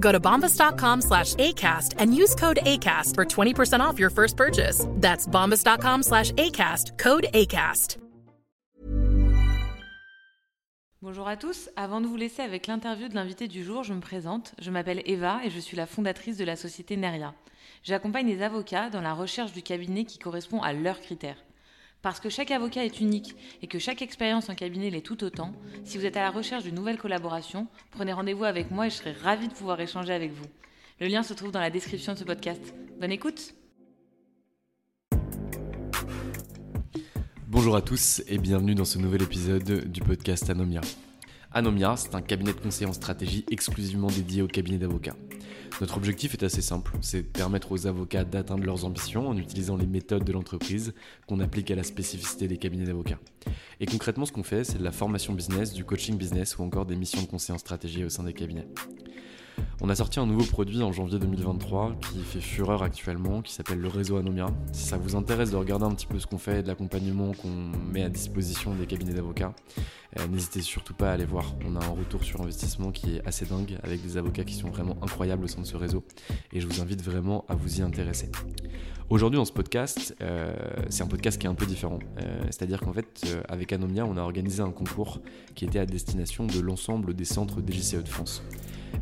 Go 0.00 0.10
to 0.10 0.20
bombas.com 0.20 1.02
slash 1.02 1.34
ACAST 1.34 1.94
and 1.98 2.14
use 2.14 2.34
code 2.34 2.58
ACAST 2.64 3.14
for 3.14 3.24
20% 3.24 3.80
off 3.80 3.98
your 3.98 4.10
first 4.10 4.36
purchase. 4.36 4.86
That's 4.96 5.26
bombas.com 5.26 6.02
slash 6.02 6.32
ACAST, 6.32 6.98
code 6.98 7.26
ACAST. 7.32 7.98
Bonjour 11.02 11.26
à 11.26 11.38
tous, 11.38 11.70
avant 11.76 12.02
de 12.02 12.06
vous 12.06 12.16
laisser 12.16 12.42
avec 12.42 12.66
l'interview 12.66 13.08
de 13.08 13.14
l'invité 13.14 13.48
du 13.48 13.64
jour, 13.64 13.84
je 13.84 13.94
me 13.94 14.02
présente. 14.02 14.52
Je 14.58 14.70
m'appelle 14.70 15.00
Eva 15.06 15.40
et 15.42 15.48
je 15.48 15.58
suis 15.58 15.74
la 15.74 15.86
fondatrice 15.86 16.36
de 16.36 16.44
la 16.44 16.56
société 16.56 16.98
Neria. 16.98 17.32
J'accompagne 17.82 18.26
les 18.26 18.42
avocats 18.42 18.90
dans 18.90 19.00
la 19.00 19.14
recherche 19.14 19.52
du 19.52 19.62
cabinet 19.62 20.04
qui 20.04 20.18
correspond 20.18 20.60
à 20.60 20.74
leurs 20.74 21.00
critères. 21.00 21.42
Parce 22.02 22.18
que 22.18 22.30
chaque 22.30 22.50
avocat 22.50 22.84
est 22.84 23.00
unique 23.00 23.36
et 23.60 23.66
que 23.66 23.78
chaque 23.78 24.00
expérience 24.00 24.48
en 24.48 24.54
cabinet 24.54 24.88
l'est 24.88 25.04
tout 25.04 25.22
autant, 25.22 25.52
si 25.84 25.98
vous 25.98 26.06
êtes 26.06 26.16
à 26.16 26.22
la 26.22 26.30
recherche 26.30 26.64
de 26.64 26.70
nouvelles 26.70 26.98
collaborations, 26.98 27.66
prenez 27.90 28.12
rendez-vous 28.12 28.44
avec 28.44 28.70
moi 28.70 28.86
et 28.86 28.90
je 28.90 28.96
serai 28.96 29.12
ravie 29.12 29.48
de 29.48 29.54
pouvoir 29.54 29.80
échanger 29.80 30.12
avec 30.12 30.32
vous. 30.32 30.46
Le 31.00 31.08
lien 31.08 31.22
se 31.22 31.34
trouve 31.34 31.52
dans 31.52 31.60
la 31.60 31.70
description 31.70 32.14
de 32.14 32.18
ce 32.18 32.24
podcast. 32.24 32.74
Bonne 33.00 33.12
écoute 33.12 33.54
Bonjour 37.48 37.74
à 37.74 37.82
tous 37.82 38.22
et 38.28 38.38
bienvenue 38.38 38.74
dans 38.74 38.84
ce 38.84 38.98
nouvel 38.98 39.22
épisode 39.22 39.90
du 39.90 40.00
podcast 40.00 40.48
Anomia. 40.48 40.80
Anomia, 41.52 41.96
c'est 41.96 42.14
un 42.14 42.22
cabinet 42.22 42.52
de 42.52 42.60
conseil 42.60 42.86
en 42.86 42.92
stratégie 42.92 43.44
exclusivement 43.50 44.06
dédié 44.06 44.40
aux 44.40 44.46
cabinets 44.46 44.78
d'avocats. 44.78 45.16
Notre 45.80 45.96
objectif 45.96 46.34
est 46.34 46.44
assez 46.44 46.62
simple, 46.62 46.92
c'est 47.00 47.22
de 47.22 47.26
permettre 47.26 47.72
aux 47.72 47.88
avocats 47.88 48.22
d'atteindre 48.22 48.64
leurs 48.64 48.84
ambitions 48.84 49.28
en 49.28 49.36
utilisant 49.36 49.76
les 49.76 49.86
méthodes 49.86 50.22
de 50.22 50.32
l'entreprise 50.32 50.94
qu'on 51.26 51.40
applique 51.40 51.72
à 51.72 51.74
la 51.74 51.82
spécificité 51.82 52.46
des 52.46 52.56
cabinets 52.56 52.84
d'avocats. 52.84 53.18
Et 53.80 53.86
concrètement, 53.86 54.26
ce 54.26 54.32
qu'on 54.32 54.44
fait, 54.44 54.62
c'est 54.62 54.78
de 54.78 54.84
la 54.84 54.92
formation 54.92 55.32
business, 55.32 55.72
du 55.72 55.84
coaching 55.84 56.16
business 56.16 56.56
ou 56.56 56.62
encore 56.62 56.86
des 56.86 56.96
missions 56.96 57.22
de 57.22 57.26
conseil 57.26 57.54
en 57.54 57.58
stratégie 57.58 58.04
au 58.04 58.10
sein 58.10 58.22
des 58.22 58.32
cabinets. 58.32 58.68
On 59.82 59.88
a 59.88 59.94
sorti 59.94 60.20
un 60.20 60.26
nouveau 60.26 60.44
produit 60.44 60.82
en 60.82 60.92
janvier 60.92 61.18
2023 61.18 61.96
qui 62.00 62.20
fait 62.20 62.40
fureur 62.40 62.82
actuellement, 62.82 63.40
qui 63.40 63.54
s'appelle 63.54 63.80
le 63.80 63.88
réseau 63.88 64.18
Anomia. 64.18 64.48
Si 64.72 64.84
ça 64.84 64.98
vous 64.98 65.16
intéresse 65.16 65.50
de 65.50 65.56
regarder 65.56 65.86
un 65.86 65.94
petit 65.94 66.06
peu 66.06 66.18
ce 66.18 66.26
qu'on 66.26 66.36
fait 66.36 66.60
et 66.60 66.62
de 66.62 66.68
l'accompagnement 66.68 67.32
qu'on 67.32 67.72
met 67.90 68.02
à 68.02 68.10
disposition 68.10 68.74
des 68.74 68.84
cabinets 68.84 69.14
d'avocats, 69.14 69.54
euh, 70.18 70.26
n'hésitez 70.26 70.60
surtout 70.60 70.92
pas 70.92 71.08
à 71.10 71.12
aller 71.14 71.24
voir. 71.24 71.54
On 71.66 71.76
a 71.76 71.84
un 71.84 71.88
retour 71.88 72.24
sur 72.24 72.42
investissement 72.42 72.90
qui 72.90 73.16
est 73.16 73.26
assez 73.26 73.46
dingue 73.46 73.78
avec 73.82 74.02
des 74.02 74.18
avocats 74.18 74.44
qui 74.44 74.54
sont 74.54 74.68
vraiment 74.68 74.98
incroyables 75.02 75.44
au 75.44 75.48
sein 75.48 75.62
de 75.62 75.66
ce 75.66 75.78
réseau 75.78 76.04
et 76.52 76.60
je 76.60 76.66
vous 76.66 76.82
invite 76.82 77.02
vraiment 77.02 77.46
à 77.48 77.54
vous 77.54 77.78
y 77.78 77.82
intéresser. 77.82 78.30
Aujourd'hui 79.08 79.38
dans 79.38 79.46
ce 79.46 79.52
podcast, 79.52 80.14
euh, 80.20 80.54
c'est 80.90 81.02
un 81.02 81.08
podcast 81.08 81.40
qui 81.40 81.46
est 81.46 81.50
un 81.50 81.54
peu 81.54 81.66
différent. 81.66 82.00
Euh, 82.18 82.42
C'est-à-dire 82.50 82.80
qu'en 82.80 82.92
fait, 82.92 83.26
avec 83.48 83.72
Anomia, 83.72 84.04
on 84.04 84.18
a 84.18 84.20
organisé 84.20 84.62
un 84.62 84.70
concours 84.70 85.20
qui 85.54 85.64
était 85.64 85.78
à 85.78 85.86
destination 85.86 86.46
de 86.46 86.60
l'ensemble 86.60 87.14
des 87.14 87.24
centres 87.24 87.60
DGCE 87.60 88.04
de 88.04 88.08
France. 88.08 88.42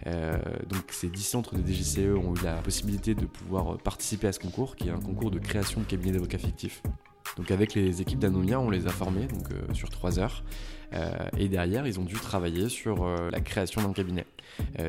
Euh, 0.08 0.38
donc 0.68 0.84
ces 0.90 1.08
10 1.08 1.22
centres 1.22 1.54
de 1.54 1.62
DGCE 1.62 2.16
ont 2.16 2.34
eu 2.34 2.44
la 2.44 2.54
possibilité 2.56 3.14
de 3.14 3.26
pouvoir 3.26 3.76
participer 3.78 4.28
à 4.28 4.32
ce 4.32 4.38
concours, 4.38 4.76
qui 4.76 4.88
est 4.88 4.92
un 4.92 5.00
concours 5.00 5.30
de 5.30 5.38
création 5.38 5.80
de 5.80 5.86
cabinets 5.86 6.12
d'avocats 6.12 6.38
fictifs. 6.38 6.82
Donc 7.36 7.50
avec 7.50 7.74
les 7.74 8.00
équipes 8.00 8.18
d'Anomia, 8.18 8.58
on 8.60 8.70
les 8.70 8.86
a 8.86 8.90
formés 8.90 9.26
donc, 9.26 9.50
euh, 9.52 9.74
sur 9.74 9.90
3 9.90 10.18
heures. 10.18 10.44
Euh, 10.94 11.10
et 11.36 11.48
derrière, 11.48 11.86
ils 11.86 12.00
ont 12.00 12.04
dû 12.04 12.14
travailler 12.14 12.70
sur 12.70 13.04
euh, 13.04 13.30
la 13.30 13.40
création 13.40 13.82
d'un 13.82 13.92
cabinet. 13.92 14.26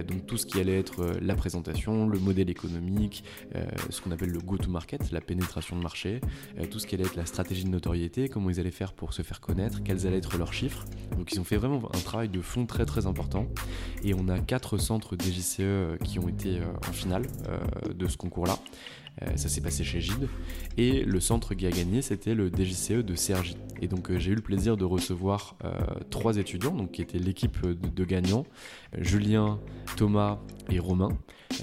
Donc 0.07 0.25
tout 0.25 0.37
ce 0.37 0.45
qui 0.45 0.59
allait 0.59 0.79
être 0.79 1.19
la 1.21 1.35
présentation, 1.35 2.07
le 2.07 2.17
modèle 2.17 2.49
économique, 2.49 3.23
ce 3.89 4.01
qu'on 4.01 4.09
appelle 4.09 4.31
le 4.31 4.39
go-to-market, 4.39 5.11
la 5.11 5.21
pénétration 5.21 5.75
de 5.75 5.81
marché, 5.81 6.21
tout 6.71 6.79
ce 6.79 6.87
qui 6.87 6.95
allait 6.95 7.03
être 7.03 7.17
la 7.17 7.25
stratégie 7.25 7.65
de 7.65 7.69
notoriété, 7.69 8.29
comment 8.29 8.49
ils 8.49 8.59
allaient 8.59 8.71
faire 8.71 8.93
pour 8.93 9.13
se 9.13 9.21
faire 9.21 9.41
connaître, 9.41 9.83
quels 9.83 10.07
allaient 10.07 10.17
être 10.17 10.37
leurs 10.37 10.53
chiffres. 10.53 10.85
Donc 11.17 11.33
ils 11.33 11.39
ont 11.39 11.43
fait 11.43 11.57
vraiment 11.57 11.87
un 11.93 11.99
travail 11.99 12.29
de 12.29 12.41
fond 12.41 12.65
très 12.65 12.85
très 12.85 13.05
important. 13.05 13.47
Et 14.03 14.13
on 14.13 14.27
a 14.29 14.39
quatre 14.39 14.77
centres 14.77 15.15
DGCE 15.15 16.01
qui 16.03 16.19
ont 16.19 16.29
été 16.29 16.61
en 16.87 16.93
finale 16.93 17.27
de 17.93 18.07
ce 18.07 18.17
concours-là. 18.17 18.57
Euh, 19.21 19.35
ça 19.35 19.49
s'est 19.49 19.61
passé 19.61 19.83
chez 19.83 20.01
Gide. 20.01 20.27
Et 20.77 21.03
le 21.03 21.19
centre 21.19 21.53
qui 21.53 21.67
a 21.67 21.71
gagné, 21.71 22.01
c'était 22.01 22.35
le 22.35 22.49
DGCE 22.49 23.03
de 23.03 23.15
CRJ. 23.15 23.55
Et 23.81 23.87
donc 23.87 24.09
euh, 24.11 24.19
j'ai 24.19 24.31
eu 24.31 24.35
le 24.35 24.41
plaisir 24.41 24.77
de 24.77 24.85
recevoir 24.85 25.55
euh, 25.63 25.71
trois 26.09 26.37
étudiants, 26.37 26.71
donc 26.71 26.91
qui 26.91 27.01
étaient 27.01 27.19
l'équipe 27.19 27.57
de, 27.65 28.05
gagnants, 28.05 28.45
Julien, 28.97 29.59
Thomas 29.95 30.39
et 30.69 30.79
Romain, 30.79 31.09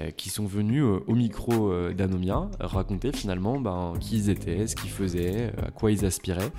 euh, 0.00 0.10
qui 0.10 0.30
sont 0.30 0.46
venus 0.46 0.82
euh, 0.82 0.98
au 1.06 1.14
micro 1.14 1.70
euh, 1.70 1.94
d'Anomia 1.94 2.50
raconter 2.60 3.12
finalement 3.12 3.60
ben, 3.60 3.94
qui 4.00 4.16
ils 4.16 4.30
étaient, 4.30 4.66
ce 4.66 4.76
qu'ils 4.76 4.90
faisaient, 4.90 5.52
à 5.64 5.70
quoi 5.70 5.90
ils 5.90 6.04
aspiraient, 6.04 6.50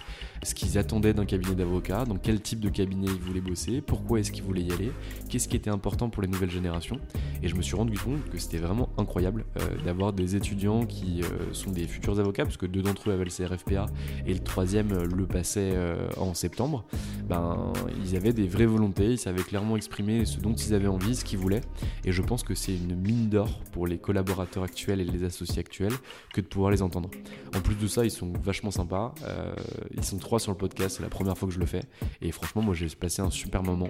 ce 0.44 0.56
qu'ils 0.56 0.78
attendaient 0.78 1.14
d'un 1.14 1.26
cabinet 1.26 1.54
d'avocat, 1.54 2.06
dans 2.06 2.18
quel 2.18 2.42
type 2.42 2.60
de 2.60 2.70
cabinet 2.70 3.08
ils 3.08 3.22
voulaient 3.22 3.42
bosser, 3.42 3.82
pourquoi 3.82 4.20
est-ce 4.20 4.32
qu'ils 4.32 4.44
voulaient 4.44 4.62
y 4.62 4.72
aller, 4.72 4.92
qu'est-ce 5.30 5.48
qui 5.48 5.56
était 5.56 5.70
important 5.70 6.10
pour 6.10 6.22
les 6.24 6.28
nouvelles 6.28 6.50
générations. 6.50 7.00
Et 7.44 7.48
je 7.48 7.56
me 7.56 7.62
suis 7.62 7.76
rendu 7.76 7.98
compte 7.98 8.28
que 8.30 8.38
c'était 8.38 8.58
vraiment 8.58 8.90
incroyable 8.98 9.46
d'avoir 9.84 10.14
des 10.14 10.36
étudiants 10.36 10.86
qui 10.86 11.22
sont 11.54 11.72
des 11.72 11.88
futurs 11.88 12.20
avocats, 12.20 12.44
parce 12.44 12.58
que 12.58 12.66
deux 12.66 12.82
d'entre 12.82 13.10
eux 13.10 13.14
avaient 13.14 13.26
le 13.26 13.32
CRFPA 13.32 13.88
et 14.26 14.34
le 14.34 14.40
troisième 14.40 15.04
le 15.04 15.26
passait 15.26 15.74
en 16.18 16.34
septembre. 16.34 16.86
Ben, 17.28 17.74
ils 18.04 18.16
avaient 18.16 18.34
des 18.34 18.48
vraies 18.48 18.66
volontés, 18.66 19.12
ils 19.12 19.18
savaient 19.18 19.44
clairement 19.44 19.76
exprimer 19.76 20.26
ce 20.26 20.40
dont 20.40 20.56
ils 20.66 20.74
avaient 20.74 20.88
envie, 20.88 21.16
ce 21.16 21.24
qu'ils 21.24 21.40
voulaient. 21.40 21.62
Et 22.06 22.12
je 22.12 22.22
pense 22.22 22.44
que 22.44 22.56
c'est 22.56 22.76
une 22.76 22.96
mine 22.96 23.30
d'or 23.30 23.62
pour 23.72 23.88
les 23.88 23.98
collaborateurs 23.98 24.64
actuels 24.64 25.02
et 25.02 25.06
les 25.06 25.24
associés 25.24 25.60
actuels 25.60 25.94
que 26.34 26.42
de 26.42 26.48
pouvoir 26.48 26.72
les 26.72 26.82
entendre. 26.82 27.10
En 27.56 27.62
plus 27.62 27.76
de 27.76 27.88
ça, 27.88 28.06
ils 28.06 28.12
sont 28.12 28.34
vachement 28.42 28.72
sympas. 28.72 29.14
Euh, 29.24 29.54
ils 29.96 30.04
sont 30.04 30.18
trois 30.18 30.40
sur 30.40 30.52
le 30.52 30.58
podcast, 30.58 30.98
c'est 30.98 31.04
la 31.04 31.10
première 31.10 31.38
fois 31.38 31.48
que 31.48 31.54
je 31.54 31.60
le 31.60 31.66
fais. 31.66 31.84
Et 32.22 32.32
franchement, 32.32 32.62
moi 32.62 32.74
j'ai 32.74 32.88
passé 32.88 33.22
un 33.22 33.30
super 33.30 33.64
moment. 33.64 33.90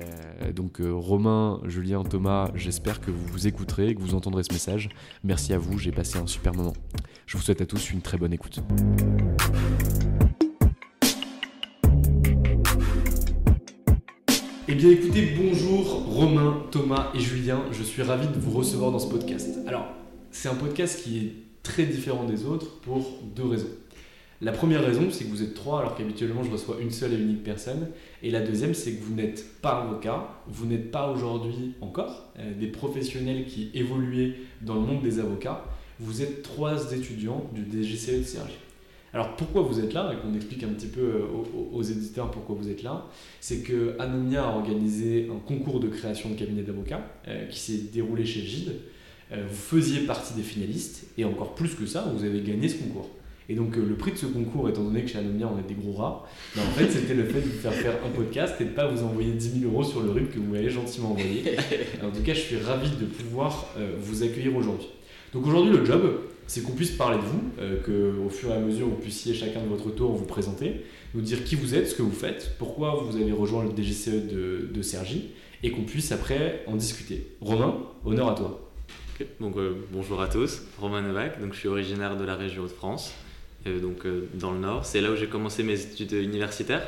Euh, 0.00 0.52
donc 0.52 0.80
euh, 0.80 0.92
Romain, 0.92 1.60
Julien, 1.64 2.02
Thomas, 2.02 2.50
j'espère 2.54 3.00
que 3.00 3.10
vous 3.10 3.26
vous 3.26 3.46
écouterez, 3.46 3.94
que 3.94 4.00
vous 4.00 4.14
entendrez 4.14 4.42
ce 4.42 4.52
message. 4.52 4.90
Merci 5.24 5.52
à 5.52 5.58
vous, 5.58 5.78
j'ai 5.78 5.92
passé 5.92 6.18
un 6.18 6.26
super 6.26 6.54
moment. 6.54 6.74
Je 7.26 7.36
vous 7.36 7.42
souhaite 7.42 7.60
à 7.60 7.66
tous 7.66 7.90
une 7.90 8.02
très 8.02 8.18
bonne 8.18 8.32
écoute. 8.32 8.60
Écoutez, 14.90 15.34
bonjour 15.36 16.04
Romain, 16.06 16.64
Thomas 16.72 17.12
et 17.14 17.20
Julien, 17.20 17.62
je 17.70 17.82
suis 17.82 18.02
ravi 18.02 18.26
de 18.26 18.38
vous 18.38 18.50
recevoir 18.50 18.90
dans 18.90 18.98
ce 18.98 19.08
podcast. 19.08 19.58
Alors, 19.66 19.86
c'est 20.32 20.48
un 20.48 20.54
podcast 20.54 21.02
qui 21.02 21.18
est 21.18 21.32
très 21.62 21.84
différent 21.84 22.24
des 22.24 22.44
autres 22.44 22.80
pour 22.80 23.20
deux 23.36 23.46
raisons. 23.46 23.70
La 24.40 24.50
première 24.50 24.84
raison, 24.84 25.08
c'est 25.10 25.24
que 25.24 25.30
vous 25.30 25.42
êtes 25.42 25.54
trois, 25.54 25.80
alors 25.80 25.94
qu'habituellement 25.94 26.42
je 26.42 26.50
reçois 26.50 26.78
une 26.80 26.90
seule 26.90 27.12
et 27.12 27.16
unique 27.16 27.44
personne. 27.44 27.90
Et 28.24 28.30
la 28.30 28.40
deuxième, 28.40 28.74
c'est 28.74 28.94
que 28.94 29.04
vous 29.04 29.14
n'êtes 29.14 29.60
pas 29.60 29.82
avocat, 29.82 30.28
vous 30.48 30.66
n'êtes 30.66 30.90
pas 30.90 31.12
aujourd'hui 31.12 31.74
encore 31.80 32.32
euh, 32.40 32.52
des 32.58 32.66
professionnels 32.66 33.46
qui 33.46 33.70
évoluaient 33.74 34.34
dans 34.62 34.74
le 34.74 34.80
monde 34.80 35.02
des 35.02 35.20
avocats. 35.20 35.64
Vous 36.00 36.22
êtes 36.22 36.42
trois 36.42 36.92
étudiants 36.92 37.48
du 37.54 37.62
DGCE 37.62 38.18
de 38.18 38.24
CRJ. 38.24 38.52
Alors 39.14 39.36
pourquoi 39.36 39.62
vous 39.62 39.78
êtes 39.78 39.92
là 39.92 40.12
et 40.12 40.22
qu'on 40.22 40.34
explique 40.34 40.64
un 40.64 40.68
petit 40.68 40.86
peu 40.86 41.22
aux, 41.22 41.76
aux, 41.76 41.82
éditeurs 41.82 42.30
pourquoi 42.30 42.56
vous 42.58 42.70
êtes 42.70 42.82
là, 42.82 43.06
c'est 43.40 43.58
que 43.58 43.94
Anomia 43.98 44.42
a 44.42 44.52
organisé 44.52 45.28
un 45.30 45.38
concours 45.38 45.80
de 45.80 45.88
création 45.88 46.30
de 46.30 46.34
cabinet 46.34 46.62
d'avocats 46.62 47.04
qui 47.50 47.58
s'est 47.60 47.80
déroulé 47.92 48.24
chez 48.24 48.40
Gide. 48.40 48.72
vous 49.30 49.54
faisiez 49.54 50.06
partie 50.06 50.32
des 50.32 50.42
finalistes 50.42 51.08
et 51.18 51.26
encore 51.26 51.54
plus 51.54 51.74
que 51.74 51.84
ça, 51.84 52.10
vous 52.16 52.24
avez 52.24 52.40
gagné 52.40 52.68
ce 52.68 52.82
concours. 52.82 53.10
Et 53.48 53.54
donc 53.54 53.76
le 53.76 53.94
prix 53.96 54.12
de 54.12 54.16
ce 54.16 54.26
concours, 54.26 54.68
étant 54.68 54.84
donné 54.84 55.02
que 55.02 55.08
chez 55.08 55.18
Anomia 55.18 55.46
on 55.46 55.58
est 55.58 55.68
des 55.68 55.74
gros 55.74 55.92
rats, 55.92 56.26
ben, 56.56 56.62
en 56.62 56.70
fait 56.70 56.90
c'était 56.90 57.14
le 57.14 57.24
fait 57.24 57.40
de 57.40 57.46
vous 57.46 57.58
faire 57.58 57.74
faire 57.74 57.94
un 58.06 58.08
podcast 58.08 58.54
et 58.60 58.64
de 58.64 58.70
ne 58.70 58.74
pas 58.74 58.86
vous 58.86 59.02
envoyer 59.02 59.32
10 59.32 59.60
000 59.60 59.70
euros 59.70 59.84
sur 59.84 60.00
le 60.00 60.10
RIP 60.10 60.32
que 60.32 60.38
vous 60.38 60.50
m'avez 60.50 60.70
gentiment 60.70 61.10
envoyé. 61.10 61.56
en 62.02 62.10
tout 62.10 62.22
cas 62.22 62.32
je 62.32 62.40
suis 62.40 62.56
ravi 62.56 62.88
de 62.90 63.04
pouvoir 63.04 63.68
vous 63.98 64.22
accueillir 64.22 64.56
aujourd'hui. 64.56 64.88
Donc 65.34 65.46
aujourd'hui 65.46 65.76
le 65.76 65.84
job, 65.84 66.02
c'est 66.46 66.62
qu'on 66.62 66.72
puisse 66.72 66.90
parler 66.90 67.18
de 67.18 67.22
vous, 67.22 67.42
euh, 67.60 68.18
qu'au 68.22 68.30
fur 68.30 68.50
et 68.50 68.54
à 68.54 68.58
mesure 68.58 68.86
vous 68.86 68.96
puissiez 68.96 69.34
chacun 69.34 69.62
de 69.62 69.68
votre 69.68 69.90
tour 69.90 70.12
vous 70.12 70.24
présenter, 70.24 70.82
nous 71.14 71.20
dire 71.20 71.44
qui 71.44 71.54
vous 71.54 71.74
êtes, 71.74 71.88
ce 71.88 71.94
que 71.94 72.02
vous 72.02 72.12
faites, 72.12 72.56
pourquoi 72.58 72.94
vous 72.94 73.16
avez 73.16 73.32
rejoint 73.32 73.64
le 73.64 73.70
DGCE 73.70 74.28
de, 74.30 74.68
de 74.72 74.82
Sergi, 74.82 75.30
et 75.62 75.70
qu'on 75.70 75.84
puisse 75.84 76.10
après 76.12 76.64
en 76.66 76.76
discuter. 76.76 77.28
Romain, 77.40 77.78
honneur 78.04 78.30
à 78.30 78.34
toi. 78.34 78.70
Donc 79.40 79.56
euh, 79.56 79.74
bonjour 79.92 80.20
à 80.20 80.26
tous, 80.26 80.62
Romain 80.80 81.02
Novak, 81.02 81.40
donc 81.40 81.52
je 81.52 81.58
suis 81.60 81.68
originaire 81.68 82.16
de 82.16 82.24
la 82.24 82.34
région 82.34 82.64
de 82.64 82.68
France, 82.68 83.14
euh, 83.66 83.80
donc 83.80 84.04
dans 84.34 84.50
le 84.50 84.58
Nord. 84.58 84.84
C'est 84.84 85.00
là 85.00 85.12
où 85.12 85.16
j'ai 85.16 85.28
commencé 85.28 85.62
mes 85.62 85.80
études 85.80 86.12
universitaires. 86.12 86.82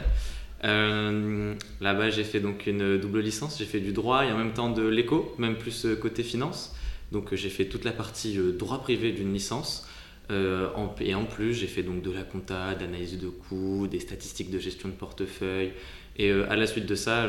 Là-bas, 0.63 2.09
j'ai 2.09 2.25
fait 2.25 2.41
donc 2.41 2.67
une 2.67 2.99
double 2.99 3.21
licence. 3.21 3.59
J'ai 3.59 3.67
fait 3.67 3.81
du 3.81 3.93
droit 3.93 4.25
et 4.25 4.33
en 4.33 4.39
même 4.39 4.55
temps 4.55 4.71
de 4.71 4.83
l'éco, 4.83 5.35
même 5.39 5.57
plus 5.57 5.87
côté 6.01 6.23
finance. 6.23 6.75
Donc 7.15 7.33
j'ai 7.33 7.49
fait 7.49 7.67
toute 7.67 7.85
la 7.85 7.93
partie 7.93 8.37
euh, 8.37 8.51
droit 8.51 8.83
privé 8.83 9.13
d'une 9.13 9.33
licence. 9.33 9.89
Euh, 10.31 10.69
et 11.01 11.15
en 11.15 11.25
plus, 11.25 11.55
j'ai 11.55 11.69
fait 11.69 11.85
donc 11.85 12.03
de 12.03 12.11
la 12.11 12.23
compta, 12.23 12.75
d'analyse 12.75 13.19
de 13.19 13.29
coûts, 13.29 13.87
des 13.87 14.01
statistiques 14.01 14.51
de 14.51 14.59
gestion 14.59 14.89
de 14.89 14.95
portefeuille. 14.95 15.73
Et 16.17 16.31
euh, 16.31 16.51
à 16.51 16.57
la 16.57 16.67
suite 16.67 16.87
de 16.87 16.95
ça, 16.97 17.29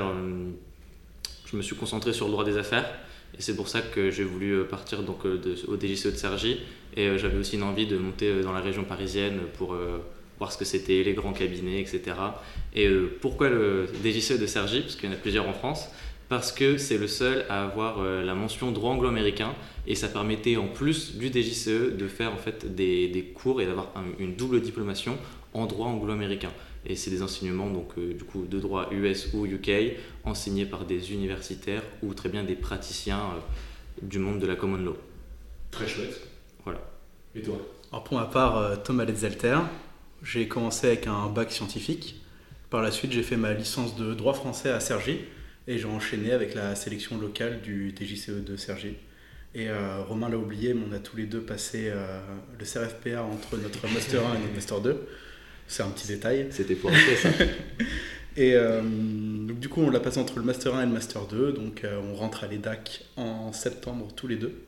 je 1.46 1.56
me 1.56 1.62
suis 1.62 1.76
concentré 1.76 2.14
sur 2.14 2.26
le 2.26 2.32
droit 2.32 2.44
des 2.44 2.58
affaires. 2.58 2.90
Et 3.38 3.42
c'est 3.42 3.56
pour 3.56 3.68
ça 3.68 3.82
que 3.82 4.10
j'ai 4.10 4.24
voulu 4.24 4.64
partir 4.64 5.04
donc, 5.04 5.26
au 5.26 5.78
DGCE 5.78 6.08
de 6.08 6.18
Sergi. 6.18 6.58
Et 6.96 7.18
j'avais 7.18 7.38
aussi 7.38 7.58
une 7.58 7.64
envie 7.64 7.86
de 7.86 7.98
monter 7.98 8.42
dans 8.42 8.54
la 8.54 8.62
région 8.62 8.86
parisienne 8.86 9.40
pour 9.58 9.76
voir 10.38 10.54
ce 10.54 10.58
que 10.58 10.64
c'était, 10.64 11.04
les 11.04 11.14
grands 11.14 11.34
cabinets, 11.34 11.82
etc. 11.82 12.16
Et 12.74 12.90
pourquoi 13.20 13.50
le 13.50 13.88
DGCE 14.04 14.40
de 14.40 14.48
Sergi 14.48 14.82
Parce 14.82 14.96
qu'il 14.96 15.10
y 15.10 15.12
en 15.12 15.16
a 15.16 15.20
plusieurs 15.20 15.50
en 15.50 15.54
France 15.54 15.90
parce 16.30 16.52
que 16.52 16.78
c'est 16.78 16.98
le 16.98 17.08
seul 17.08 17.46
à 17.50 17.64
avoir 17.64 18.00
euh, 18.00 18.24
la 18.24 18.34
mention 18.34 18.72
droit 18.72 18.92
anglo-américain 18.92 19.54
et 19.86 19.96
ça 19.96 20.08
permettait 20.08 20.58
en 20.58 20.68
plus 20.68 21.16
du 21.18 21.32
DGCE 21.32 21.96
de 21.98 22.08
faire 22.08 22.34
en 22.34 22.38
fait 22.38 22.74
des, 22.74 23.32
cours 23.36 23.62
et 23.62 23.66
d'avoir 23.66 23.92
une 24.20 24.36
double 24.36 24.62
diplomation 24.62 25.18
en 25.54 25.66
droit 25.68 25.88
anglo-américain. 25.88 26.52
Et 26.88 26.96
c'est 26.96 27.12
des 27.12 27.22
enseignements 27.22 27.70
donc 27.70 27.90
euh, 27.98 28.14
du 28.14 28.24
coup 28.24 28.46
de 28.46 28.60
droit 28.60 28.90
US 28.92 29.34
ou 29.34 29.46
UK 29.46 29.98
enseignés 30.24 30.66
par 30.66 30.86
des 30.86 31.14
universitaires 31.14 31.84
ou 32.02 32.14
très 32.14 32.30
bien 32.30 32.44
des 32.44 32.56
praticiens 32.56 33.20
euh, 33.20 34.02
du 34.02 34.20
monde 34.20 34.40
de 34.40 34.48
la 34.48 34.56
common 34.56 34.78
law. 34.78 34.98
Très 35.72 35.88
chouette. 35.88 36.22
Voilà. 36.64 36.80
Et 37.36 37.42
toi? 37.42 37.58
Alors 37.92 38.04
pour 38.04 38.18
ma 38.18 38.26
part, 38.26 38.84
Thomas 38.84 39.06
Letzalter, 39.06 39.60
j'ai 40.24 40.48
commencé 40.48 40.88
avec 40.88 41.08
un 41.08 41.28
bac 41.28 41.52
scientifique. 41.52 42.22
Par 42.70 42.82
la 42.82 42.92
suite, 42.92 43.12
j'ai 43.12 43.24
fait 43.24 43.38
ma 43.38 43.54
licence 43.54 43.96
de 43.96 44.14
droit 44.14 44.34
français 44.34 44.70
à 44.70 44.80
Cergy 44.80 45.20
et 45.68 45.78
j'ai 45.78 45.86
enchaîné 45.86 46.32
avec 46.32 46.54
la 46.54 46.76
sélection 46.76 47.18
locale 47.18 47.62
du 47.62 47.94
TJCE 47.94 48.44
de 48.44 48.56
Sergi. 48.56 48.96
Et 49.54 49.70
euh, 49.70 50.04
Romain 50.04 50.30
l'a 50.30 50.38
oublié, 50.38 50.74
mais 50.74 50.82
on 50.90 50.92
a 50.94 51.00
tous 51.00 51.16
les 51.16 51.26
deux 51.26 51.42
passé 51.42 51.86
euh, 51.88 52.20
le 52.60 52.66
CRFPA 52.66 53.24
entre 53.24 53.58
notre 53.58 53.88
Master 53.94 54.26
1 54.26 54.36
et 54.36 54.40
notre 54.40 54.54
Master 54.54 54.82
2. 54.82 55.08
C'est 55.68 55.84
un 55.84 55.90
petit 55.90 56.08
détail. 56.08 56.48
C'était 56.52 56.76
pour 56.76 56.92
ça. 56.92 57.30
et 58.38 58.54
euh, 58.54 58.82
donc, 58.82 59.60
du 59.60 59.70
coup, 59.70 59.82
on 59.82 59.90
l'a 59.90 60.02
passé 60.02 60.20
entre 60.20 60.38
le 60.38 60.44
Master 60.44 60.76
1 60.76 60.84
et 60.84 60.86
le 60.86 60.92
Master 60.92 61.26
2. 61.26 61.54
Donc, 61.54 61.86
on 61.86 62.14
rentre 62.16 62.44
à 62.44 62.48
l'EDAC 62.48 63.06
en 63.16 63.54
septembre 63.54 64.10
tous 64.16 64.28
les 64.28 64.36
deux. 64.36 64.62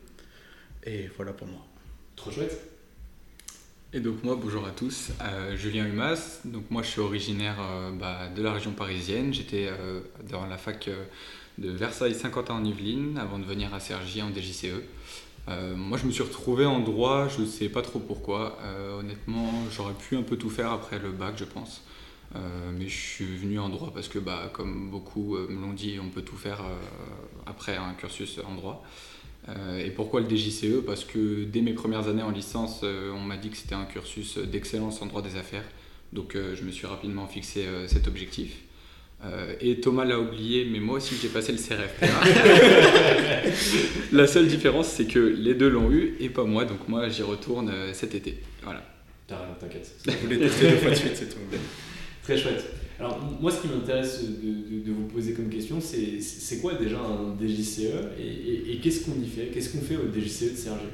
Et 0.85 1.09
voilà 1.17 1.33
pour 1.33 1.47
moi. 1.47 1.67
Trop 2.15 2.31
chouette. 2.31 2.76
Et 3.93 4.01
donc 4.01 4.21
moi, 4.21 4.37
bonjour 4.39 4.67
à 4.67 4.71
tous, 4.71 5.11
euh, 5.21 5.55
Julien 5.55 5.85
Humas. 5.85 6.41
Donc 6.43 6.69
moi, 6.69 6.83
je 6.83 6.89
suis 6.89 6.99
originaire 6.99 7.55
euh, 7.61 7.89
bah, 7.91 8.27
de 8.27 8.41
la 8.43 8.51
région 8.51 8.71
parisienne. 8.73 9.33
J'étais 9.33 9.69
euh, 9.69 10.01
dans 10.29 10.45
la 10.45 10.57
fac 10.57 10.89
de 11.57 11.69
Versailles-Saint-Quentin 11.69 12.55
en 12.55 12.65
Yvelines 12.65 13.17
avant 13.17 13.39
de 13.39 13.45
venir 13.45 13.73
à 13.73 13.79
Cergy 13.79 14.21
en 14.21 14.29
DGCE. 14.29 14.83
moi, 15.77 15.97
je 15.97 16.05
me 16.05 16.11
suis 16.11 16.21
retrouvé 16.21 16.65
en 16.65 16.79
droit, 16.79 17.29
je 17.29 17.43
ne 17.43 17.45
sais 17.45 17.69
pas 17.69 17.81
trop 17.81 17.99
pourquoi. 17.99 18.59
honnêtement, 18.99 19.53
j'aurais 19.71 19.93
pu 19.93 20.17
un 20.17 20.23
peu 20.23 20.35
tout 20.35 20.49
faire 20.49 20.73
après 20.73 20.99
le 20.99 21.11
bac, 21.11 21.35
je 21.37 21.45
pense. 21.45 21.81
mais 22.35 22.89
je 22.89 22.97
suis 22.97 23.37
venu 23.37 23.57
en 23.57 23.69
droit 23.69 23.91
parce 23.93 24.09
que, 24.09 24.19
bah, 24.19 24.51
comme 24.51 24.91
beaucoup 24.91 25.37
me 25.37 25.61
l'ont 25.61 25.73
dit, 25.73 25.97
on 26.03 26.09
peut 26.09 26.23
tout 26.23 26.35
faire 26.35 26.61
après 27.45 27.77
un 27.77 27.93
cursus 27.93 28.39
en 28.45 28.55
droit. 28.55 28.83
Euh, 29.49 29.79
et 29.79 29.91
pourquoi 29.91 30.21
le 30.21 30.29
DJCE 30.29 30.81
Parce 30.85 31.05
que 31.05 31.45
dès 31.45 31.61
mes 31.61 31.73
premières 31.73 32.07
années 32.07 32.23
en 32.23 32.31
licence, 32.31 32.81
euh, 32.83 33.11
on 33.13 33.21
m'a 33.21 33.37
dit 33.37 33.49
que 33.49 33.57
c'était 33.57 33.75
un 33.75 33.85
cursus 33.85 34.37
d'excellence 34.37 35.01
en 35.01 35.05
droit 35.05 35.21
des 35.21 35.37
affaires. 35.37 35.63
Donc 36.13 36.35
euh, 36.35 36.55
je 36.55 36.63
me 36.63 36.71
suis 36.71 36.87
rapidement 36.87 37.27
fixé 37.27 37.65
cet 37.87 38.07
objectif. 38.07 38.57
et 39.61 39.79
Thomas 39.79 40.05
l'a 40.05 40.19
oublié, 40.19 40.65
mais 40.65 40.79
moi 40.79 40.97
aussi 40.97 41.15
j'ai 41.21 41.29
passé 41.29 41.51
le 41.51 41.57
CRFPA. 41.57 42.07
La 44.11 44.27
seule 44.27 44.47
différence, 44.47 44.89
c'est 44.89 45.07
que 45.07 45.19
les 45.19 45.55
deux 45.55 45.69
l'ont 45.69 45.91
eu 45.91 46.15
et 46.19 46.29
pas 46.29 46.43
moi, 46.43 46.65
donc 46.65 46.87
moi 46.87 47.09
j'y 47.09 47.23
retourne 47.23 47.71
cet 47.93 48.15
été. 48.15 48.39
Voilà. 48.63 48.83
T'inquiète. 49.27 49.91
Vous 50.05 50.13
voulez 50.23 50.39
tester 50.39 50.69
deux 50.69 50.77
fois 50.77 50.91
de 50.91 50.95
suite, 50.95 51.15
c'est 51.15 51.29
tout. 51.29 51.39
Très 52.23 52.37
chouette. 52.37 52.63
Alors, 52.99 53.19
moi, 53.39 53.51
ce 53.51 53.61
qui 53.61 53.67
m'intéresse 53.67 54.23
de, 54.23 54.91
vous 54.91 55.05
poser 55.05 55.33
comme 55.33 55.49
question, 55.49 55.79
c'est 55.79 56.59
quoi 56.59 56.73
déjà 56.73 56.99
un 56.99 57.35
DJCE 57.39 57.81
et, 58.19 58.79
qu'est-ce 58.81 59.05
qu'on 59.05 59.21
y 59.21 59.27
fait? 59.27 59.47
Qu'est-ce 59.47 59.69
qu'on 59.69 59.83
fait 59.83 59.97
au 59.97 60.11
DJCE 60.11 60.53
de 60.53 60.57
Sergi 60.57 60.85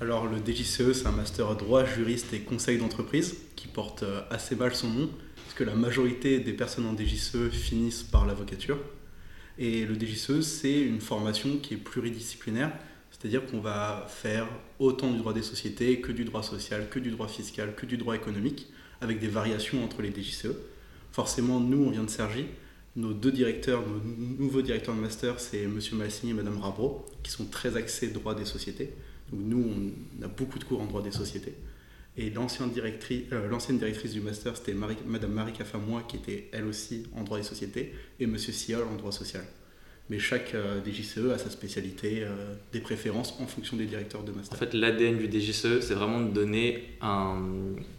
Alors, 0.00 0.26
le 0.26 0.38
DJCE, 0.38 0.92
c'est 0.94 1.06
un 1.06 1.12
master 1.12 1.54
droit, 1.56 1.84
juriste 1.84 2.32
et 2.32 2.40
conseil 2.40 2.78
d'entreprise 2.78 3.36
qui 3.54 3.68
porte 3.68 4.02
euh, 4.02 4.22
assez 4.30 4.56
mal 4.56 4.74
son 4.74 4.88
nom, 4.88 5.10
parce 5.44 5.54
que 5.54 5.64
la 5.64 5.74
majorité 5.74 6.40
des 6.40 6.54
personnes 6.54 6.86
en 6.86 6.96
DJCE 6.96 7.50
finissent 7.50 8.02
par 8.02 8.26
l'avocature. 8.26 8.78
Et 9.58 9.84
le 9.84 9.94
DJCE, 9.94 10.40
c'est 10.40 10.80
une 10.80 11.00
formation 11.00 11.58
qui 11.58 11.74
est 11.74 11.78
pluridisciplinaire, 11.78 12.72
c'est-à-dire 13.10 13.44
qu'on 13.44 13.60
va 13.60 14.06
faire 14.08 14.46
autant 14.78 15.10
du 15.10 15.18
droit 15.18 15.34
des 15.34 15.42
sociétés 15.42 16.00
que 16.00 16.12
du 16.12 16.24
droit 16.24 16.42
social, 16.42 16.88
que 16.88 16.98
du 16.98 17.10
droit 17.10 17.28
fiscal, 17.28 17.74
que 17.74 17.84
du 17.84 17.98
droit 17.98 18.14
économique, 18.14 18.68
avec 19.00 19.18
des 19.18 19.28
variations 19.28 19.84
entre 19.84 20.00
les 20.00 20.10
DJCE. 20.10 20.54
Forcément, 21.18 21.58
nous, 21.58 21.82
on 21.82 21.90
vient 21.90 22.04
de 22.04 22.10
Sergi. 22.10 22.46
Nos 22.94 23.12
deux 23.12 23.32
directeurs, 23.32 23.82
nos 23.84 23.98
nouveaux 24.38 24.62
directeurs 24.62 24.94
de 24.94 25.00
master, 25.00 25.40
c'est 25.40 25.64
M. 25.64 25.80
Massini 25.94 26.30
et 26.30 26.34
Mme 26.34 26.58
Rabro, 26.58 27.04
qui 27.24 27.32
sont 27.32 27.46
très 27.46 27.76
axés 27.76 28.06
droit 28.06 28.36
des 28.36 28.44
sociétés. 28.44 28.92
Nous, 29.32 29.58
on 29.58 30.24
a 30.24 30.28
beaucoup 30.28 30.60
de 30.60 30.64
cours 30.64 30.80
en 30.80 30.86
droit 30.86 31.02
des 31.02 31.10
sociétés. 31.10 31.54
Et 32.16 32.30
l'ancienne 32.30 32.70
directrice, 32.70 33.24
euh, 33.32 33.50
directrice 33.72 34.12
du 34.12 34.20
master, 34.20 34.56
c'était 34.56 34.74
Mme 34.74 35.32
Marie 35.32 35.52
Cafamois, 35.52 36.04
qui 36.06 36.18
était 36.18 36.50
elle 36.52 36.66
aussi 36.66 37.08
en 37.16 37.24
droit 37.24 37.38
des 37.38 37.44
sociétés, 37.44 37.92
et 38.20 38.22
M. 38.22 38.38
Siol 38.38 38.84
en 38.84 38.94
droit 38.94 39.10
social. 39.10 39.42
Mais 40.10 40.18
chaque 40.18 40.54
euh, 40.54 40.80
DGCE 40.82 41.32
a 41.34 41.38
sa 41.38 41.50
spécialité, 41.50 42.22
euh, 42.22 42.54
des 42.72 42.80
préférences 42.80 43.38
en 43.40 43.46
fonction 43.46 43.76
des 43.76 43.84
directeurs 43.84 44.22
de 44.22 44.32
master. 44.32 44.56
En 44.56 44.58
fait, 44.58 44.72
l'ADN 44.72 45.18
du 45.18 45.30
DGCE, 45.30 45.80
c'est 45.80 45.94
vraiment 45.94 46.20
de 46.20 46.30
donner 46.30 46.96
un, 47.02 47.42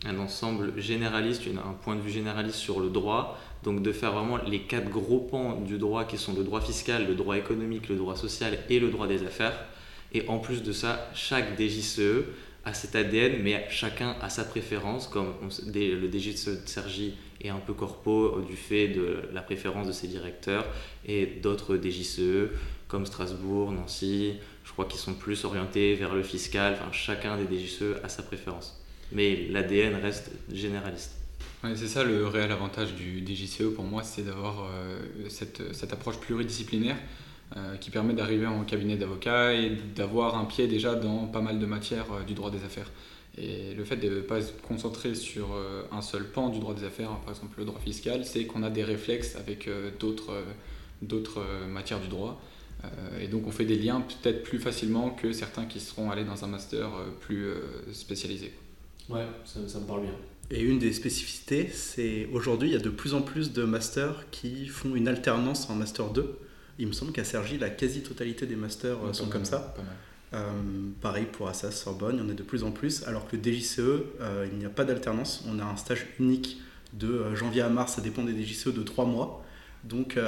un, 0.06 0.18
ensemble 0.18 0.74
généraliste, 0.80 1.44
un 1.48 1.74
point 1.74 1.96
de 1.96 2.02
vue 2.02 2.10
généraliste 2.10 2.58
sur 2.58 2.80
le 2.80 2.90
droit. 2.90 3.40
Donc 3.64 3.84
de 3.84 3.92
faire 3.92 4.14
vraiment 4.14 4.38
les 4.38 4.62
quatre 4.62 4.90
gros 4.90 5.20
pans 5.20 5.60
du 5.60 5.78
droit 5.78 6.06
qui 6.06 6.18
sont 6.18 6.34
le 6.34 6.44
droit 6.44 6.62
fiscal, 6.62 7.06
le 7.06 7.14
droit 7.14 7.38
économique, 7.38 7.90
le 7.90 7.96
droit 7.96 8.16
social 8.16 8.58
et 8.70 8.80
le 8.80 8.90
droit 8.90 9.06
des 9.06 9.24
affaires. 9.24 9.66
Et 10.14 10.28
en 10.28 10.40
plus 10.40 10.64
de 10.64 10.72
ça, 10.72 11.10
chaque 11.14 11.60
DGCE 11.60 12.24
a 12.66 12.74
cet 12.74 12.96
ADN, 12.96 13.42
mais 13.44 13.66
chacun 13.70 14.16
a 14.22 14.30
sa 14.30 14.44
préférence, 14.44 15.08
comme 15.08 15.34
le 15.68 16.12
DGCE 16.12 16.64
de 16.64 16.68
Sergi 16.68 17.14
est 17.42 17.50
un 17.50 17.60
peu 17.60 17.74
corpo 17.74 18.42
du 18.42 18.56
fait 18.56 18.88
de 18.90 19.22
la 19.34 19.42
préférence 19.42 19.88
de 19.88 19.92
ses 19.92 20.08
directeurs, 20.08 20.66
et 21.06 21.26
d'autres 21.26 21.78
DGCE 21.78 22.52
comme 22.88 23.06
Strasbourg, 23.06 23.72
Nancy, 23.72 24.34
je 24.64 24.72
crois 24.72 24.86
qu'ils 24.86 25.00
sont 25.00 25.14
plus 25.14 25.46
orientés 25.46 25.96
vers 25.96 26.14
le 26.14 26.24
fiscal, 26.24 26.78
chacun 26.92 27.38
des 27.38 27.46
DGCE 27.46 28.04
a 28.04 28.10
sa 28.10 28.24
préférence. 28.24 28.84
Mais 29.12 29.48
l'ADN 29.50 29.96
reste 29.96 30.32
généraliste. 30.52 31.16
c'est 31.64 31.88
ça 31.88 32.04
le 32.04 32.28
réel 32.28 32.52
avantage 32.52 32.94
du 32.94 33.26
DGCE 33.26 33.74
pour 33.76 33.86
moi, 33.86 34.04
c'est 34.04 34.24
d'avoir 34.24 34.66
euh, 34.66 35.00
cette, 35.30 35.74
cette, 35.74 35.94
approche 35.94 36.20
pluridisciplinaire 36.20 36.98
euh, 37.58 37.78
qui 37.78 37.90
permet 37.90 38.14
d'arriver 38.14 38.46
en 38.46 38.64
cabinet 38.64 38.96
d'avocat 38.96 39.54
et 39.54 39.72
d'avoir 39.96 40.38
un 40.38 40.46
pied 40.46 40.68
déjà 40.68 40.94
dans 40.94 41.26
pas 41.26 41.42
mal 41.42 41.58
de 41.58 41.66
matières 41.66 42.06
euh, 42.12 42.24
du 42.24 42.36
droit 42.36 42.52
des 42.52 42.64
affaires. 42.64 42.92
Et 43.38 43.74
le 43.74 43.86
fait 43.86 43.96
de 43.98 44.10
ne 44.10 44.22
pas 44.22 44.42
se 44.42 44.52
concentrer 44.68 45.16
sur 45.16 45.54
euh, 45.54 45.84
un 45.92 46.02
seul 46.02 46.26
pan 46.26 46.50
du 46.50 46.60
droit 46.60 46.74
des 46.74 46.84
affaires, 46.84 47.18
par 47.22 47.30
exemple 47.30 47.58
le 47.60 47.66
droit 47.66 47.80
fiscal, 47.80 48.26
c'est 48.26 48.46
qu'on 48.46 48.64
a 48.64 48.70
des 48.70 48.84
réflexes 48.84 49.36
avec 49.36 49.70
d'autres 50.00 50.44
d'autres 51.02 51.42
matières 51.70 52.02
du 52.02 52.10
droit. 52.10 52.42
et 53.22 53.28
donc 53.28 53.48
on 53.48 53.52
fait 53.52 53.64
des 53.64 53.78
liens 53.78 54.02
peut-être 54.02 54.44
plus 54.44 54.60
facilement 54.60 55.12
que 55.12 55.32
certains 55.32 55.66
qui 55.66 55.80
seront 55.80 56.12
allés 56.12 56.26
dans 56.26 56.44
un 56.44 56.48
master 56.48 56.90
plus 57.22 57.48
spécialisé. 57.94 58.52
Ouais, 59.08 59.26
ça, 59.46 59.60
ça 59.68 59.80
me 59.80 59.86
parle 59.86 60.02
bien. 60.02 60.12
Et 60.52 60.62
une 60.62 60.80
des 60.80 60.92
spécificités, 60.94 61.70
c'est 61.72 62.28
aujourd'hui, 62.34 62.70
il 62.70 62.74
y 62.74 62.76
a 62.76 62.80
de 62.80 62.90
plus 62.90 63.14
en 63.14 63.22
plus 63.22 63.54
de 63.54 63.64
masters 63.64 64.26
qui 64.32 64.68
font 64.68 64.96
une 64.96 65.08
alternance 65.08 65.70
en 65.70 65.76
master 65.76 66.10
2. 66.10 66.38
Il 66.80 66.88
me 66.88 66.92
semble 66.92 67.12
qu'à 67.12 67.24
Sergi, 67.24 67.58
la 67.58 67.70
quasi-totalité 67.70 68.46
des 68.46 68.56
masters 68.56 68.98
euh, 69.04 69.08
Ouais, 69.08 69.14
sont 69.14 69.28
comme 69.28 69.42
mal, 69.42 69.50
ça. 69.50 69.60
pas 69.76 69.84
mal. 69.84 69.96
Euh, 70.34 70.52
pareil 71.02 71.26
pour 71.26 71.48
Assas, 71.48 71.72
Sorbonne, 71.72 72.18
il 72.18 72.24
y 72.24 72.26
en 72.26 72.30
a 72.30 72.34
de 72.34 72.44
plus 72.44 72.64
en 72.64 72.72
plus. 72.72 73.04
Alors 73.08 73.28
que 73.28 73.36
DJCE, 73.36 73.80
euh, 73.80 74.48
il 74.52 74.58
n'y 74.58 74.66
a 74.66 74.70
pas 74.70 74.86
d'alternance. 74.86 75.44
On 75.48 75.60
a 75.60 75.64
un 75.64 75.76
stage 75.76 76.06
unique 76.20 76.62
de 76.94 77.08
euh, 77.08 77.36
janvier 77.36 77.62
à 77.62 77.70
mars, 77.70 77.94
ça 77.96 78.02
dépend 78.02 78.24
des 78.24 78.40
DJCE, 78.40 78.74
de 78.74 78.84
3 78.84 79.06
mois. 79.06 79.44
Donc 79.86 80.20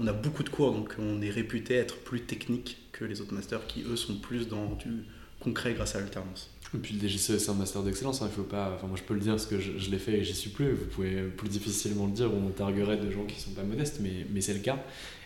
on 0.00 0.06
a 0.08 0.12
beaucoup 0.12 0.42
de 0.42 0.48
cours, 0.48 0.72
donc 0.72 0.96
on 0.98 1.22
est 1.22 1.30
réputé 1.30 1.74
être 1.74 1.96
plus 1.98 2.22
technique 2.22 2.78
que 2.90 3.04
les 3.04 3.20
autres 3.20 3.34
masters 3.34 3.64
qui, 3.68 3.84
eux, 3.84 3.94
sont 3.94 4.16
plus 4.16 4.48
dans 4.48 4.72
du 4.72 5.04
concret 5.38 5.74
grâce 5.74 5.94
à 5.94 6.00
l'alternance. 6.00 6.50
Et 6.74 6.78
puis 6.78 6.94
le 6.94 7.08
DGCE, 7.08 7.38
c'est 7.38 7.50
un 7.50 7.54
master 7.54 7.82
d'excellence. 7.82 8.22
hein, 8.22 8.28
Il 8.30 8.34
faut 8.34 8.42
pas. 8.42 8.72
Enfin, 8.74 8.86
moi, 8.86 8.96
je 8.96 9.02
peux 9.02 9.14
le 9.14 9.20
dire 9.20 9.32
parce 9.32 9.46
que 9.46 9.58
je, 9.60 9.72
je 9.78 9.90
l'ai 9.90 9.98
fait 9.98 10.18
et 10.18 10.24
j'y 10.24 10.34
suis 10.34 10.50
plus. 10.50 10.72
Vous 10.72 10.86
pouvez 10.86 11.22
plus 11.36 11.48
difficilement 11.48 12.06
le 12.06 12.12
dire. 12.12 12.30
On 12.34 12.50
targuerait 12.50 12.96
de 12.96 13.10
gens 13.10 13.24
qui 13.24 13.40
sont 13.40 13.52
pas 13.52 13.62
modestes, 13.62 13.98
mais, 14.02 14.26
mais 14.32 14.40
c'est 14.40 14.54
le 14.54 14.60
cas. 14.60 14.78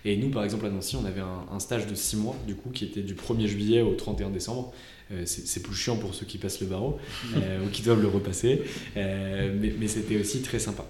Et 0.05 0.17
nous, 0.17 0.31
par 0.31 0.45
exemple, 0.45 0.67
à 0.67 0.71
Nancy, 0.71 0.97
on 0.97 1.05
avait 1.05 1.21
un, 1.21 1.47
un 1.51 1.59
stage 1.61 1.87
de 1.87 1.95
6 1.95 2.17
mois, 2.17 2.37
du 2.47 2.55
coup, 2.55 2.71
qui 2.71 2.85
était 2.85 3.03
du 3.03 3.15
1er 3.15 3.47
juillet 3.47 3.83
au 3.83 3.95
31 3.95 4.31
décembre. 4.31 4.73
Euh, 5.13 5.23
c'est 5.27 5.61
plus 5.61 5.75
chiant 5.75 5.97
pour 5.97 6.15
ceux 6.15 6.25
qui 6.25 6.39
passent 6.39 6.61
le 6.61 6.69
barreau 6.69 6.99
euh, 7.37 7.65
ou 7.65 7.69
qui 7.71 7.83
doivent 7.83 8.01
le 8.01 8.07
repasser, 8.07 8.63
euh, 8.97 9.53
mais, 9.61 9.75
mais 9.77 9.89
c'était 9.89 10.17
aussi 10.21 10.41
très 10.41 10.61
sympa. 10.61 10.87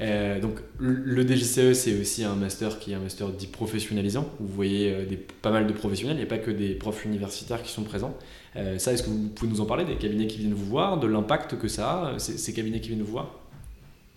Euh, 0.00 0.40
donc 0.40 0.60
le 0.78 1.26
DGCE 1.26 1.72
c'est 1.72 2.00
aussi 2.00 2.22
un 2.22 2.36
master 2.36 2.78
qui 2.78 2.92
est 2.92 2.94
un 2.94 3.00
master 3.00 3.30
dit 3.30 3.48
professionnalisant. 3.48 4.28
Vous 4.38 4.46
voyez 4.46 5.04
des, 5.06 5.16
pas 5.16 5.50
mal 5.50 5.66
de 5.66 5.72
professionnels, 5.72 6.14
il 6.16 6.20
n'y 6.20 6.24
a 6.24 6.28
pas 6.28 6.38
que 6.38 6.52
des 6.52 6.74
profs 6.74 7.04
universitaires 7.04 7.64
qui 7.64 7.72
sont 7.72 7.82
présents. 7.82 8.16
Euh, 8.56 8.78
ça, 8.78 8.92
est-ce 8.92 9.02
que 9.02 9.10
vous 9.10 9.28
pouvez 9.28 9.50
nous 9.50 9.60
en 9.60 9.66
parler 9.66 9.84
des 9.84 9.96
cabinets 9.96 10.26
qui 10.26 10.38
viennent 10.38 10.54
vous 10.54 10.66
voir, 10.66 10.98
de 10.98 11.06
l'impact 11.06 11.58
que 11.58 11.68
ça 11.68 12.08
a, 12.08 12.18
ces, 12.18 12.52
cabinets 12.52 12.80
qui 12.80 12.88
viennent 12.88 13.02
vous 13.02 13.12
voir? 13.12 13.40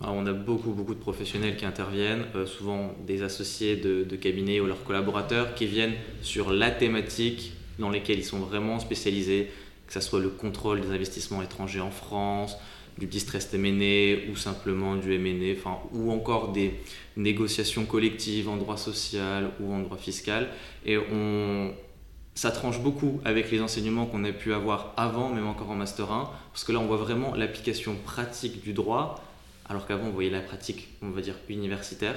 Alors, 0.00 0.14
on 0.14 0.26
a 0.26 0.32
beaucoup, 0.32 0.70
beaucoup 0.70 0.94
de 0.94 1.00
professionnels 1.00 1.56
qui 1.56 1.64
interviennent, 1.64 2.24
euh, 2.36 2.46
souvent 2.46 2.92
des 3.06 3.22
associés 3.22 3.76
de, 3.76 4.04
cabinets 4.16 4.60
ou 4.60 4.66
leurs 4.66 4.84
collaborateurs 4.84 5.54
qui 5.54 5.66
viennent 5.66 5.94
sur 6.22 6.52
la 6.52 6.70
thématique 6.70 7.52
dans 7.78 7.90
lesquelles 7.90 8.18
ils 8.18 8.24
sont 8.24 8.38
vraiment 8.38 8.78
spécialisés, 8.78 9.50
que 9.86 9.92
ce 9.92 10.00
soit 10.00 10.20
le 10.20 10.28
contrôle 10.28 10.80
des 10.80 10.90
investissements 10.90 11.42
étrangers 11.42 11.80
en 11.80 11.90
France, 11.90 12.56
du 12.98 13.06
distress 13.06 13.52
M&A 13.54 14.30
ou 14.30 14.36
simplement 14.36 14.96
du 14.96 15.14
M&A, 15.14 15.56
enfin, 15.58 15.78
ou 15.92 16.10
encore 16.10 16.52
des 16.52 16.74
négociations 17.16 17.84
collectives 17.84 18.48
en 18.48 18.56
droit 18.56 18.76
social 18.76 19.50
ou 19.60 19.72
en 19.72 19.80
droit 19.80 19.96
fiscal. 19.96 20.48
Et 20.84 20.96
on, 20.98 21.72
ça 22.38 22.52
tranche 22.52 22.78
beaucoup 22.78 23.20
avec 23.24 23.50
les 23.50 23.60
enseignements 23.60 24.06
qu'on 24.06 24.22
a 24.22 24.30
pu 24.30 24.54
avoir 24.54 24.94
avant, 24.96 25.28
même 25.30 25.48
encore 25.48 25.72
en 25.72 25.74
Master 25.74 26.12
1, 26.12 26.30
parce 26.52 26.62
que 26.62 26.70
là, 26.70 26.78
on 26.78 26.86
voit 26.86 26.96
vraiment 26.96 27.34
l'application 27.34 27.96
pratique 27.96 28.62
du 28.62 28.72
droit, 28.72 29.20
alors 29.68 29.88
qu'avant, 29.88 30.06
on 30.06 30.12
voyait 30.12 30.30
la 30.30 30.40
pratique, 30.40 30.86
on 31.02 31.10
va 31.10 31.20
dire, 31.20 31.34
universitaire. 31.48 32.14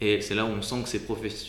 Et 0.00 0.22
c'est 0.22 0.34
là 0.34 0.46
où 0.46 0.48
on 0.48 0.62
sent 0.62 0.76
que 0.84 0.88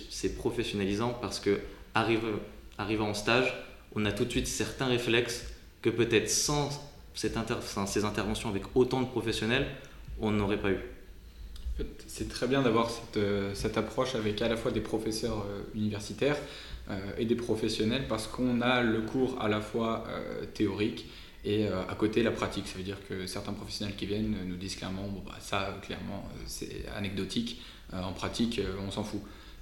c'est 0.10 0.36
professionnalisant, 0.36 1.18
parce 1.22 1.40
que 1.40 1.62
arrivant 1.96 3.08
en 3.08 3.14
stage, 3.14 3.54
on 3.96 4.04
a 4.04 4.12
tout 4.12 4.26
de 4.26 4.32
suite 4.32 4.48
certains 4.48 4.88
réflexes 4.88 5.46
que 5.82 5.90
peut-être 5.90 6.30
sans 6.30 6.72
ces 7.16 8.04
interventions 8.04 8.50
avec 8.50 8.64
autant 8.76 9.00
de 9.00 9.08
professionnels, 9.08 9.66
on 10.20 10.32
n'aurait 10.32 10.60
pas 10.60 10.72
eu. 10.72 10.80
C'est 12.08 12.28
très 12.28 12.48
bien 12.48 12.64
d'avoir 12.64 12.90
cette, 12.90 13.16
euh, 13.16 13.54
cette 13.54 13.78
approche 13.78 14.14
avec 14.14 14.42
à 14.42 14.50
la 14.50 14.58
fois 14.58 14.72
des 14.72 14.82
professeurs 14.82 15.46
euh, 15.50 15.62
universitaires 15.74 16.36
et 17.18 17.26
des 17.26 17.36
professionnels 17.36 18.06
parce 18.08 18.28
qu'on 18.28 18.62
a 18.62 18.82
le 18.82 19.02
cours 19.02 19.42
à 19.42 19.48
la 19.48 19.62
fois 19.62 20.04
euh, 20.10 20.46
théorique 20.54 21.06
et 21.46 21.68
euh, 21.68 21.82
à 21.88 21.96
côté 21.96 22.24
la 22.24 22.32
pratique. 22.32 22.68
Ça 22.68 22.78
veut 22.78 22.84
dire 22.84 22.98
que 23.08 23.26
certains 23.28 23.54
professionnels 23.54 23.96
qui 23.96 24.06
viennent 24.06 24.36
nous 24.46 24.56
disent 24.56 24.76
clairement 24.76 25.08
bon, 25.08 25.22
bah, 25.26 25.36
ça, 25.40 25.78
clairement, 25.82 26.26
euh, 26.36 26.42
c'est 26.48 26.86
anecdotique. 26.96 27.62
Euh, 27.94 28.02
en 28.04 28.14
pratique, 28.14 28.60
euh, 28.60 28.76
on 28.88 28.92
s'en 28.92 29.04
fout. 29.04 29.22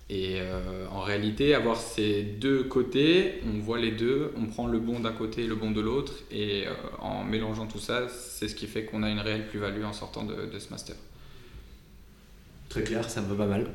Et 0.09 0.37
euh, 0.39 0.87
en 0.89 1.01
réalité, 1.01 1.53
avoir 1.53 1.75
ces 1.77 2.23
deux 2.23 2.63
côtés, 2.63 3.41
on 3.45 3.59
voit 3.59 3.77
les 3.77 3.91
deux, 3.91 4.31
on 4.37 4.45
prend 4.45 4.65
le 4.67 4.79
bon 4.79 4.99
d'un 5.01 5.11
côté 5.11 5.43
et 5.43 5.47
le 5.47 5.55
bon 5.55 5.71
de 5.71 5.81
l'autre, 5.81 6.13
et 6.31 6.65
euh, 6.65 6.71
en 6.99 7.25
mélangeant 7.25 7.67
tout 7.67 7.79
ça, 7.79 8.07
c'est 8.07 8.47
ce 8.47 8.55
qui 8.55 8.67
fait 8.67 8.85
qu'on 8.85 9.03
a 9.03 9.09
une 9.09 9.19
réelle 9.19 9.47
plus-value 9.47 9.83
en 9.83 9.91
sortant 9.93 10.23
de- 10.23 10.45
de 10.45 10.59
ce 10.59 10.69
master. 10.69 10.95
Très 12.69 12.83
clair, 12.83 13.09
ça 13.09 13.21
me 13.21 13.27
va 13.27 13.35
pas 13.35 13.49
mal. 13.49 13.65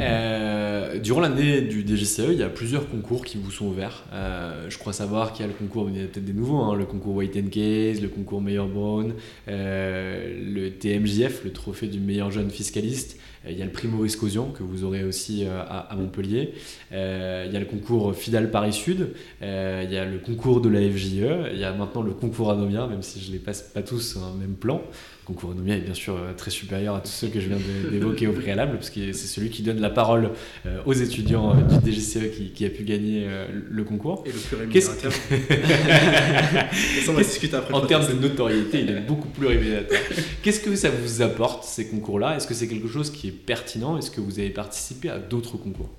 Euh, 0.00 0.98
durant 0.98 1.20
l'année 1.20 1.60
du 1.60 1.86
DGCE, 1.86 2.30
il 2.30 2.38
y 2.38 2.42
a 2.42 2.48
plusieurs 2.48 2.88
concours 2.88 3.26
qui 3.26 3.36
vous 3.36 3.50
sont 3.50 3.66
ouverts. 3.66 4.04
Euh, 4.14 4.70
je 4.70 4.78
crois 4.78 4.94
savoir 4.94 5.34
qu'il 5.34 5.44
y 5.44 5.48
a 5.48 5.52
le 5.52 5.54
concours, 5.56 5.90
il 5.90 6.00
y 6.00 6.02
a 6.02 6.06
peut-être 6.06 6.24
des 6.24 6.32
nouveaux, 6.32 6.56
hein, 6.56 6.74
le 6.74 6.86
concours 6.86 7.16
White 7.16 7.36
and 7.36 7.50
Case, 7.50 8.00
le 8.00 8.08
concours 8.08 8.40
Meilleur 8.40 8.66
Brown, 8.66 9.12
euh, 9.48 10.40
le 10.54 10.70
TMJF, 10.70 11.44
le 11.44 11.52
trophée 11.52 11.86
du 11.86 12.00
meilleur 12.00 12.30
jeune 12.30 12.50
fiscaliste. 12.50 13.18
Il 13.46 13.58
y 13.58 13.62
a 13.62 13.64
le 13.64 13.72
prix 13.72 13.88
Maurice 13.88 14.16
Causion 14.16 14.50
que 14.50 14.62
vous 14.62 14.84
aurez 14.84 15.02
aussi 15.02 15.46
à, 15.46 15.96
Montpellier. 15.96 16.52
Il 16.90 16.96
y 16.96 17.56
a 17.56 17.58
le 17.58 17.64
concours 17.64 18.14
Fidal 18.14 18.50
Paris 18.50 18.74
Sud. 18.74 19.14
Il 19.40 19.46
y 19.46 19.96
a 19.96 20.04
le 20.04 20.18
concours 20.18 20.60
de 20.60 20.68
la 20.68 20.80
FJE. 20.80 21.50
Il 21.50 21.58
y 21.58 21.64
a 21.64 21.72
maintenant 21.72 22.02
le 22.02 22.12
concours 22.12 22.50
Anomia, 22.50 22.86
même 22.86 23.00
si 23.00 23.18
je 23.18 23.28
ne 23.28 23.32
les 23.32 23.38
passe 23.38 23.62
pas 23.62 23.80
tous 23.80 24.18
un 24.18 24.36
même 24.38 24.56
plan. 24.56 24.82
Le 25.20 25.26
concours 25.26 25.52
Anomia 25.52 25.76
est 25.76 25.80
bien 25.80 25.94
sûr 25.94 26.16
euh, 26.16 26.32
très 26.34 26.50
supérieur 26.50 26.94
à 26.94 27.00
tous 27.00 27.10
ceux 27.10 27.28
que 27.28 27.40
je 27.40 27.48
viens 27.48 27.58
d'évoquer 27.90 28.26
au 28.26 28.32
préalable, 28.32 28.74
parce 28.74 28.90
que 28.90 29.12
c'est 29.12 29.26
celui 29.26 29.50
qui 29.50 29.62
donne 29.62 29.80
la 29.80 29.90
parole 29.90 30.30
euh, 30.66 30.80
aux 30.86 30.92
étudiants 30.92 31.54
euh, 31.54 31.78
du 31.78 31.92
DGCE 31.92 32.30
qui, 32.34 32.50
qui 32.50 32.64
a 32.64 32.70
pu 32.70 32.84
gagner 32.84 33.28
le 33.70 33.84
concours. 33.84 34.24
Et 34.26 34.32
le 34.32 34.38
plus 34.38 34.56
rémunérateur. 34.56 35.12
Après 37.54 37.74
En 37.74 37.86
termes 37.86 38.06
de 38.06 38.14
notoriété, 38.14 38.80
il 38.80 38.90
est 38.90 39.00
beaucoup 39.00 39.28
plus 39.28 39.46
révélateur. 39.46 39.98
Qu'est-ce 40.42 40.60
que 40.60 40.74
ça 40.74 40.90
vous 40.90 41.22
apporte, 41.22 41.64
ces 41.64 41.88
concours-là? 41.88 42.36
Est-ce 42.36 42.46
que 42.46 42.54
c'est 42.54 42.68
quelque 42.68 42.88
chose 42.88 43.10
qui 43.10 43.28
est 43.28 43.32
pertinent? 43.32 43.98
Est-ce 43.98 44.10
que 44.10 44.20
vous 44.20 44.38
avez 44.38 44.50
participé 44.50 45.10
à 45.10 45.18
d'autres 45.18 45.56
concours? 45.56 45.90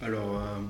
Alors, 0.00 0.36
euh, 0.36 0.60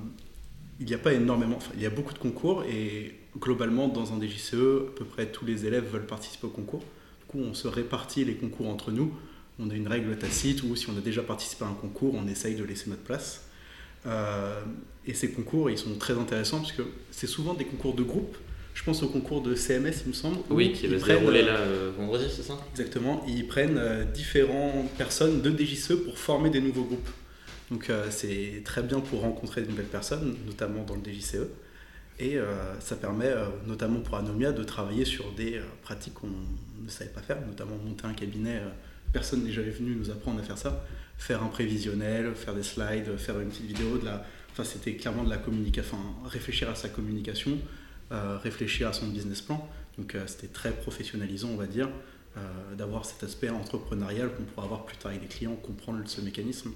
il 0.81 0.87
n'y 0.87 0.95
a 0.95 0.99
pas 0.99 1.13
énormément, 1.13 1.57
enfin, 1.57 1.73
il 1.77 1.83
y 1.83 1.87
a 1.87 1.91
beaucoup 1.91 2.15
de 2.15 2.19
concours 2.19 2.65
et 2.65 3.15
globalement, 3.39 3.89
dans 3.89 4.13
un 4.13 4.21
DJCE, 4.21 4.55
à 4.55 4.97
peu 4.97 5.05
près 5.05 5.27
tous 5.27 5.45
les 5.45 5.67
élèves 5.67 5.85
veulent 5.91 6.07
participer 6.07 6.47
au 6.47 6.51
concours. 6.51 6.83
Coup, 7.29 7.39
on 7.39 7.55
se 7.55 7.69
répartit 7.69 8.25
les 8.25 8.35
concours 8.35 8.69
entre 8.69 8.91
nous. 8.91 9.15
On 9.59 9.71
a 9.71 9.75
une 9.75 9.89
règle 9.89 10.17
tacite 10.17 10.63
où 10.63 10.75
si 10.77 10.89
on 10.89 10.97
a 10.97 11.01
déjà 11.01 11.23
participé 11.23 11.65
à 11.65 11.69
un 11.69 11.75
concours, 11.75 12.15
on 12.15 12.27
essaye 12.27 12.55
de 12.55 12.65
laisser 12.65 12.91
notre 12.91 13.03
place. 13.03 13.45
Euh, 14.07 14.61
et 15.07 15.15
ces 15.15 15.31
concours, 15.33 15.71
ils 15.71 15.79
sont 15.79 15.95
très 15.97 16.15
intéressants 16.15 16.59
parce 16.59 16.73
que 16.73 16.83
c'est 17.11 17.27
souvent 17.27 17.55
des 17.55 17.65
concours 17.65 17.95
de 17.95 18.03
groupe. 18.03 18.37
Je 18.79 18.85
pense 18.85 19.03
au 19.03 19.09
concours 19.09 19.43
de 19.43 19.57
CMS, 19.57 20.03
il 20.05 20.11
me 20.11 20.13
semble. 20.13 20.37
Oui, 20.51 20.73
qui 20.73 20.87
va 20.87 21.01
se 21.01 21.05
dérouler 21.05 21.41
euh, 21.41 21.47
là 21.47 21.57
euh, 21.57 21.91
vendredi, 21.99 22.27
c'est 22.31 22.45
ça? 22.45 22.57
Exactement, 22.71 23.25
ils 23.27 23.45
prennent 23.45 23.77
euh, 23.77 24.05
différentes 24.05 24.89
personnes 24.93 25.43
de 25.43 25.51
DJCE 25.51 25.95
pour 26.05 26.17
former 26.17 26.49
des 26.49 26.61
nouveaux 26.61 26.85
groupes. 26.85 27.09
Donc 27.73 27.91
c'est 28.09 28.63
très 28.65 28.83
bien 28.83 29.01
pour 29.01 29.21
rencontrer 29.21 29.61
de 29.61 29.67
nouvelles 29.67 29.85
personnes, 29.85 30.37
notamment 30.47 30.85
dans 30.85 30.95
le 30.95 31.03
DJCE. 31.05 31.49
Et 32.21 32.37
euh, 32.37 32.79
ça 32.81 32.97
permet, 32.97 33.29
euh, 33.29 33.47
notamment 33.67 34.01
pour 34.01 34.17
Anomia, 34.17 34.53
de 34.53 34.65
travailler 34.65 35.05
sur 35.05 35.33
des 35.33 35.59
euh, 35.59 35.63
pratiques 35.83 36.15
qu'on 36.15 36.27
ne 36.27 36.89
savait 36.89 37.11
pas 37.11 37.21
faire, 37.21 37.41
notamment 37.47 37.77
monter 37.77 38.07
un 38.07 38.13
cabinet. 38.13 38.61
personne 39.13 39.45
n'est 39.45 39.53
jamais 39.53 39.71
venu 39.71 39.95
nous 39.95 40.11
apprendre 40.11 40.41
à 40.41 40.43
faire 40.43 40.59
ça. 40.59 40.85
Faire 41.17 41.43
un 41.43 41.49
prévisionnel, 41.49 42.35
faire 42.35 42.55
des 42.55 42.63
slides, 42.63 43.17
faire 43.17 43.41
une 43.41 43.49
petite 43.49 43.67
vidéo. 43.67 43.99
De 43.99 44.05
la... 44.05 44.25
enfin, 44.51 44.65
c'était 44.65 44.95
clairement 44.95 45.25
de 45.25 45.31
la 45.31 45.37
communication, 45.37 45.97
enfin, 45.97 46.29
réfléchir 46.29 46.69
à 46.71 46.75
sa 46.75 46.89
communication, 46.89 47.59
réfléchir 48.11 48.89
à 48.89 48.93
son 48.93 49.09
business 49.09 49.43
plan. 49.43 49.69
Donc 49.97 50.17
c'était 50.27 50.47
très 50.47 50.71
professionnalisant, 50.71 51.49
on 51.49 51.57
va 51.57 51.67
dire, 51.67 51.89
d'avoir 52.77 53.05
cet 53.05 53.25
aspect 53.25 53.49
entrepreneurial 53.49 54.33
qu'on 54.33 54.45
pourra 54.45 54.67
avoir 54.67 54.85
plus 54.85 54.97
tard 54.97 55.11
avec 55.11 55.23
des 55.23 55.29
clients, 55.29 55.57
comprendre 55.57 56.01
ce 56.07 56.21
mécanisme. 56.21 56.71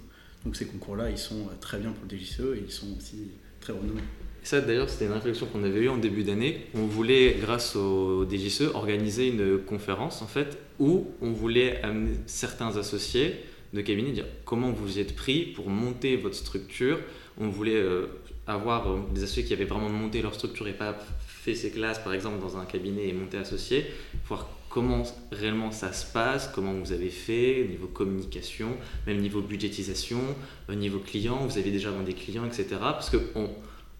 Donc 0.44 0.56
ces 0.56 0.66
concours-là, 0.66 1.08
ils 1.08 1.18
sont 1.18 1.48
très 1.60 1.78
bien 1.78 1.92
pour 1.92 2.04
le 2.10 2.18
DJCE 2.18 2.56
et 2.56 2.64
ils 2.64 2.72
sont 2.72 2.96
aussi 2.96 3.30
très 3.60 3.72
renommés. 3.72 4.02
Ça, 4.42 4.60
d'ailleurs, 4.60 4.90
c'était 4.90 5.06
une 5.06 5.12
réflexion 5.12 5.46
qu'on 5.46 5.62
avait 5.62 5.80
eue 5.80 5.88
en 5.88 5.98
début 5.98 6.24
d'année. 6.24 6.66
On 6.74 6.86
voulait, 6.86 7.36
grâce 7.40 7.76
au 7.76 8.26
DGCE, 8.28 8.74
organiser 8.74 9.28
une 9.28 9.58
conférence, 9.58 10.20
en 10.20 10.26
fait, 10.26 10.58
où 10.80 11.06
on 11.20 11.30
voulait 11.30 11.80
amener 11.82 12.16
certains 12.26 12.76
associés 12.76 13.36
de 13.72 13.80
cabinet, 13.80 14.10
dire 14.10 14.26
comment 14.44 14.70
vous 14.70 14.98
y 14.98 15.00
êtes 15.00 15.14
pris 15.14 15.44
pour 15.44 15.70
monter 15.70 16.16
votre 16.16 16.34
structure. 16.34 16.98
On 17.38 17.48
voulait 17.48 17.76
euh, 17.76 18.06
avoir 18.46 18.90
euh, 18.90 18.98
des 19.14 19.22
associés 19.22 19.44
qui 19.44 19.52
avaient 19.52 19.64
vraiment 19.64 19.88
monté 19.88 20.20
leur 20.20 20.34
structure 20.34 20.66
et 20.66 20.72
pas 20.72 20.98
fait 21.26 21.54
ses 21.54 21.70
classes, 21.70 22.00
par 22.00 22.12
exemple, 22.12 22.40
dans 22.40 22.56
un 22.56 22.64
cabinet 22.64 23.08
et 23.08 23.12
monté 23.12 23.38
associé, 23.38 23.86
voir 24.26 24.48
comment 24.68 25.04
réellement 25.30 25.70
ça 25.70 25.92
se 25.92 26.10
passe, 26.10 26.50
comment 26.54 26.72
vous 26.72 26.92
avez 26.92 27.10
fait, 27.10 27.62
au 27.62 27.68
niveau 27.68 27.86
communication, 27.86 28.68
même 29.06 29.18
niveau 29.18 29.40
budgétisation, 29.40 30.20
au 30.68 30.74
niveau 30.74 30.98
client, 30.98 31.46
vous 31.46 31.58
avez 31.58 31.70
déjà 31.70 31.90
vendu 31.90 32.12
des 32.12 32.14
clients, 32.14 32.46
etc. 32.46 32.66
Parce 32.80 33.10
que 33.10 33.18
on, 33.34 33.48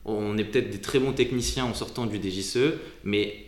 on 0.04 0.36
est 0.36 0.44
peut-être 0.44 0.70
des 0.70 0.80
très 0.80 0.98
bons 0.98 1.12
techniciens 1.12 1.64
en 1.64 1.74
sortant 1.74 2.06
du 2.06 2.20
DGCE, 2.20 2.74
mais 3.04 3.46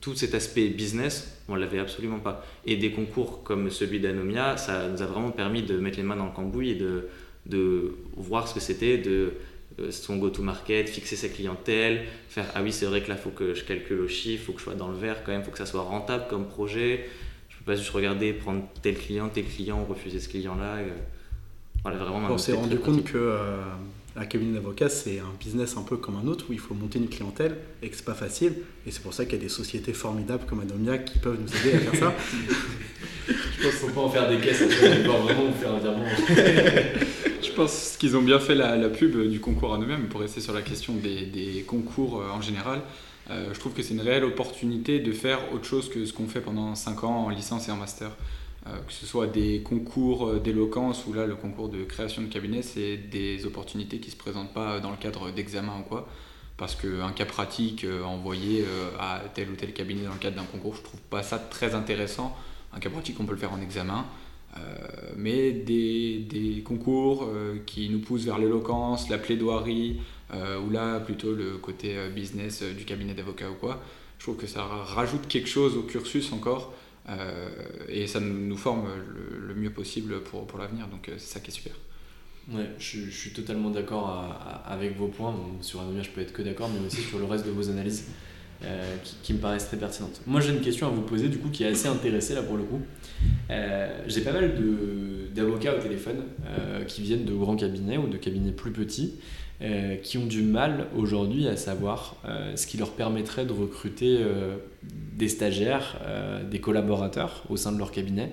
tout 0.00 0.14
cet 0.14 0.34
aspect 0.34 0.68
business, 0.68 1.42
on 1.48 1.54
l'avait 1.54 1.78
absolument 1.78 2.20
pas. 2.20 2.44
Et 2.66 2.76
des 2.76 2.90
concours 2.90 3.42
comme 3.42 3.70
celui 3.70 4.00
d'Anomia, 4.00 4.56
ça 4.56 4.88
nous 4.88 5.02
a 5.02 5.06
vraiment 5.06 5.30
permis 5.30 5.62
de 5.62 5.78
mettre 5.78 5.96
les 5.96 6.02
mains 6.02 6.16
dans 6.16 6.26
le 6.26 6.32
cambouis 6.32 6.70
et 6.70 6.74
de, 6.74 7.08
de 7.46 7.94
voir 8.16 8.46
ce 8.46 8.54
que 8.54 8.60
c'était, 8.60 8.98
de 8.98 9.34
son 9.90 10.16
go-to-market, 10.16 10.88
fixer 10.88 11.16
sa 11.16 11.28
clientèle, 11.28 12.04
faire 12.28 12.46
ah 12.54 12.62
oui 12.62 12.72
c'est 12.72 12.86
vrai 12.86 13.02
que 13.02 13.08
là 13.08 13.16
faut 13.16 13.30
que 13.30 13.54
je 13.54 13.64
calcule 13.64 14.00
au 14.00 14.08
chiffre, 14.08 14.46
faut 14.46 14.52
que 14.52 14.60
je 14.60 14.64
sois 14.64 14.74
dans 14.74 14.88
le 14.88 14.96
vert 14.96 15.24
quand 15.24 15.32
même, 15.32 15.42
faut 15.42 15.50
que 15.50 15.58
ça 15.58 15.66
soit 15.66 15.82
rentable 15.82 16.26
comme 16.28 16.46
projet. 16.46 17.06
Je 17.48 17.56
peux 17.58 17.64
pas 17.64 17.74
juste 17.74 17.90
regarder, 17.90 18.32
prendre 18.32 18.62
tel 18.82 18.96
client, 18.96 19.28
tel 19.28 19.44
client, 19.44 19.84
refuser 19.84 20.20
ce 20.20 20.28
client-là. 20.28 20.78
voilà, 21.82 21.98
vraiment. 21.98 22.28
On 22.30 22.38
s'est 22.38 22.52
rendu 22.52 22.78
compte 22.78 23.04
que 23.04 23.36
un 24.16 24.26
cabinet 24.26 24.54
d'avocat, 24.54 24.88
c'est 24.88 25.18
un 25.18 25.32
business 25.40 25.76
un 25.76 25.82
peu 25.82 25.96
comme 25.96 26.16
un 26.16 26.28
autre 26.28 26.46
où 26.48 26.52
il 26.52 26.60
faut 26.60 26.74
monter 26.74 26.98
une 26.98 27.08
clientèle 27.08 27.56
et 27.82 27.88
que 27.88 27.96
c'est 27.96 28.04
pas 28.04 28.14
facile. 28.14 28.54
Et 28.86 28.90
c'est 28.90 29.02
pour 29.02 29.12
ça 29.12 29.24
qu'il 29.24 29.34
y 29.34 29.40
a 29.40 29.42
des 29.42 29.48
sociétés 29.48 29.92
formidables 29.92 30.44
comme 30.46 30.60
Anomia 30.60 30.98
qui 30.98 31.18
peuvent 31.18 31.38
nous 31.40 31.48
aider 31.56 31.76
à 31.76 31.80
faire 31.80 32.00
ça. 32.00 32.14
Je 33.26 33.32
pense 33.32 33.78
qu'il 33.78 33.88
ne 33.88 33.92
faut 33.92 34.00
pas 34.00 34.00
en 34.02 34.10
faire 34.10 34.28
des 34.28 34.38
caisses, 34.38 34.62
il 34.62 35.04
faut 35.04 35.12
vraiment 35.12 35.52
faire 35.52 35.74
un 35.74 35.78
virement. 35.78 36.04
Je 37.42 37.52
pense 37.52 37.96
qu'ils 37.98 38.16
ont 38.16 38.22
bien 38.22 38.38
fait 38.38 38.54
la, 38.54 38.88
pub 38.88 39.28
du 39.28 39.40
concours 39.40 39.74
Anomia, 39.74 39.96
mais 39.96 40.08
pour 40.08 40.20
rester 40.20 40.40
sur 40.40 40.52
la 40.52 40.62
question 40.62 40.94
des, 40.94 41.64
concours 41.66 42.20
euh, 42.20 42.30
en 42.30 42.42
général, 42.42 42.82
euh, 43.30 43.54
je 43.54 43.58
trouve 43.58 43.72
que 43.72 43.82
c'est 43.82 43.94
une 43.94 44.00
réelle 44.00 44.24
opportunité 44.24 44.98
de 44.98 45.12
faire 45.12 45.38
autre 45.52 45.64
chose 45.64 45.88
que 45.88 46.04
ce 46.04 46.12
qu'on 46.12 46.26
fait 46.26 46.40
pendant 46.40 46.74
5 46.74 47.04
ans 47.04 47.26
en 47.26 47.28
licence 47.30 47.68
et 47.68 47.70
en 47.70 47.76
master. 47.76 48.10
Euh, 48.66 48.78
que 48.86 48.92
ce 48.92 49.04
soit 49.04 49.26
des 49.26 49.60
concours 49.60 50.26
euh, 50.26 50.40
d'éloquence 50.40 51.04
ou 51.06 51.12
là 51.12 51.26
le 51.26 51.34
concours 51.34 51.68
de 51.68 51.84
création 51.84 52.22
de 52.22 52.28
cabinet, 52.28 52.62
c'est 52.62 52.96
des 52.96 53.44
opportunités 53.44 53.98
qui 53.98 54.06
ne 54.06 54.12
se 54.12 54.16
présentent 54.16 54.54
pas 54.54 54.80
dans 54.80 54.90
le 54.90 54.96
cadre 54.96 55.30
d'examen 55.30 55.80
ou 55.80 55.82
quoi. 55.82 56.08
Parce 56.56 56.74
qu'un 56.74 57.12
cas 57.12 57.26
pratique 57.26 57.84
euh, 57.84 58.02
envoyé 58.04 58.64
à 58.98 59.20
tel 59.34 59.50
ou 59.50 59.54
tel 59.54 59.74
cabinet 59.74 60.04
dans 60.04 60.14
le 60.14 60.18
cadre 60.18 60.36
d'un 60.36 60.44
concours, 60.44 60.76
je 60.76 60.82
trouve 60.82 61.00
pas 61.10 61.22
ça 61.22 61.38
très 61.38 61.74
intéressant. 61.74 62.34
Un 62.72 62.78
cas 62.80 62.88
pratique, 62.88 63.16
on 63.20 63.24
peut 63.24 63.32
le 63.32 63.38
faire 63.38 63.52
en 63.52 63.60
examen. 63.60 64.06
mais 65.16 65.52
des, 65.52 66.18
des 66.18 66.62
concours 66.62 67.28
qui 67.66 67.88
nous 67.90 67.98
poussent 68.00 68.24
vers 68.24 68.38
l'éloquence, 68.38 69.08
la 69.08 69.18
plaidoirie, 69.18 70.00
ou 70.32 70.70
là 70.70 71.00
plutôt 71.00 71.32
le 71.34 71.58
côté 71.58 71.96
business 72.14 72.62
du 72.62 72.84
cabinet 72.84 73.14
d'avocat 73.14 73.50
ou 73.50 73.54
quoi, 73.54 73.80
je 74.18 74.24
trouve 74.24 74.36
que 74.36 74.46
ça 74.46 74.62
rajoute 74.62 75.26
quelque 75.28 75.48
chose 75.48 75.76
au 75.76 75.82
cursus 75.82 76.32
encore 76.32 76.72
euh, 76.72 76.83
et 77.88 78.06
ça 78.06 78.20
nous 78.20 78.56
forme 78.56 78.88
le, 79.46 79.54
mieux 79.54 79.70
possible 79.70 80.22
pour, 80.22 80.46
pour 80.46 80.58
l'avenir. 80.58 80.88
Donc 80.88 81.08
euh, 81.08 81.14
c'est 81.18 81.34
ça 81.34 81.40
qui 81.40 81.50
est 81.50 81.54
super. 81.54 81.72
Ouais, 82.52 82.68
je, 82.78 83.08
suis 83.08 83.30
totalement 83.30 83.70
d'accord 83.70 84.62
avec 84.66 84.96
vos 84.98 85.08
points. 85.08 85.34
sur 85.62 85.80
Anomia, 85.80 86.02
je 86.02 86.10
peux 86.10 86.20
être 86.20 86.32
que 86.32 86.42
d'accord, 86.42 86.68
mais 86.68 86.86
aussi 86.86 87.00
sur 87.00 87.18
le 87.18 87.24
reste 87.24 87.46
de 87.46 87.50
vos 87.50 87.70
analyses 87.70 88.08
euh, 88.64 88.96
qui, 89.22 89.32
me 89.32 89.38
paraissent 89.38 89.66
très 89.66 89.78
pertinentes. 89.78 90.20
Moi, 90.26 90.42
j'ai 90.42 90.52
une 90.52 90.60
question 90.60 90.86
à 90.86 90.90
vous 90.90 91.02
poser, 91.02 91.28
du 91.28 91.38
coup, 91.38 91.48
qui 91.48 91.64
est 91.64 91.68
assez 91.68 91.88
intéressée 91.88 92.34
là 92.34 92.42
pour 92.42 92.58
le 92.58 92.64
coup. 92.64 92.82
j'ai 93.48 94.20
pas 94.20 94.32
mal 94.32 94.54
d'avocats 95.34 95.74
au 95.74 95.80
téléphone 95.80 96.24
qui 96.86 97.00
viennent 97.00 97.24
de 97.24 97.34
grands 97.34 97.56
cabinets 97.56 97.96
ou 97.96 98.08
de 98.08 98.18
cabinets 98.18 98.52
plus 98.52 98.72
petits 98.72 99.14
euh, 99.64 99.96
qui 99.96 100.18
ont 100.18 100.26
du 100.26 100.42
mal 100.42 100.88
aujourd'hui 100.94 101.48
à 101.48 101.56
savoir 101.56 102.16
euh, 102.26 102.54
ce 102.54 102.66
qui 102.66 102.76
leur 102.76 102.90
permettrait 102.90 103.46
de 103.46 103.52
recruter 103.52 104.18
euh, 104.20 104.56
des 104.82 105.28
stagiaires, 105.28 105.96
des 106.50 106.60
collaborateurs 106.60 107.44
au 107.48 107.56
sein 107.56 107.72
de 107.72 107.78
leur 107.78 107.90
cabinet. 107.92 108.32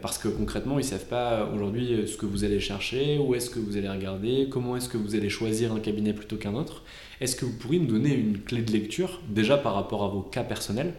parce 0.00 0.16
que 0.16 0.28
concrètement, 0.28 0.78
ils 0.78 0.84
ne 0.84 0.88
savent 0.88 1.08
pas 1.08 1.50
aujourd'hui 1.52 2.06
ce 2.06 2.16
que 2.16 2.24
vous 2.24 2.44
allez 2.44 2.60
chercher, 2.60 3.18
où 3.18 3.34
est-ce 3.34 3.50
que 3.50 3.58
vous 3.58 3.76
allez 3.76 3.88
regarder, 3.88 4.46
comment 4.48 4.76
est-ce 4.76 4.88
que 4.88 4.96
vous 4.96 5.16
allez 5.16 5.28
choisir 5.28 5.72
un 5.72 5.80
cabinet 5.80 6.14
plutôt 6.14 6.36
qu'un 6.36 6.54
autre. 6.54 6.84
Est-ce 7.20 7.34
que 7.36 7.44
vous 7.44 7.58
pourriez 7.58 7.80
nous 7.80 7.88
donner 7.88 8.14
une 8.14 8.38
clé 8.38 8.62
de 8.62 8.72
lecture, 8.72 9.20
déjà 9.28 9.58
par 9.58 9.74
rapport 9.74 10.04
à 10.04 10.08
vos 10.08 10.22
cas 10.22 10.44
personnels 10.44 10.94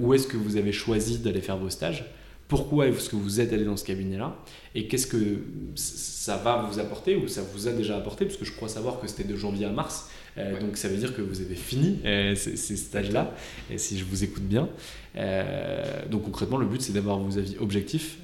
Où 0.00 0.14
est-ce 0.14 0.26
que 0.26 0.38
vous 0.38 0.56
avez 0.56 0.72
choisi 0.72 1.18
d'aller 1.18 1.42
faire 1.42 1.58
vos 1.58 1.70
stages 1.70 2.06
pourquoi 2.48 2.88
est-ce 2.88 3.10
que 3.10 3.16
vous 3.16 3.40
êtes 3.40 3.52
allé 3.52 3.64
dans 3.64 3.76
ce 3.76 3.84
cabinet-là 3.84 4.34
et 4.74 4.88
qu'est-ce 4.88 5.06
que 5.06 5.38
ça 5.74 6.38
va 6.38 6.68
vous 6.70 6.78
apporter 6.78 7.14
ou 7.16 7.28
ça 7.28 7.42
vous 7.42 7.68
a 7.68 7.72
déjà 7.72 7.96
apporté, 7.96 8.24
parce 8.24 8.38
que 8.38 8.44
je 8.46 8.52
crois 8.52 8.68
savoir 8.68 9.00
que 9.00 9.06
c'était 9.06 9.24
de 9.24 9.36
janvier 9.36 9.66
à 9.66 9.70
mars, 9.70 10.10
euh, 10.38 10.58
donc 10.58 10.76
ça 10.76 10.88
veut 10.88 10.96
dire 10.96 11.14
que 11.14 11.20
vous 11.20 11.40
avez 11.40 11.54
fini 11.54 11.98
euh, 12.04 12.34
ces, 12.34 12.56
stages-là, 12.76 13.34
si 13.76 13.98
je 13.98 14.04
vous 14.04 14.24
écoute 14.24 14.44
bien. 14.44 14.68
Euh, 15.16 16.06
donc 16.08 16.24
concrètement, 16.24 16.56
le 16.56 16.66
but 16.66 16.80
c'est 16.80 16.92
d'avoir 16.92 17.18
vos 17.18 17.38
avis 17.38 17.56
objectifs 17.58 18.18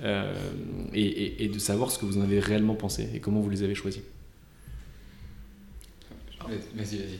et, 0.95 1.49
de 1.53 1.59
savoir 1.59 1.91
ce 1.91 1.99
que 1.99 2.07
vous 2.07 2.19
en 2.19 2.23
avez 2.23 2.41
réellement 2.41 2.75
pensé 2.75 3.09
et 3.15 3.21
comment 3.21 3.41
vous 3.41 3.51
les 3.51 3.63
avez 3.63 3.75
choisis. 3.75 4.03
Vas-y, 6.47 6.97
vas-y. 6.97 7.19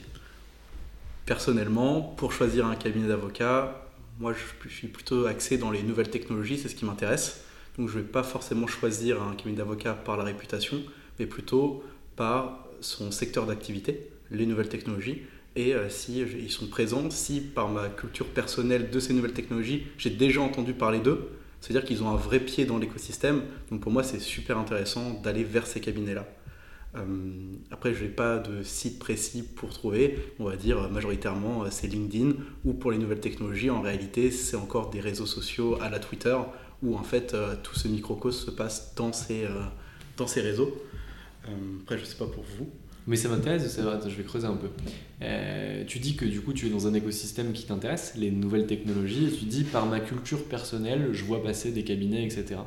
Personnellement, 1.25 2.01
pour 2.01 2.31
choisir 2.31 2.67
un 2.67 2.75
cabinet 2.75 3.07
d'avocat, 3.07 3.84
moi, 4.19 4.33
je, 4.33 4.69
suis 4.69 4.87
plutôt 4.87 5.25
axé 5.25 5.57
dans 5.57 5.71
les 5.71 5.83
nouvelles 5.83 6.09
technologies, 6.09 6.57
c'est 6.57 6.69
ce 6.69 6.75
qui 6.75 6.85
m'intéresse. 6.85 7.43
Donc, 7.77 7.89
je 7.89 7.97
ne 7.97 8.03
vais 8.03 8.07
pas 8.07 8.23
forcément 8.23 8.67
choisir 8.67 9.21
un 9.21 9.35
cabinet 9.35 9.57
d'avocat 9.57 9.93
par 9.93 10.17
la 10.17 10.23
réputation, 10.23 10.81
mais 11.19 11.25
plutôt 11.25 11.83
par 12.15 12.65
son 12.81 13.11
secteur 13.11 13.45
d'activité, 13.45 14.09
les 14.31 14.45
nouvelles 14.45 14.69
technologies, 14.69 15.23
et 15.55 15.73
euh, 15.73 15.89
si 15.89 16.19
ils 16.19 16.51
sont 16.51 16.67
présents, 16.67 17.09
si 17.09 17.41
par 17.41 17.69
ma 17.69 17.87
culture 17.87 18.27
personnelle 18.27 18.89
de 18.89 18.99
ces 18.99 19.13
nouvelles 19.13 19.33
technologies, 19.33 19.85
j'ai 19.97 20.09
déjà 20.09 20.41
entendu 20.41 20.73
parler 20.73 20.99
d'eux, 20.99 21.29
c'est-à-dire 21.61 21.85
qu'ils 21.85 22.03
ont 22.03 22.09
un 22.09 22.17
vrai 22.17 22.39
pied 22.39 22.65
dans 22.65 22.77
l'écosystème. 22.77 23.41
Donc, 23.71 23.81
pour 23.81 23.91
moi, 23.91 24.03
c'est 24.03 24.19
super 24.19 24.57
intéressant 24.57 25.19
d'aller 25.23 25.43
vers 25.43 25.67
ces 25.67 25.79
cabinets-là. 25.79 26.27
Euh, 26.97 27.53
après, 27.71 27.93
je 27.93 28.03
n'ai 28.03 28.09
pas 28.09 28.37
de 28.37 28.63
site 28.63 28.99
précis 28.99 29.43
pour 29.43 29.69
trouver. 29.69 30.17
On 30.39 30.45
va 30.45 30.55
dire 30.55 30.89
majoritairement 30.89 31.63
euh, 31.63 31.67
c'est 31.71 31.87
LinkedIn 31.87 32.33
ou 32.63 32.73
pour 32.73 32.91
les 32.91 32.97
nouvelles 32.97 33.19
technologies, 33.19 33.69
en 33.69 33.81
réalité, 33.81 34.31
c'est 34.31 34.55
encore 34.55 34.89
des 34.89 34.99
réseaux 34.99 35.25
sociaux 35.25 35.77
à 35.81 35.89
la 35.89 35.99
Twitter 35.99 36.37
où 36.83 36.95
en 36.95 37.03
fait 37.03 37.33
euh, 37.33 37.55
tout 37.63 37.75
ce 37.75 37.87
microcosme 37.87 38.45
se 38.45 38.51
passe 38.51 38.93
dans 38.95 39.13
ces, 39.13 39.45
dans 40.17 40.27
ces 40.27 40.41
réseaux. 40.41 40.73
après, 41.81 41.97
je 41.97 42.03
ne 42.03 42.07
sais 42.07 42.17
pas 42.17 42.27
pour 42.27 42.43
vous. 42.57 42.69
Mais 43.07 43.17
ça 43.17 43.29
m'intéresse, 43.29 43.77
je 43.77 44.15
vais 44.15 44.23
creuser 44.23 44.47
un 44.47 44.57
peu. 44.57 44.69
tu 45.85 45.99
dis 45.99 46.15
que 46.15 46.25
du 46.25 46.41
coup 46.41 46.53
tu 46.53 46.65
es 46.65 46.69
dans 46.71 46.87
un 46.87 46.93
écosystème 46.95 47.53
qui 47.53 47.65
t'intéresse, 47.65 48.13
les 48.17 48.31
nouvelles 48.31 48.65
technologies, 48.65 49.27
et 49.27 49.31
tu 49.31 49.45
dis 49.45 49.63
par 49.63 49.85
ma 49.85 49.99
culture 49.99 50.43
personnelle, 50.45 51.09
je 51.11 51.23
vois 51.23 51.43
passer 51.43 51.71
des 51.71 51.83
cabinets, 51.83 52.25
etc. 52.25 52.61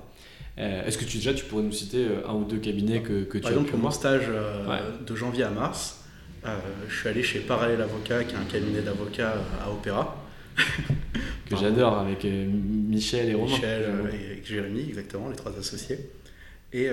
Euh, 0.59 0.85
est-ce 0.85 0.99
que 0.99 1.05
tu, 1.05 1.19
déjà 1.19 1.33
tu 1.35 1.45
pourrais 1.45 1.63
nous 1.63 1.73
citer 1.73 2.05
euh, 2.05 2.27
un 2.27 2.35
ou 2.35 2.45
deux 2.45 2.59
cabinets 2.59 3.01
que, 3.01 3.23
que 3.25 3.39
tu 3.39 3.43
Par 3.43 3.53
exemple, 3.53 3.71
pour 3.71 3.79
mon 3.79 3.91
stage 3.91 4.25
euh, 4.29 4.81
de 5.07 5.15
janvier 5.15 5.45
à 5.45 5.51
mars, 5.51 6.05
je 6.89 6.95
suis 6.97 7.09
allé 7.09 7.23
chez 7.23 7.41
Parallèle 7.41 7.81
Avocat, 7.83 8.25
qui 8.25 8.35
est 8.35 8.39
un 8.39 8.45
cabinet 8.45 8.81
d'avocats 8.81 9.35
à 9.63 9.71
Opéra. 9.71 10.17
que 10.57 11.57
j'adore, 11.57 11.99
avec 11.99 12.25
Michel 12.25 13.29
et 13.29 13.35
Romain. 13.35 13.53
Michel 13.53 13.85
et 14.15 14.45
Jérémy, 14.45 14.87
exactement, 14.89 15.29
les 15.29 15.37
trois 15.37 15.57
associés. 15.59 16.11
Et 16.73 16.89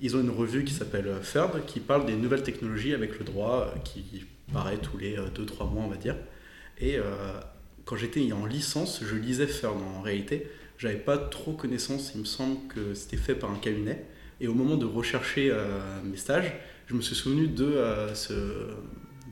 ils 0.00 0.16
ont 0.16 0.20
une 0.20 0.30
revue 0.30 0.64
qui 0.64 0.74
s'appelle 0.74 1.08
FERD, 1.22 1.64
qui 1.66 1.78
parle 1.78 2.04
des 2.04 2.16
nouvelles 2.16 2.42
technologies 2.42 2.94
avec 2.94 3.18
le 3.20 3.24
droit, 3.24 3.72
qui 3.84 4.24
paraît 4.52 4.78
tous 4.78 4.98
les 4.98 5.16
2-3 5.16 5.72
mois, 5.72 5.84
on 5.84 5.88
va 5.88 5.96
dire. 5.96 6.16
Et 6.80 6.98
quand 7.84 7.94
j'étais 7.94 8.32
en 8.32 8.44
licence, 8.44 9.02
je 9.08 9.14
lisais 9.14 9.46
FERD 9.46 9.76
en 9.96 10.02
réalité 10.02 10.48
j'avais 10.78 10.96
pas 10.96 11.18
trop 11.18 11.52
connaissance, 11.52 12.12
il 12.14 12.20
me 12.20 12.26
semble 12.26 12.58
que 12.68 12.94
c'était 12.94 13.16
fait 13.16 13.34
par 13.34 13.50
un 13.50 13.56
cabinet. 13.56 14.04
Et 14.40 14.48
au 14.48 14.54
moment 14.54 14.76
de 14.76 14.84
rechercher 14.84 15.50
euh, 15.50 16.00
mes 16.04 16.16
stages, 16.16 16.52
je 16.86 16.94
me 16.94 17.00
suis 17.00 17.14
souvenu 17.14 17.48
de, 17.48 17.72
euh, 17.76 18.12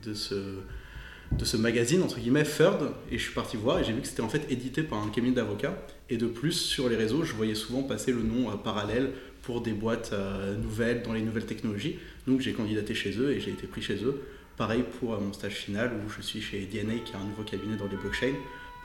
de 0.03 0.13
ce 0.13 1.57
magazine, 1.57 2.01
entre 2.01 2.19
guillemets, 2.19 2.43
Third, 2.43 2.91
et 3.11 3.17
je 3.17 3.23
suis 3.23 3.33
parti 3.33 3.57
voir, 3.57 3.79
et 3.79 3.83
j'ai 3.83 3.93
vu 3.93 4.01
que 4.01 4.07
c'était 4.07 4.23
en 4.23 4.29
fait 4.29 4.51
édité 4.51 4.81
par 4.81 4.99
un 5.03 5.09
cabinet 5.09 5.35
d'avocats. 5.35 5.77
Et 6.09 6.17
de 6.17 6.25
plus, 6.25 6.53
sur 6.53 6.89
les 6.89 6.95
réseaux, 6.95 7.23
je 7.23 7.33
voyais 7.33 7.55
souvent 7.55 7.83
passer 7.83 8.11
le 8.11 8.23
nom 8.23 8.49
euh, 8.49 8.55
parallèle 8.55 9.11
pour 9.43 9.61
des 9.61 9.73
boîtes 9.73 10.11
nouvelles, 10.59 11.03
dans 11.03 11.13
les 11.13 11.21
nouvelles 11.21 11.45
technologies. 11.45 11.99
Donc 12.25 12.41
j'ai 12.41 12.53
candidaté 12.53 12.95
chez 12.95 13.15
eux 13.19 13.29
et 13.29 13.39
j'ai 13.39 13.51
été 13.51 13.67
pris 13.67 13.83
chez 13.83 14.03
eux. 14.03 14.23
Pareil 14.57 14.83
pour 14.99 15.21
mon 15.21 15.33
stage 15.33 15.53
final, 15.53 15.91
où 15.93 16.09
je 16.09 16.19
suis 16.23 16.41
chez 16.41 16.65
DNA, 16.65 16.95
qui 17.05 17.13
est 17.13 17.15
un 17.15 17.23
nouveau 17.25 17.43
cabinet 17.43 17.75
dans 17.75 17.85
les 17.85 17.95
blockchains 17.95 18.33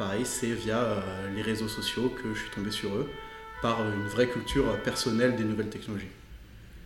pareil, 0.00 0.24
c'est 0.24 0.52
via 0.52 0.78
euh, 0.78 1.00
les 1.36 1.42
réseaux 1.42 1.68
sociaux 1.68 2.08
que 2.08 2.32
je 2.32 2.40
suis 2.40 2.50
tombé 2.50 2.70
sur 2.70 2.88
eux, 2.94 3.06
par 3.60 3.82
une 3.82 4.08
vraie 4.08 4.28
culture 4.28 4.64
personnelle 4.82 5.36
des 5.36 5.44
nouvelles 5.44 5.68
technologies. 5.68 6.08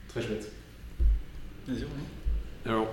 Très 0.08 0.20
chouette. 0.20 0.50
Vas-y, 1.68 1.84
Alors, 2.66 2.92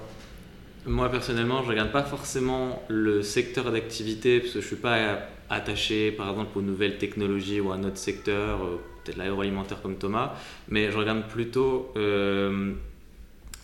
moi 0.86 1.10
personnellement, 1.10 1.64
je 1.64 1.70
regarde 1.70 1.92
pas 1.92 2.04
forcément 2.04 2.84
le 2.88 3.24
secteur 3.24 3.72
d'activité 3.72 4.40
parce 4.40 4.54
que 4.54 4.62
je 4.62 4.68
suis 4.68 4.76
pas 4.76 5.28
attaché 5.50 6.12
par 6.12 6.30
exemple 6.30 6.60
aux 6.60 6.62
nouvelles 6.62 7.00
technologies 7.00 7.60
ou 7.60 7.72
à 7.72 7.76
un 7.76 7.84
autre 7.84 7.98
secteur, 7.98 8.64
euh, 8.64 8.80
peut-être 9.04 9.18
l'agroalimentaire 9.18 9.82
comme 9.82 9.98
Thomas, 9.98 10.36
mais 10.70 10.92
je 10.92 10.98
regarde 10.98 11.28
plutôt 11.30 11.92
euh, 11.98 12.74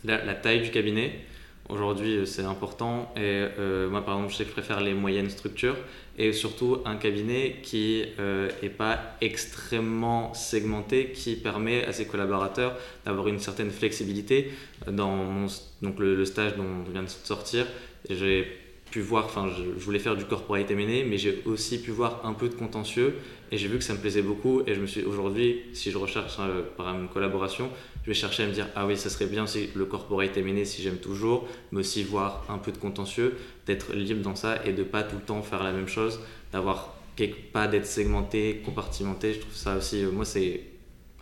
la, 0.03 0.33
taille 0.33 0.61
du 0.61 0.71
cabinet. 0.71 1.19
Aujourd'hui, 1.69 2.25
c'est 2.25 2.43
important 2.43 3.13
et 3.17 3.45
moi 3.89 4.05
par 4.05 4.15
exemple, 4.15 4.31
je 4.31 4.37
sais 4.37 4.43
que 4.43 4.49
je 4.49 4.53
préfère 4.53 4.79
les 4.79 4.93
moyennes 4.93 5.29
structures 5.29 5.75
et 6.17 6.33
surtout 6.33 6.79
un 6.85 6.95
cabinet 6.95 7.57
qui 7.61 8.01
n'est 8.01 8.13
euh, 8.19 8.49
pas 8.75 8.99
extrêmement 9.21 10.33
segmenté, 10.33 11.11
qui 11.11 11.35
permet 11.35 11.85
à 11.85 11.93
ses 11.93 12.05
collaborateurs 12.05 12.75
d'avoir 13.05 13.27
une 13.27 13.39
certaine 13.39 13.69
flexibilité. 13.69 14.51
Dans 14.91 15.45
donc 15.81 15.99
le, 15.99 16.25
stage 16.25 16.55
dont 16.55 16.85
je 16.85 16.91
viens 16.91 17.03
de 17.03 17.09
sortir, 17.09 17.67
j'ai 18.09 18.47
pu 18.89 19.01
voir, 19.01 19.25
enfin 19.25 19.47
je, 19.55 19.63
voulais 19.83 19.99
faire 19.99 20.15
du 20.15 20.25
corporate 20.25 20.71
M&A, 20.71 21.05
mais 21.05 21.17
j'ai 21.17 21.43
aussi 21.45 21.79
pu 21.81 21.91
voir 21.91 22.25
un 22.25 22.33
peu 22.33 22.49
de 22.49 22.55
contentieux 22.55 23.15
et 23.51 23.57
j'ai 23.57 23.67
vu 23.67 23.77
que 23.77 23.83
ça 23.83 23.93
me 23.93 23.99
plaisait 23.99 24.21
beaucoup 24.21 24.61
et 24.65 24.73
je 24.73 24.81
me 24.81 24.87
suis 24.87 25.03
aujourd'hui, 25.03 25.61
si 25.73 25.91
je 25.91 25.97
recherche 25.97 26.37
euh, 26.39 26.63
par 26.77 26.95
une 26.95 27.09
collaboration, 27.09 27.69
je 28.07 28.13
vais 28.13 28.17
chercher 28.17 28.43
à 28.43 28.47
me 28.47 28.53
dire 28.53 28.67
ah 28.73 28.87
oui 28.87 28.95
ça 28.95 29.09
serait 29.09 29.25
bien 29.25 29.43
aussi 29.43 29.69
le 29.75 29.83
corporate 29.83 30.37
M&A 30.37 30.63
si 30.63 30.81
j'aime 30.81 30.95
toujours, 30.95 31.45
mais 31.73 31.81
aussi 31.81 32.03
voir 32.03 32.45
un 32.47 32.57
peu 32.57 32.71
de 32.71 32.77
contentieux, 32.77 33.35
d'être 33.65 33.93
libre 33.93 34.21
dans 34.21 34.37
ça 34.37 34.65
et 34.65 34.71
de 34.71 34.83
pas 34.83 35.03
tout 35.03 35.17
le 35.17 35.21
temps 35.21 35.41
faire 35.41 35.61
la 35.61 35.73
même 35.73 35.89
chose, 35.89 36.21
d'avoir 36.53 36.95
pas 37.51 37.67
d'être 37.67 37.85
segmenté, 37.85 38.61
compartimenté. 38.63 39.33
Je 39.33 39.39
trouve 39.39 39.55
ça 39.55 39.75
aussi, 39.75 40.05
euh, 40.05 40.11
moi 40.11 40.23
c'est 40.23 40.61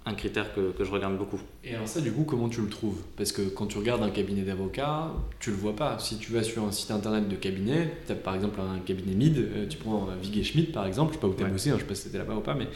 un 0.07 0.13
critère 0.13 0.53
que, 0.53 0.71
que, 0.71 0.83
je 0.83 0.91
regarde 0.91 1.17
beaucoup. 1.17 1.39
Et 1.63 1.73
alors 1.73 1.87
ça, 1.87 1.99
du 1.99 2.11
coup, 2.11 2.25
comment 2.25 2.47
tu 2.47 2.61
le 2.61 2.69
trouves? 2.69 3.01
Parce 3.17 3.31
que 3.31 3.41
quand 3.41 3.65
tu 3.65 3.79
regardes 3.79 4.03
un 4.03 4.11
cabinet 4.11 4.43
d'avocat, 4.43 5.11
tu 5.39 5.49
le 5.49 5.55
vois 5.55 5.75
pas. 5.75 5.97
Si 5.97 6.17
tu 6.19 6.31
vas 6.31 6.43
sur 6.43 6.63
un 6.63 6.71
site 6.71 6.91
internet 6.91 7.27
de 7.27 7.35
cabinet, 7.35 7.91
tu 8.05 8.11
as 8.11 8.15
par 8.15 8.35
exemple 8.35 8.59
un 8.61 8.79
cabinet 8.79 9.15
mid, 9.15 9.37
euh, 9.37 9.67
tu 9.67 9.77
prends 9.77 10.07
euh, 10.09 10.15
Vig 10.21 10.43
Schmidt 10.43 10.71
par 10.71 10.85
exemple, 10.85 11.13
je 11.13 11.15
sais 11.15 11.21
pas 11.21 11.27
où 11.27 11.33
tu 11.33 11.43
as 11.43 11.47
bossé, 11.47 11.71
hein, 11.71 11.75
je 11.77 11.81
sais 11.81 11.87
pas 11.87 11.95
si 11.95 12.03
c'était 12.03 12.19
là-bas 12.19 12.35
ou 12.35 12.41
pas, 12.41 12.53
mais 12.53 12.67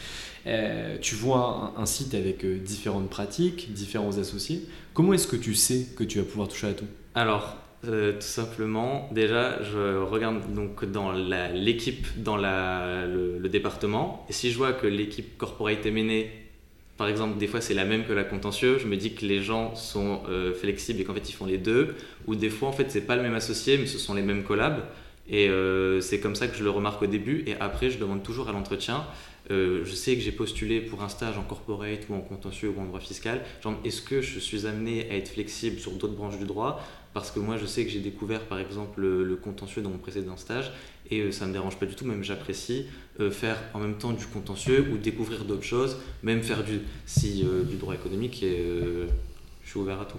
euh, 0.48 0.98
tu 1.00 1.14
vois 1.14 1.74
un, 1.78 1.86
site 1.86 2.16
avec 2.16 2.46
différentes 2.64 3.10
pratiques, 3.10 3.74
différents 3.74 4.18
associés. 4.18 4.66
Comment 4.96 5.14
est-ce 5.14 5.28
que 5.28 5.36
tu 5.36 5.54
sais 5.54 5.88
que 5.96 6.04
tu 6.04 6.18
vas 6.18 6.26
pouvoir 6.26 6.48
toucher 6.48 6.68
à 6.68 6.74
tout? 6.74 6.86
Alors, 7.14 7.58
tout 7.84 7.90
simplement, 8.20 9.08
déjà, 9.12 9.64
je 9.64 9.98
regarde 9.98 10.54
donc 10.54 10.86
dans 10.86 11.12
l'équipe, 11.12 12.08
dans 12.18 12.38
la, 12.38 13.06
le, 13.08 13.38
le, 13.40 13.50
département, 13.50 14.26
et 14.30 14.34
si 14.34 14.52
je 14.52 14.58
vois 14.58 14.74
que 14.74 14.86
l'équipe 14.86 15.38
corporate 15.38 15.86
M&A 15.86 16.49
par 17.00 17.08
exemple, 17.08 17.38
des 17.38 17.48
fois 17.48 17.62
c'est 17.62 17.74
la 17.74 17.86
même 17.86 18.04
que 18.04 18.12
la 18.12 18.26
contentieux, 18.26 18.78
je 18.78 18.86
me 18.86 18.98
dis 18.98 19.14
que 19.14 19.26
les 19.26 19.42
gens 19.42 19.74
sont 19.74 20.22
euh, 20.28 20.54
flexibles 20.54 21.00
et 21.00 21.06
qu'en 21.06 21.14
fait 21.14 21.30
ils 21.30 21.34
font 21.34 21.46
les 21.46 21.58
deux, 21.58 21.96
ou 22.28 22.36
des 22.36 22.50
fois 22.50 22.68
en 22.68 22.74
fait 22.74 22.92
c'est 22.92 23.08
pas 23.08 23.16
le 23.16 23.22
même 23.22 23.36
associé 23.36 23.78
mais 23.78 23.86
ce 23.86 23.98
sont 23.98 24.14
les 24.14 24.22
mêmes 24.22 24.44
collabs, 24.44 24.84
et 25.30 25.48
euh, 25.48 26.02
c'est 26.02 26.20
comme 26.20 26.36
ça 26.36 26.50
que 26.50 26.58
je 26.58 26.64
le 26.64 26.70
remarque 26.70 27.02
au 27.02 27.08
début, 27.08 27.46
et 27.48 27.56
après 27.62 27.90
je 27.90 28.00
demande 28.00 28.22
toujours 28.22 28.50
à 28.50 28.52
l'entretien, 28.52 29.06
euh, 29.50 29.86
je 29.86 29.94
sais 29.94 30.14
que 30.16 30.22
j'ai 30.22 30.34
postulé 30.34 30.82
pour 30.82 31.02
un 31.02 31.08
stage 31.08 31.38
en 31.38 31.44
corporate 31.44 32.02
ou 32.10 32.16
en 32.16 32.20
contentieux 32.20 32.74
ou 32.76 32.82
en 32.82 32.84
droit 32.84 33.00
fiscal, 33.00 33.46
genre 33.64 33.76
est-ce 33.86 34.02
que 34.02 34.20
je 34.20 34.38
suis 34.38 34.68
amené 34.68 35.10
à 35.10 35.16
être 35.16 35.30
flexible 35.30 35.80
sur 35.80 35.94
d'autres 35.94 36.16
branches 36.16 36.38
du 36.38 36.46
droit? 36.46 36.86
Parce 37.14 37.32
que 37.32 37.40
moi 37.40 37.58
je 37.58 37.66
sais 37.66 37.86
que 37.86 37.92
j'ai 37.92 38.00
découvert 38.00 38.42
par 38.42 38.60
exemple 38.60 39.02
le, 39.02 39.36
contentieux 39.36 39.82
dans 39.82 39.90
mon 39.90 39.98
précédent 39.98 40.38
stage 40.38 40.72
et 41.10 41.22
euh, 41.22 41.32
ça 41.32 41.46
ne 41.46 41.50
me 41.50 41.54
dérange 41.54 41.78
pas 41.78 41.86
du 41.86 41.96
tout, 41.96 42.06
même 42.06 42.24
j'apprécie 42.24 42.86
euh, 43.20 43.32
faire 43.32 43.58
en 43.74 43.80
même 43.80 43.96
temps 43.96 44.12
du 44.12 44.26
contentieux 44.26 44.88
ou 44.92 44.98
découvrir 44.98 45.46
d'autres 45.46 45.64
choses, 45.64 45.98
même 46.24 46.44
faire 46.44 46.64
du, 46.64 46.82
si, 47.06 47.44
euh, 47.44 47.64
du 47.64 47.78
droit 47.78 47.96
économique 47.96 48.44
et 48.44 48.64
je 49.64 49.70
suis 49.70 49.80
ouvert 49.80 50.02
à 50.02 50.06
tout. 50.06 50.18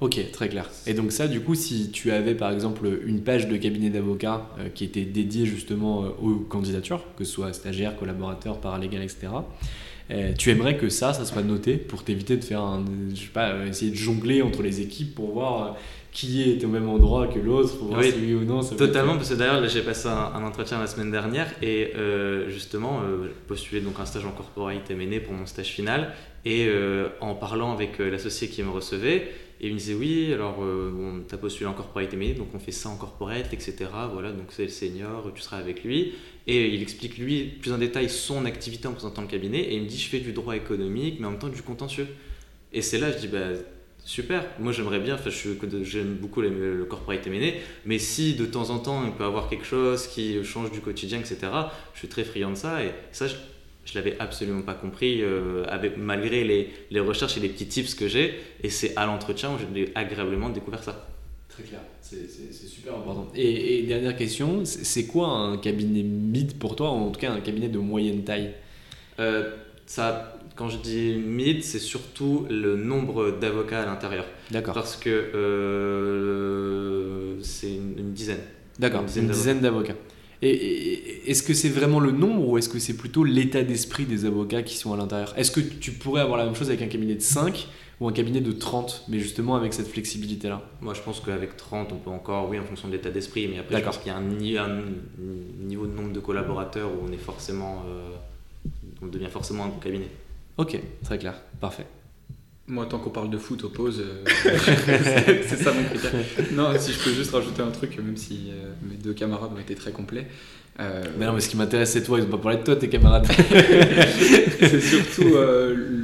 Ok, 0.00 0.18
très 0.32 0.48
clair. 0.48 0.68
Et 0.86 0.94
donc 0.94 1.12
ça, 1.12 1.28
du 1.28 1.40
coup, 1.40 1.54
si 1.54 1.92
tu 1.92 2.10
avais 2.10 2.34
par 2.34 2.50
exemple 2.50 2.88
une 3.06 3.22
page 3.22 3.46
de 3.46 3.56
cabinet 3.56 3.88
d'avocats 3.88 4.48
qui 4.74 4.82
était 4.82 5.04
dédiée 5.04 5.46
justement 5.46 6.00
aux 6.20 6.38
candidatures, 6.38 7.04
que 7.16 7.22
ce 7.22 7.30
soit 7.30 7.52
stagiaire, 7.52 7.96
collaborateur, 7.96 8.60
paralégal, 8.60 9.02
etc., 9.02 9.28
tu 10.38 10.50
aimerais 10.50 10.76
que 10.76 10.88
ça, 10.88 11.12
ça 11.12 11.24
soit 11.24 11.42
noté 11.42 11.76
pour 11.76 12.04
t'éviter 12.04 12.36
de 12.36 12.44
faire 12.44 12.60
un, 12.60 12.84
je 13.14 13.20
sais 13.20 13.26
pas, 13.28 13.64
essayer 13.66 13.90
de 13.90 13.96
jongler 13.96 14.42
entre 14.42 14.62
les 14.62 14.80
équipes 14.80 15.14
pour 15.14 15.32
voir 15.32 15.76
qui 16.12 16.42
est 16.42 16.62
au 16.64 16.68
même 16.68 16.88
endroit 16.88 17.26
que 17.26 17.38
l'autre 17.38 17.76
pour 17.78 17.88
voir 17.88 18.04
si 18.04 18.12
oui 18.20 18.34
ou 18.34 18.44
non 18.44 18.60
ça 18.60 18.76
Totalement, 18.76 19.16
parce 19.16 19.30
que 19.30 19.34
d'ailleurs, 19.34 19.66
j'ai 19.66 19.80
passé 19.80 20.08
un, 20.08 20.44
entretien 20.44 20.78
la 20.78 20.86
semaine 20.86 21.10
dernière 21.10 21.48
et 21.62 21.92
euh, 21.96 22.50
justement, 22.50 23.00
euh, 23.02 23.24
j'ai 23.24 23.30
postulé 23.48 23.80
donc 23.80 23.98
un 23.98 24.04
stage 24.04 24.26
en 24.26 24.30
corporate 24.30 24.90
M&A 24.90 25.20
pour 25.20 25.32
mon 25.32 25.46
stage 25.46 25.68
final 25.68 26.12
et 26.44 26.66
euh, 26.68 27.08
en 27.20 27.34
parlant 27.34 27.72
avec 27.72 27.98
l'associé 27.98 28.48
qui 28.48 28.62
me 28.62 28.70
recevait, 28.70 29.32
il 29.62 29.74
me 29.74 29.78
disait 29.78 29.94
oui, 29.94 30.32
alors 30.32 30.56
bon, 30.56 31.22
tu 31.28 31.34
as 31.34 31.38
postulé 31.38 31.66
en 31.66 31.72
corporate 31.72 32.12
M&A, 32.14 32.34
donc 32.34 32.48
on 32.54 32.58
fait 32.58 32.72
ça 32.72 32.88
en 32.88 32.96
corporate, 32.96 33.52
etc. 33.52 33.74
Voilà, 34.12 34.32
donc 34.32 34.46
c'est 34.50 34.64
le 34.64 34.68
senior, 34.68 35.30
tu 35.34 35.40
seras 35.40 35.58
avec 35.58 35.84
lui. 35.84 36.14
Et 36.46 36.74
il 36.74 36.82
explique 36.82 37.18
lui 37.18 37.44
plus 37.44 37.72
en 37.72 37.78
détail 37.78 38.10
son 38.10 38.44
activité 38.44 38.88
en 38.88 38.92
présentant 38.92 39.22
le 39.22 39.28
cabinet 39.28 39.60
et 39.60 39.76
il 39.76 39.82
me 39.82 39.86
dit 39.86 39.98
je 39.98 40.08
fais 40.08 40.18
du 40.18 40.32
droit 40.32 40.56
économique 40.56 41.20
mais 41.20 41.26
en 41.26 41.30
même 41.30 41.38
temps 41.38 41.48
du 41.48 41.62
contentieux. 41.62 42.08
Et 42.72 42.82
c'est 42.82 42.98
là 42.98 43.12
je 43.12 43.18
dis 43.18 43.28
bah 43.28 43.52
Super, 44.04 44.44
moi 44.58 44.72
j'aimerais 44.72 44.98
bien, 44.98 45.16
j'aime 45.82 46.16
beaucoup 46.16 46.40
le 46.40 46.84
corporate 46.90 47.24
M&A, 47.28 47.52
mais 47.86 47.98
si 47.98 48.34
de 48.34 48.46
temps 48.46 48.70
en 48.70 48.80
temps 48.80 49.04
il 49.04 49.12
peut 49.12 49.22
avoir 49.22 49.48
quelque 49.48 49.64
chose 49.64 50.08
qui 50.08 50.42
change 50.42 50.72
du 50.72 50.80
quotidien, 50.80 51.20
etc., 51.20 51.38
je 51.94 52.00
suis 52.00 52.08
très 52.08 52.24
friand 52.24 52.50
de 52.50 52.56
ça, 52.56 52.82
et 52.82 52.90
ça 53.12 53.26
je, 53.84 53.98
ne 53.98 54.04
l'avais 54.04 54.16
absolument 54.20 54.62
pas 54.62 54.74
compris, 54.74 55.22
euh, 55.22 55.64
avec, 55.68 55.96
malgré 55.96 56.44
les, 56.44 56.70
les, 56.90 57.00
recherches 57.00 57.36
et 57.36 57.40
les 57.40 57.48
petits 57.48 57.66
tips 57.66 57.94
que 57.94 58.08
j'ai, 58.08 58.34
et 58.62 58.70
c'est 58.70 58.96
à 58.96 59.06
l'entretien 59.06 59.50
où 59.50 59.58
j'ai 59.58 59.92
agréablement 59.94 60.48
découvert 60.48 60.82
ça. 60.82 61.08
Très 61.48 61.64
clair, 61.64 61.80
c'est 62.00 62.52
super 62.52 62.94
important. 62.94 63.28
Et, 63.34 63.82
dernière 63.82 64.16
question, 64.16 64.64
c'est 64.64 65.06
quoi 65.06 65.28
un 65.28 65.58
cabinet 65.58 66.02
mid 66.02 66.58
pour 66.58 66.76
toi, 66.76 66.88
en 66.88 67.10
tout 67.10 67.20
cas 67.20 67.30
un 67.30 67.40
cabinet 67.40 67.68
de 67.68 67.78
moyenne 67.78 68.24
taille? 68.24 68.52
Euh, 69.20 69.54
ça 69.84 70.38
quand 70.56 70.68
je 70.68 70.78
dis 70.78 71.14
mid, 71.14 71.62
c'est 71.62 71.78
surtout 71.78 72.46
le 72.50 72.76
nombre 72.76 73.30
d'avocats 73.30 73.82
à 73.82 73.86
l'intérieur. 73.86 74.26
D'accord. 74.50 74.74
Parce 74.74 74.96
que 74.96 75.08
euh, 75.34 76.60
c'est 77.42 77.74
une, 77.74 78.12
dizaine. 78.12 78.40
D'accord, 78.78 79.04
une 79.16 79.28
dizaine 79.28 79.60
d'avocats. 79.60 79.96
Et, 80.42 81.30
est-ce 81.30 81.42
que 81.42 81.54
c'est 81.54 81.68
vraiment 81.68 82.00
le 82.00 82.10
nombre 82.10 82.48
ou 82.48 82.58
est-ce 82.58 82.68
que 82.68 82.80
c'est 82.80 82.96
plutôt 82.96 83.22
l'état 83.22 83.62
d'esprit 83.62 84.04
des 84.04 84.24
avocats 84.24 84.62
qui 84.62 84.76
sont 84.76 84.92
à 84.92 84.96
l'intérieur? 84.96 85.32
Est-ce 85.36 85.52
que 85.52 85.60
tu 85.60 85.92
pourrais 85.92 86.20
avoir 86.20 86.36
la 86.36 86.44
même 86.44 86.56
chose 86.56 86.68
avec 86.68 86.82
un 86.82 86.88
cabinet 86.88 87.14
de 87.14 87.20
5 87.20 87.68
ou 88.00 88.08
un 88.08 88.12
cabinet 88.12 88.40
de 88.40 88.50
30, 88.50 89.04
mais 89.08 89.20
justement 89.20 89.54
avec 89.54 89.72
cette 89.72 89.86
flexibilité-là? 89.86 90.60
Moi, 90.80 90.94
je 90.94 91.00
pense 91.00 91.20
qu'avec 91.20 91.56
30, 91.56 91.92
on 91.92 91.96
peut 91.96 92.10
encore, 92.10 92.48
oui, 92.50 92.58
en 92.58 92.64
fonction 92.64 92.88
de 92.88 92.92
l'état 92.92 93.10
d'esprit, 93.10 93.46
mais 93.46 93.60
après, 93.60 93.78
je 93.78 93.84
pense 93.84 93.98
qu'il 93.98 94.08
y 94.08 94.10
a 94.10 94.16
un, 94.64 94.66
un, 94.66 94.82
niveau 95.60 95.86
de 95.86 95.94
nombre 95.94 96.12
de 96.12 96.20
collaborateurs 96.20 96.90
où 96.90 97.06
on 97.08 97.12
est 97.12 97.18
forcément, 97.18 97.84
euh, 97.88 98.08
on 99.00 99.06
devient 99.06 99.30
forcément 99.30 99.64
un 99.64 99.68
bon 99.68 99.78
cabinet. 99.78 100.08
Ok, 100.58 100.76
très 101.04 101.18
clair, 101.18 101.40
parfait. 101.60 101.86
Moi, 102.72 102.86
tant 102.86 102.98
qu'on 102.98 103.10
parle 103.10 103.28
de 103.28 103.36
foot 103.36 103.64
aux 103.64 103.68
pauses, 103.68 104.00
euh, 104.00 104.24
c'est 105.46 105.56
ça 105.56 105.72
mon 105.74 105.84
critère. 105.84 106.12
Non, 106.52 106.70
si 106.78 106.92
je 106.92 106.98
peux 107.04 107.12
juste 107.12 107.30
rajouter 107.32 107.60
un 107.60 107.70
truc, 107.70 107.98
même 107.98 108.16
si 108.16 108.48
euh, 108.48 108.72
mes 108.88 108.96
deux 108.96 109.12
camarades 109.12 109.50
ont 109.54 109.60
été 109.60 109.74
très 109.74 109.92
complets. 109.92 110.26
Euh, 110.80 111.04
mais 111.18 111.26
non, 111.26 111.34
mais 111.34 111.40
ce 111.40 111.50
qui 111.50 111.58
m'intéresse, 111.58 111.92
c'est 111.92 112.02
toi, 112.02 112.18
ils 112.18 112.24
n'ont 112.24 112.30
pas 112.30 112.38
parlé 112.38 112.56
de 112.56 112.62
toi, 112.62 112.74
tes 112.76 112.88
camarades. 112.88 113.26
c'est 114.58 114.80
surtout 114.80 115.34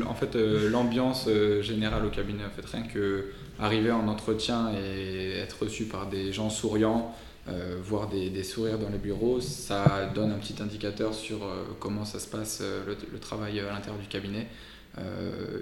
en 0.06 0.14
fait, 0.14 0.36
l'ambiance 0.70 1.26
générale 1.62 2.04
au 2.04 2.10
cabinet. 2.10 2.42
En 2.44 2.50
fait, 2.50 2.68
rien 2.70 2.82
que 2.82 3.24
arriver 3.58 3.90
en 3.90 4.06
entretien 4.06 4.70
et 4.74 5.38
être 5.38 5.62
reçu 5.62 5.84
par 5.84 6.06
des 6.06 6.34
gens 6.34 6.50
souriants, 6.50 7.14
euh, 7.50 7.78
voir 7.82 8.08
des, 8.08 8.42
sourires 8.42 8.78
dans 8.78 8.90
les 8.90 8.98
bureaux, 8.98 9.40
ça 9.40 10.10
donne 10.14 10.32
un 10.32 10.38
petit 10.38 10.56
indicateur 10.60 11.14
sur 11.14 11.44
euh, 11.44 11.64
comment 11.80 12.04
ça 12.04 12.18
se 12.18 12.28
passe 12.28 12.58
euh, 12.60 12.82
le, 12.86 13.18
travail 13.18 13.58
à 13.60 13.72
l'intérieur 13.72 13.98
du 13.98 14.06
cabinet. 14.06 14.46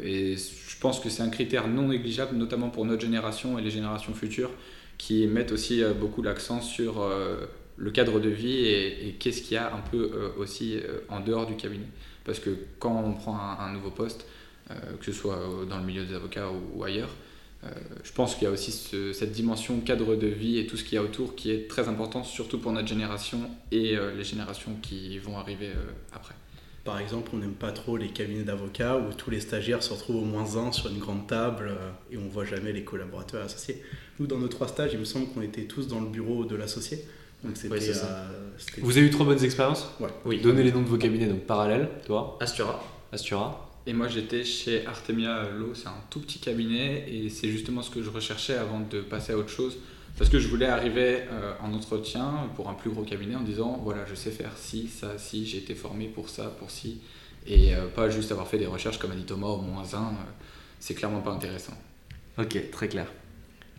Et 0.02 0.36
je 0.36 0.78
pense 0.80 1.00
que 1.00 1.08
c'est 1.08 1.22
un 1.22 1.28
critère 1.28 1.68
non 1.68 1.88
négligeable, 1.88 2.36
notamment 2.36 2.70
pour 2.70 2.84
notre 2.84 3.02
génération 3.02 3.58
et 3.58 3.62
les 3.62 3.70
générations 3.70 4.14
futures, 4.14 4.50
qui 4.98 5.26
mettent 5.26 5.52
aussi 5.52 5.82
beaucoup 6.00 6.22
l'accent 6.22 6.60
sur 6.60 7.06
le 7.76 7.90
cadre 7.90 8.18
de 8.18 8.28
vie 8.28 8.66
et, 8.66 9.16
qu'est-ce 9.18 9.42
qu'il 9.42 9.54
y 9.54 9.58
a 9.58 9.74
un 9.74 9.80
peu 9.90 10.32
aussi 10.38 10.78
en 11.08 11.20
dehors 11.20 11.46
du 11.46 11.56
cabinet. 11.56 11.88
Parce 12.24 12.38
que 12.38 12.50
quand 12.78 13.02
on 13.04 13.12
prend 13.12 13.38
un, 13.38 13.72
nouveau 13.72 13.90
poste, 13.90 14.26
que 14.68 15.04
ce 15.04 15.12
soit 15.12 15.38
dans 15.68 15.78
le 15.78 15.84
milieu 15.84 16.04
des 16.04 16.14
avocats 16.14 16.50
ou 16.74 16.84
ailleurs, 16.84 17.10
euh, 17.66 17.70
je 18.04 18.12
pense 18.12 18.34
qu'il 18.34 18.44
y 18.44 18.46
a 18.46 18.50
aussi 18.50 18.72
cette 19.12 19.32
dimension 19.32 19.80
cadre 19.80 20.14
de 20.16 20.26
vie 20.26 20.58
et 20.58 20.66
tout 20.66 20.76
ce 20.76 20.84
qu'il 20.84 20.94
y 20.94 20.98
a 20.98 21.02
autour 21.02 21.34
qui 21.34 21.50
est 21.50 21.68
très 21.68 21.88
important, 21.88 22.22
surtout 22.22 22.58
pour 22.58 22.72
notre 22.72 22.88
génération 22.88 23.50
et 23.72 23.96
euh, 23.96 24.14
les 24.14 24.24
générations 24.24 24.76
qui 24.82 25.18
vont 25.18 25.38
arriver 25.38 25.68
euh, 25.68 25.92
après. 26.12 26.34
Par 26.86 27.00
exemple, 27.00 27.32
on 27.34 27.38
n'aime 27.38 27.54
pas 27.54 27.72
trop 27.72 27.96
les 27.96 28.08
cabinets 28.08 28.44
d'avocats 28.44 28.96
où 28.96 29.12
tous 29.12 29.30
les 29.30 29.40
stagiaires 29.40 29.82
se 29.82 29.92
retrouvent 29.92 30.22
au 30.22 30.24
moins 30.24 30.56
un 30.56 30.70
sur 30.70 30.88
une 30.88 30.98
grande 30.98 31.26
table 31.26 31.72
et 32.12 32.16
on 32.16 32.28
voit 32.28 32.44
jamais 32.44 32.72
les 32.72 32.84
collaborateurs 32.84 33.44
associés. 33.44 33.82
Nous, 34.20 34.28
dans 34.28 34.38
nos 34.38 34.46
trois 34.46 34.68
stages, 34.68 34.92
il 34.92 35.00
me 35.00 35.04
semble 35.04 35.26
qu'on 35.26 35.42
était 35.42 35.64
tous 35.64 35.88
dans 35.88 36.00
le 36.00 36.06
bureau 36.06 36.44
de 36.44 36.54
l'associé. 36.54 37.04
Donc 37.44 37.56
c'était, 37.56 37.78
Vous 38.80 38.96
avez 38.96 39.06
eu 39.06 39.10
trois 39.10 39.26
bonnes 39.26 39.42
expériences? 39.42 39.88
Ouais. 40.00 40.08
Oui. 40.24 40.40
Donnez 40.40 40.62
les 40.62 40.72
noms 40.72 40.82
de 40.82 40.88
vos 40.88 40.96
cabinets, 40.96 41.26
donc 41.26 41.40
parallèle, 41.40 41.88
toi 42.06 42.38
Astura. 42.40 42.82
Astura. 43.12 43.68
Et 43.88 43.92
moi 43.92 44.08
j'étais 44.08 44.42
chez 44.42 44.84
Artemia 44.86 45.48
Law, 45.50 45.74
c'est 45.74 45.86
un 45.86 46.02
tout 46.10 46.20
petit 46.20 46.40
cabinet 46.40 47.04
et 47.08 47.28
c'est 47.28 47.48
justement 47.48 47.82
ce 47.82 47.90
que 47.90 48.02
je 48.02 48.10
recherchais 48.10 48.54
avant 48.54 48.80
de 48.80 49.00
passer 49.00 49.32
à 49.32 49.38
autre 49.38 49.48
chose. 49.48 49.78
Parce 50.18 50.30
que 50.30 50.38
je 50.38 50.48
voulais 50.48 50.66
arriver 50.66 51.24
euh, 51.30 51.52
en 51.62 51.74
entretien 51.74 52.48
pour 52.56 52.70
un 52.70 52.74
plus 52.74 52.90
gros 52.90 53.02
cabinet 53.02 53.36
en 53.36 53.42
disant 53.42 53.78
voilà, 53.82 54.06
je 54.06 54.14
sais 54.14 54.30
faire 54.30 54.52
ci, 54.56 54.88
ça, 54.88 55.18
ci, 55.18 55.44
j'ai 55.46 55.58
été 55.58 55.74
formé 55.74 56.06
pour 56.06 56.28
ça, 56.30 56.44
pour 56.58 56.70
ci. 56.70 57.00
Et 57.46 57.74
euh, 57.74 57.86
pas 57.88 58.08
juste 58.08 58.32
avoir 58.32 58.48
fait 58.48 58.58
des 58.58 58.66
recherches 58.66 58.98
comme 58.98 59.12
a 59.12 59.14
dit 59.14 59.24
Thomas 59.24 59.48
au 59.48 59.60
moins 59.60 59.82
un, 59.92 59.96
euh, 59.96 60.30
c'est 60.80 60.94
clairement 60.94 61.20
pas 61.20 61.32
intéressant. 61.32 61.74
Ok, 62.38 62.70
très 62.70 62.88
clair. 62.88 63.12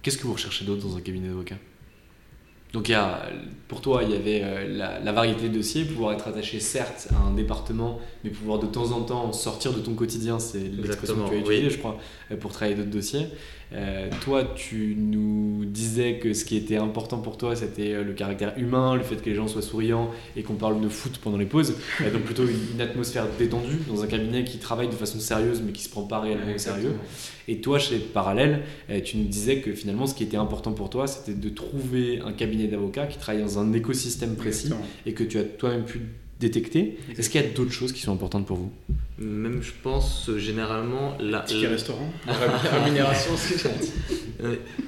Qu'est-ce 0.01 0.17
que 0.17 0.23
vous 0.23 0.33
recherchez 0.33 0.63
d'autre 0.63 0.87
dans 0.87 0.95
un 0.95 1.01
cabinet 1.01 1.27
d'avocat? 1.27 1.55
Donc 2.73 2.89
il 2.89 2.91
y 2.91 2.95
a, 2.95 3.29
pour 3.67 3.81
toi, 3.81 4.03
il 4.03 4.11
y 4.11 4.15
avait 4.15 4.41
euh, 4.43 4.67
la, 4.77 4.99
la 4.99 5.11
variété 5.11 5.49
de 5.49 5.53
dossiers, 5.55 5.85
pouvoir 5.85 6.13
être 6.13 6.27
attaché 6.27 6.59
certes 6.59 7.07
à 7.11 7.27
un 7.27 7.33
département, 7.33 7.99
mais 8.23 8.29
pouvoir 8.29 8.59
de 8.59 8.67
temps 8.67 8.91
en 8.91 9.01
temps 9.01 9.33
sortir 9.33 9.73
de 9.73 9.79
ton 9.79 9.95
quotidien, 9.95 10.37
c'est 10.37 10.59
l'expression 10.59 11.15
que 11.15 11.29
tu 11.29 11.35
as 11.35 11.37
oui. 11.37 11.39
utilisée, 11.39 11.69
je 11.71 11.79
crois, 11.79 11.97
pour 12.39 12.51
travailler 12.51 12.75
d'autres 12.75 12.91
dossiers. 12.91 13.27
Euh, 13.73 14.09
toi, 14.23 14.43
tu 14.55 14.95
nous 14.97 15.65
disais 15.65 16.19
que 16.19 16.33
ce 16.33 16.45
qui 16.45 16.55
était 16.55 16.77
important 16.77 17.19
pour 17.19 17.37
toi, 17.37 17.55
c'était 17.55 17.93
euh, 17.93 18.03
le 18.03 18.13
caractère 18.13 18.57
humain, 18.57 18.95
le 18.95 19.03
fait 19.03 19.17
que 19.17 19.29
les 19.29 19.35
gens 19.35 19.47
soient 19.47 19.61
souriants 19.61 20.09
et 20.35 20.43
qu'on 20.43 20.55
parle 20.55 20.79
de 20.79 20.87
foot 20.87 21.19
pendant 21.21 21.37
les 21.37 21.45
pauses. 21.45 21.75
Euh, 22.01 22.11
donc 22.11 22.23
plutôt 22.23 22.45
une, 22.45 22.75
une 22.75 22.81
atmosphère 22.81 23.25
détendue 23.39 23.79
dans 23.87 24.03
un 24.03 24.07
cabinet 24.07 24.43
qui 24.43 24.59
travaille 24.59 24.87
de 24.87 24.93
façon 24.93 25.19
sérieuse, 25.19 25.63
mais 25.65 25.71
qui 25.71 25.81
se 25.81 25.89
prend 25.89 26.03
pas 26.03 26.19
réellement 26.19 26.53
au 26.53 26.57
sérieux. 26.57 26.93
Et 27.47 27.61
toi, 27.61 27.79
chez 27.79 27.97
Parallèle, 27.97 28.61
euh, 28.89 28.99
tu 29.01 29.17
nous 29.17 29.25
disais 29.25 29.61
que 29.61 29.73
finalement, 29.73 30.05
ce 30.05 30.13
qui 30.13 30.23
était 30.23 30.37
important 30.37 30.73
pour 30.73 30.89
toi, 30.89 31.07
c'était 31.07 31.33
de 31.33 31.49
trouver 31.49 32.19
un 32.25 32.33
cabinet 32.33 32.67
d'avocats 32.67 33.07
qui 33.07 33.17
travaille 33.17 33.41
dans 33.41 33.57
un 33.57 33.73
écosystème 33.73 34.35
précis 34.35 34.67
Exactement. 34.67 34.89
et 35.05 35.13
que 35.13 35.23
tu 35.23 35.39
as 35.39 35.43
toi-même 35.43 35.85
pu 35.85 36.01
détecter. 36.39 36.97
Est-ce 37.17 37.29
qu'il 37.29 37.41
y 37.41 37.43
a 37.43 37.47
d'autres 37.47 37.71
choses 37.71 37.91
qui 37.93 38.01
sont 38.01 38.13
importantes 38.13 38.45
pour 38.45 38.57
vous? 38.57 38.71
Même, 39.19 39.61
je 39.63 39.71
pense, 39.81 40.29
généralement, 40.37 41.17
la, 41.19 41.39
Ticket 41.41 41.63
la- 41.63 41.69
restaurant. 41.69 42.11
Rémunération, 42.27 43.31
c'est 43.35 43.57
ça. 43.57 43.69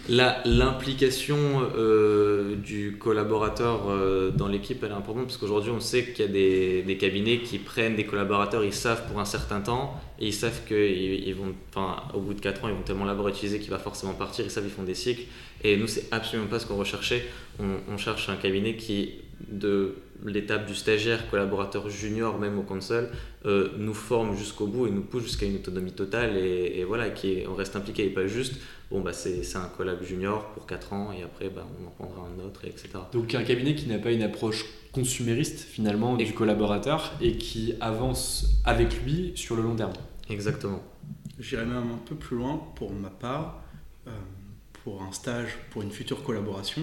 La- 0.09 0.41
L'implication 0.45 1.37
euh, 1.75 2.55
du 2.55 2.97
collaborateur 2.99 3.89
euh, 3.89 4.29
dans 4.29 4.47
l'équipe, 4.47 4.83
elle 4.83 4.91
est 4.91 4.93
importante 4.93 5.25
parce 5.25 5.37
qu'aujourd'hui, 5.37 5.71
on 5.71 5.79
sait 5.79 6.05
qu'il 6.05 6.25
y 6.25 6.27
a 6.27 6.31
des, 6.31 6.81
des 6.83 6.97
cabinets 6.97 7.39
qui 7.39 7.57
prennent 7.57 7.95
des 7.95 8.05
collaborateurs, 8.05 8.63
ils 8.63 8.73
savent 8.73 9.07
pour 9.07 9.19
un 9.19 9.25
certain 9.25 9.59
temps 9.61 9.99
et 10.19 10.27
ils 10.27 10.33
savent 10.33 10.61
qu'ils 10.67 11.27
ils 11.27 11.33
vont, 11.33 11.53
enfin, 11.69 11.97
au 12.13 12.19
bout 12.19 12.35
de 12.35 12.41
4 12.41 12.63
ans, 12.65 12.67
ils 12.69 12.75
vont 12.75 12.81
tellement 12.83 13.05
l'avoir 13.05 13.27
utilisé 13.29 13.59
qu'il 13.59 13.71
va 13.71 13.79
forcément 13.79 14.13
partir. 14.13 14.45
Ils 14.45 14.51
savent, 14.51 14.65
ils 14.65 14.71
font 14.71 14.83
des 14.83 14.95
cycles. 14.95 15.23
Et 15.63 15.77
nous, 15.77 15.87
c'est 15.87 16.05
absolument 16.11 16.47
pas 16.47 16.59
ce 16.59 16.67
qu'on 16.67 16.77
recherchait. 16.77 17.25
On, 17.59 17.93
on 17.93 17.97
cherche 17.97 18.29
un 18.29 18.35
cabinet 18.35 18.75
qui, 18.75 19.13
de 19.51 19.95
l'étape 20.25 20.65
du 20.65 20.75
stagiaire, 20.75 21.29
collaborateur 21.29 21.89
junior, 21.89 22.37
même 22.39 22.57
au 22.59 22.63
console, 22.63 23.09
euh, 23.45 23.69
nous 23.77 23.93
forme 23.93 24.35
jusqu'au 24.35 24.67
bout 24.67 24.87
et 24.87 24.91
nous 24.91 25.01
pousse 25.01 25.23
jusqu'à 25.23 25.45
une 25.45 25.55
autonomie 25.55 25.93
totale 25.93 26.35
et, 26.37 26.79
et 26.79 26.83
voilà, 26.83 27.09
qui 27.09 27.31
est- 27.33 27.47
on 27.47 27.55
reste 27.55 27.75
impliqué 27.75 28.05
et 28.05 28.09
pas 28.09 28.27
juste 28.27 28.55
bon 28.91 29.01
bah 29.01 29.13
c'est 29.13 29.43
c'est 29.43 29.57
un 29.57 29.69
collab 29.77 30.01
junior 30.03 30.47
pour 30.53 30.65
4 30.65 30.93
ans 30.93 31.11
et 31.11 31.21
après 31.21 31.49
bah, 31.49 31.65
on 31.79 31.87
en 31.87 31.91
prendra 31.91 32.27
un 32.27 32.43
autre 32.43 32.65
et 32.65 32.69
etc. 32.69 32.89
Donc 33.13 33.33
un 33.35 33.43
cabinet 33.43 33.75
qui 33.75 33.87
n'a 33.87 33.99
pas 33.99 34.11
une 34.11 34.23
approche 34.23 34.65
consumériste 34.91 35.59
finalement 35.59 36.15
du 36.17 36.23
Et- 36.25 36.33
collaborateur 36.33 37.13
et 37.21 37.37
qui 37.37 37.75
avance 37.81 38.47
avec 38.65 39.03
lui 39.03 39.31
sur 39.35 39.55
le 39.55 39.61
long 39.61 39.75
terme. 39.75 39.93
Exactement. 40.29 40.81
J'irais 41.39 41.65
même 41.65 41.77
un 41.93 41.99
peu 42.05 42.15
plus 42.15 42.35
loin 42.37 42.61
pour 42.75 42.91
ma 42.91 43.09
part. 43.09 43.61
euh, 44.07 44.11
pour 44.83 45.03
un 45.03 45.11
stage, 45.11 45.49
pour 45.71 45.81
une 45.83 45.91
future 45.91 46.23
collaboration, 46.23 46.81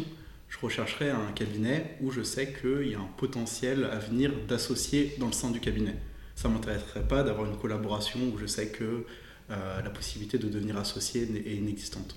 je 0.48 0.58
rechercherais 0.58 1.10
un 1.10 1.32
cabinet 1.34 1.96
où 2.00 2.10
je 2.10 2.22
sais 2.22 2.52
qu'il 2.52 2.88
y 2.88 2.94
a 2.94 3.00
un 3.00 3.10
potentiel 3.16 3.84
à 3.84 3.98
venir 3.98 4.32
d'associés 4.48 5.14
dans 5.18 5.26
le 5.26 5.32
sein 5.32 5.50
du 5.50 5.60
cabinet. 5.60 5.96
Ça 6.34 6.48
ne 6.48 6.54
m'intéresserait 6.54 7.06
pas 7.06 7.22
d'avoir 7.22 7.50
une 7.50 7.56
collaboration 7.56 8.20
où 8.32 8.38
je 8.38 8.46
sais 8.46 8.68
que 8.68 9.04
euh, 9.50 9.82
la 9.82 9.90
possibilité 9.90 10.38
de 10.38 10.48
devenir 10.48 10.76
associé 10.76 11.22
est 11.22 11.54
inexistante. 11.54 12.16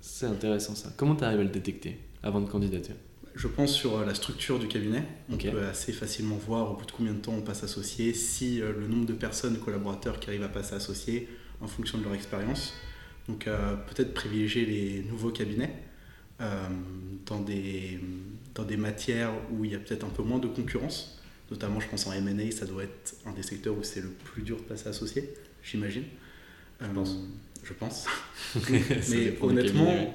C'est 0.00 0.26
intéressant 0.26 0.74
ça. 0.74 0.92
Comment 0.96 1.14
tu 1.14 1.24
arrives 1.24 1.40
à 1.40 1.44
le 1.44 1.48
détecter 1.48 1.98
avant 2.22 2.40
de 2.40 2.48
candidater? 2.48 2.92
Je 3.34 3.48
pense 3.48 3.72
sur 3.72 3.98
euh, 3.98 4.04
la 4.04 4.14
structure 4.14 4.58
du 4.58 4.68
cabinet. 4.68 5.04
On 5.30 5.36
peut 5.36 5.62
assez 5.62 5.92
facilement 5.92 6.36
voir 6.36 6.70
au 6.70 6.76
bout 6.76 6.84
de 6.84 6.92
combien 6.92 7.14
de 7.14 7.20
temps 7.20 7.32
on 7.32 7.40
passe 7.40 7.64
associé, 7.64 8.12
si 8.12 8.60
euh, 8.60 8.72
le 8.78 8.86
nombre 8.86 9.06
de 9.06 9.14
personnes, 9.14 9.58
collaborateurs 9.58 10.20
qui 10.20 10.28
arrivent 10.28 10.42
à 10.42 10.48
passer 10.48 10.74
associé 10.74 11.28
en 11.60 11.66
fonction 11.66 11.98
de 11.98 12.04
leur 12.04 12.14
expérience. 12.14 12.74
Donc 13.28 13.46
euh, 13.46 13.76
peut-être 13.76 14.12
privilégier 14.12 14.66
les 14.66 15.02
nouveaux 15.04 15.30
cabinets 15.30 15.72
dans, 17.26 17.40
des, 17.40 18.00
dans 18.54 18.64
des 18.64 18.76
matières 18.76 19.32
où 19.52 19.64
il 19.64 19.72
y 19.72 19.74
a 19.74 19.78
peut-être 19.78 20.04
un 20.04 20.10
peu 20.10 20.22
moins 20.22 20.38
de 20.38 20.48
concurrence. 20.48 21.18
Notamment, 21.50 21.80
je 21.80 21.88
pense 21.88 22.06
en 22.06 22.12
M&A, 22.12 22.50
ça 22.50 22.66
doit 22.66 22.84
être 22.84 23.14
un 23.26 23.32
des 23.32 23.42
secteurs 23.42 23.76
où 23.76 23.82
c'est 23.82 24.00
le 24.00 24.08
plus 24.08 24.42
dur 24.42 24.56
de 24.56 24.62
passer 24.62 24.88
associé, 24.88 25.34
j'imagine. 25.62 26.04
Je 26.80 26.88
pense. 26.88 27.16
Je 27.62 27.72
pense. 27.74 28.06
Ça 28.54 28.60
Mais 29.10 29.36
honnêtement, 29.40 30.14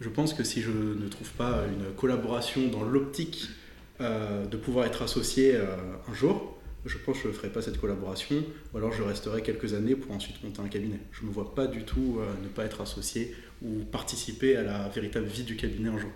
je 0.00 0.08
pense 0.08 0.34
que 0.34 0.44
si 0.44 0.60
je 0.60 0.70
ne 0.70 1.08
trouve 1.08 1.30
pas 1.30 1.64
une 1.66 1.94
collaboration 1.94 2.68
dans 2.68 2.82
l'optique 2.82 3.48
euh, 4.00 4.46
de 4.46 4.56
pouvoir 4.56 4.86
être 4.86 5.02
associé 5.02 5.54
euh, 5.54 5.76
un 6.08 6.14
jour, 6.14 6.58
je 6.84 6.98
pense 6.98 7.18
que 7.18 7.24
je 7.24 7.28
ne 7.28 7.32
ferai 7.32 7.48
pas 7.50 7.62
cette 7.62 7.80
collaboration, 7.80 8.44
ou 8.72 8.76
alors 8.76 8.92
je 8.92 9.02
resterai 9.02 9.42
quelques 9.42 9.74
années 9.74 9.94
pour 9.94 10.12
ensuite 10.12 10.42
monter 10.42 10.60
un 10.60 10.68
cabinet. 10.68 10.98
Je 11.12 11.22
ne 11.22 11.28
me 11.28 11.32
vois 11.32 11.54
pas 11.54 11.66
du 11.66 11.84
tout 11.84 12.18
euh, 12.18 12.26
ne 12.42 12.48
pas 12.48 12.64
être 12.64 12.80
associé 12.80 13.34
ou 13.64 13.84
participer 13.84 14.56
à 14.56 14.62
la 14.62 14.88
véritable 14.88 15.26
vie 15.26 15.44
du 15.44 15.56
cabinet 15.56 15.88
un 15.88 15.98
jour. 15.98 16.10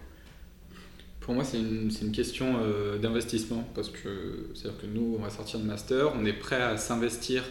Pour 1.26 1.34
moi, 1.34 1.42
c'est 1.42 1.58
une, 1.58 1.90
une 2.02 2.12
question 2.12 2.54
euh, 2.60 2.98
d'investissement 2.98 3.68
parce 3.74 3.88
que 3.88 4.48
c'est-à-dire 4.54 4.80
que 4.80 4.86
nous, 4.86 5.16
on 5.18 5.22
va 5.22 5.28
sortir 5.28 5.58
de 5.58 5.64
master, 5.64 6.12
on 6.14 6.24
est 6.24 6.32
prêt 6.32 6.62
à 6.62 6.76
s'investir 6.76 7.42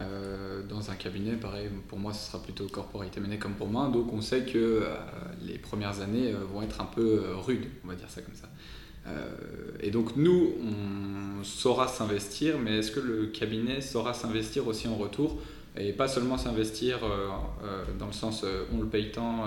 euh, 0.00 0.62
dans 0.66 0.90
un 0.90 0.94
cabinet. 0.94 1.32
Pareil, 1.32 1.68
pour 1.88 1.98
moi, 1.98 2.14
ce 2.14 2.30
sera 2.30 2.42
plutôt 2.42 2.66
corporate 2.68 3.14
M&A 3.18 3.36
comme 3.36 3.52
pour 3.52 3.68
moi. 3.68 3.90
Donc, 3.92 4.10
on 4.14 4.22
sait 4.22 4.46
que 4.46 4.56
euh, 4.56 4.94
les 5.46 5.58
premières 5.58 6.00
années 6.00 6.32
vont 6.50 6.62
être 6.62 6.80
un 6.80 6.86
peu 6.86 7.22
rudes, 7.34 7.66
on 7.84 7.88
va 7.88 7.94
dire 7.94 8.08
ça 8.08 8.22
comme 8.22 8.34
ça. 8.34 8.48
Et 9.80 9.90
donc, 9.90 10.16
nous, 10.16 10.54
on 10.62 11.42
saura 11.42 11.88
s'investir, 11.88 12.58
mais 12.58 12.78
est-ce 12.78 12.92
que 12.92 13.00
le 13.00 13.26
cabinet 13.26 13.80
saura 13.80 14.14
s'investir 14.14 14.66
aussi 14.66 14.88
en 14.88 14.94
retour? 14.94 15.42
Et 15.76 15.92
pas 15.92 16.08
seulement 16.08 16.36
s'investir 16.36 16.98
euh, 17.04 17.28
euh, 17.64 17.84
dans 17.98 18.06
le 18.06 18.12
sens 18.12 18.42
euh, 18.44 18.64
on 18.74 18.80
le 18.80 18.86
paye 18.86 19.10
tant. 19.12 19.46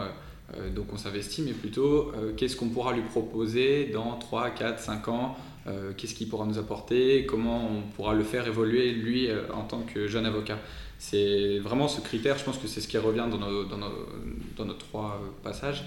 donc 0.75 0.87
on 0.93 0.97
s'investit, 0.97 1.41
mais 1.41 1.53
plutôt 1.53 2.11
qu'est-ce 2.37 2.55
qu'on 2.55 2.69
pourra 2.69 2.93
lui 2.93 3.01
proposer 3.01 3.85
dans 3.85 4.17
3, 4.17 4.51
4, 4.51 4.79
5 4.79 5.07
ans, 5.07 5.35
qu'est-ce 5.97 6.13
qu'il 6.13 6.29
pourra 6.29 6.45
nous 6.45 6.59
apporter, 6.59 7.25
comment 7.25 7.67
on 7.71 7.81
pourra 7.95 8.13
le 8.13 8.23
faire 8.23 8.45
évoluer 8.45 8.91
lui 8.91 9.29
en 9.51 9.63
tant 9.63 9.81
que 9.81 10.07
jeune 10.07 10.27
avocat. 10.27 10.59
C'est 10.99 11.57
vraiment 11.59 11.87
ce 11.87 12.01
critère, 12.01 12.37
je 12.37 12.43
pense 12.43 12.59
que 12.59 12.67
c'est 12.67 12.81
ce 12.81 12.87
qui 12.87 12.99
revient 12.99 13.25
dans 13.31 13.39
nos, 13.39 13.63
dans 13.63 13.77
nos, 13.77 14.05
dans 14.55 14.65
nos 14.65 14.73
trois 14.75 15.19
passages, 15.41 15.85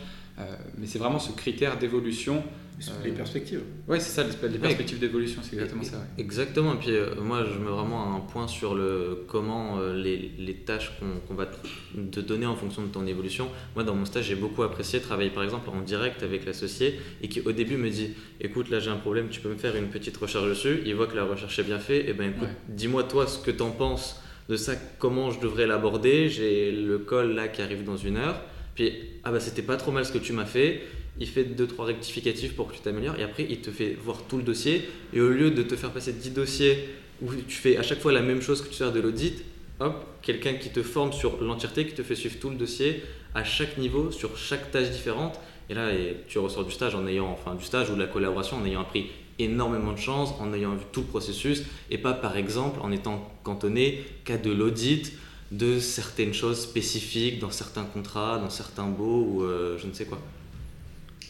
mais 0.78 0.86
c'est 0.86 0.98
vraiment 0.98 1.18
ce 1.18 1.32
critère 1.32 1.78
d'évolution. 1.78 2.42
Sur 2.78 2.92
Euh, 2.92 3.04
les 3.06 3.12
perspectives. 3.12 3.62
Ouais, 3.88 3.98
c'est 4.00 4.10
ça, 4.10 4.22
les, 4.22 4.48
les 4.50 4.58
perspectives 4.58 4.98
d'évolution, 4.98 5.40
c'est 5.42 5.54
exactement 5.54 5.82
ça. 5.82 5.96
ouais. 5.96 6.04
Exactement. 6.22 6.74
Et 6.74 6.76
puis 6.76 6.90
euh, 6.90 7.14
moi, 7.22 7.42
je 7.42 7.58
mets 7.58 7.70
vraiment 7.70 8.14
un 8.14 8.20
point 8.20 8.46
sur 8.48 8.74
le 8.74 9.24
comment 9.28 9.78
euh, 9.78 9.94
les, 9.96 10.32
les 10.38 10.52
tâches 10.56 10.92
qu'on 11.00 11.20
qu'on 11.26 11.34
va 11.34 11.46
te 11.46 12.20
donner 12.20 12.44
en 12.44 12.54
fonction 12.54 12.82
de 12.82 12.88
ton 12.88 13.06
évolution. 13.06 13.48
Moi, 13.76 13.82
dans 13.82 13.94
mon 13.94 14.04
stage, 14.04 14.26
j'ai 14.26 14.34
beaucoup 14.34 14.62
apprécié 14.62 15.00
travailler 15.00 15.30
par 15.30 15.42
exemple 15.42 15.70
en 15.70 15.80
direct 15.80 16.22
avec 16.22 16.44
l'associé 16.44 17.00
et 17.22 17.28
qui 17.30 17.40
au 17.40 17.52
début 17.52 17.78
me 17.78 17.88
dit 17.88 18.10
écoute, 18.42 18.68
là 18.68 18.78
j'ai 18.78 18.90
un 18.90 18.96
problème, 18.98 19.28
tu 19.30 19.40
peux 19.40 19.48
me 19.48 19.56
faire 19.56 19.74
une 19.74 19.88
petite 19.88 20.18
recherche 20.18 20.46
dessus. 20.46 20.82
Il 20.84 20.94
voit 20.96 21.06
que 21.06 21.16
la 21.16 21.24
recherche 21.24 21.58
est 21.58 21.62
bien 21.64 21.78
faite. 21.78 22.06
Et 22.06 22.12
ben 22.12 22.28
écoute, 22.28 22.42
Ouais. 22.48 22.54
dis-moi 22.68 23.04
toi 23.04 23.26
ce 23.26 23.38
que 23.38 23.52
tu 23.52 23.62
en 23.62 23.70
penses 23.70 24.20
de 24.50 24.56
ça, 24.56 24.74
comment 24.98 25.30
je 25.30 25.40
devrais 25.40 25.66
l'aborder. 25.66 26.28
J'ai 26.28 26.72
le 26.72 26.98
call 26.98 27.32
là 27.32 27.48
qui 27.48 27.62
arrive 27.62 27.84
dans 27.84 27.96
une 27.96 28.18
heure. 28.18 28.38
Puis 28.76 28.92
ah 29.24 29.32
bah 29.32 29.40
c'était 29.40 29.62
pas 29.62 29.76
trop 29.76 29.90
mal 29.90 30.04
ce 30.04 30.12
que 30.12 30.18
tu 30.18 30.32
m'as 30.32 30.44
fait. 30.44 30.82
Il 31.18 31.26
fait 31.26 31.44
deux 31.44 31.66
trois 31.66 31.86
rectificatifs 31.86 32.54
pour 32.54 32.68
que 32.68 32.74
tu 32.74 32.80
t'améliores 32.80 33.18
et 33.18 33.24
après 33.24 33.46
il 33.48 33.60
te 33.60 33.70
fait 33.70 33.96
voir 34.00 34.22
tout 34.28 34.36
le 34.36 34.44
dossier 34.44 34.84
et 35.12 35.20
au 35.20 35.30
lieu 35.30 35.50
de 35.50 35.62
te 35.62 35.74
faire 35.74 35.90
passer 35.90 36.12
10 36.12 36.30
dossiers 36.30 36.88
où 37.22 37.34
tu 37.34 37.56
fais 37.56 37.76
à 37.76 37.82
chaque 37.82 38.00
fois 38.00 38.12
la 38.12 38.22
même 38.22 38.42
chose 38.42 38.62
que 38.62 38.68
tu 38.68 38.74
fais 38.74 38.90
de 38.90 39.00
l'audit, 39.00 39.42
hop, 39.80 40.04
quelqu'un 40.22 40.54
qui 40.54 40.70
te 40.70 40.82
forme 40.82 41.12
sur 41.12 41.42
l'entièreté, 41.42 41.86
qui 41.86 41.94
te 41.94 42.02
fait 42.02 42.14
suivre 42.14 42.36
tout 42.38 42.50
le 42.50 42.56
dossier 42.56 43.02
à 43.34 43.44
chaque 43.44 43.78
niveau, 43.78 44.10
sur 44.10 44.36
chaque 44.36 44.70
tâche 44.70 44.90
différente. 44.90 45.38
Et 45.68 45.74
là, 45.74 45.90
tu 46.28 46.38
ressors 46.38 46.64
du 46.64 46.70
stage 46.70 46.94
en 46.94 47.06
ayant, 47.06 47.28
enfin 47.28 47.54
du 47.54 47.64
stage 47.64 47.90
ou 47.90 47.94
de 47.94 48.00
la 48.00 48.06
collaboration, 48.06 48.58
en 48.58 48.64
ayant 48.64 48.82
appris 48.82 49.06
énormément 49.38 49.92
de 49.92 49.98
choses, 49.98 50.30
en 50.40 50.52
ayant 50.54 50.74
vu 50.74 50.84
tout 50.92 51.00
le 51.00 51.06
processus, 51.06 51.64
et 51.90 51.98
pas 51.98 52.14
par 52.14 52.36
exemple 52.36 52.80
en 52.82 52.90
étant 52.92 53.30
cantonné 53.42 54.04
qu'à 54.24 54.38
de 54.38 54.50
l'audit 54.50 55.12
de 55.52 55.78
certaines 55.78 56.34
choses 56.34 56.60
spécifiques 56.60 57.38
dans 57.38 57.50
certains 57.50 57.84
contrats, 57.84 58.38
dans 58.38 58.50
certains 58.50 58.86
baux 58.86 59.26
ou 59.28 59.42
euh, 59.42 59.78
je 59.78 59.86
ne 59.86 59.92
sais 59.92 60.04
quoi. 60.04 60.18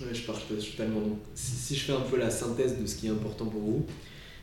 Ouais, 0.01 0.15
je 0.15 0.23
partage 0.23 0.71
totalement. 0.71 1.01
Donc, 1.01 1.19
si, 1.35 1.53
si 1.53 1.75
je 1.75 1.81
fais 1.85 1.93
un 1.93 2.01
peu 2.01 2.19
la 2.19 2.31
synthèse 2.31 2.79
de 2.79 2.87
ce 2.87 2.97
qui 2.97 3.07
est 3.07 3.11
important 3.11 3.47
pour 3.47 3.61
vous, 3.61 3.87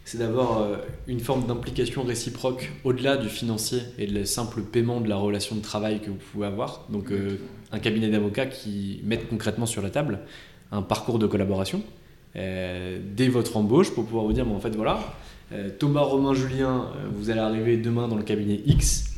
c'est 0.06 0.18
d'avoir 0.18 0.62
euh, 0.62 0.78
une 1.08 1.20
forme 1.20 1.46
d'implication 1.46 2.04
réciproque 2.04 2.72
au-delà 2.84 3.18
du 3.18 3.30
financier 3.30 3.80
et 3.98 4.08
le 4.08 4.26
simple 4.26 4.62
paiement 4.62 5.00
de 5.00 5.08
la 5.08 5.16
relation 5.16 5.56
de 5.56 5.62
travail 5.62 6.02
que 6.02 6.10
vous 6.10 6.20
pouvez 6.32 6.48
avoir. 6.48 6.86
Donc, 6.90 7.12
euh, 7.12 7.38
un 7.72 7.80
cabinet 7.80 8.10
d'avocats 8.10 8.48
qui 8.48 9.02
mette 9.04 9.30
concrètement 9.30 9.66
sur 9.66 9.82
la 9.82 9.90
table 9.90 10.20
un 10.72 10.82
parcours 10.82 11.20
de 11.20 11.28
collaboration 11.28 11.84
euh, 12.36 13.00
dès 13.16 13.28
votre 13.28 13.58
embauche 13.58 13.92
pour 13.92 14.06
pouvoir 14.06 14.26
vous 14.26 14.34
dire, 14.34 14.46
bon, 14.46 14.56
en 14.56 14.60
fait, 14.60 14.76
voilà, 14.76 15.00
euh, 15.52 15.70
Thomas, 15.78 16.02
Romain, 16.02 16.34
Julien, 16.34 16.88
vous 17.14 17.30
allez 17.30 17.40
arriver 17.40 17.78
demain 17.78 18.08
dans 18.08 18.18
le 18.18 18.24
cabinet 18.24 18.60
X. 18.66 19.13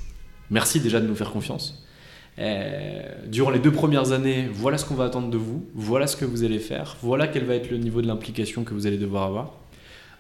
Merci 0.52 0.80
déjà 0.80 1.00
de 1.00 1.08
nous 1.08 1.16
faire 1.16 1.32
confiance. 1.32 1.84
Euh, 2.38 3.02
durant 3.28 3.50
les 3.50 3.60
deux 3.60 3.72
premières 3.72 4.12
années, 4.12 4.50
voilà 4.52 4.78
ce 4.78 4.86
qu'on 4.86 4.96
va 4.96 5.06
attendre 5.06 5.30
de 5.30 5.38
vous, 5.38 5.66
voilà 5.74 6.06
ce 6.06 6.18
que 6.18 6.26
vous 6.26 6.44
allez 6.44 6.60
faire, 6.60 6.98
voilà 7.02 7.28
quel 7.28 7.46
va 7.46 7.56
être 7.56 7.72
le 7.72 7.78
niveau 7.78 8.02
de 8.02 8.08
l'implication 8.08 8.64
que 8.64 8.74
vous 8.74 8.88
allez 8.88 8.98
devoir 8.98 9.24
avoir. 9.24 9.54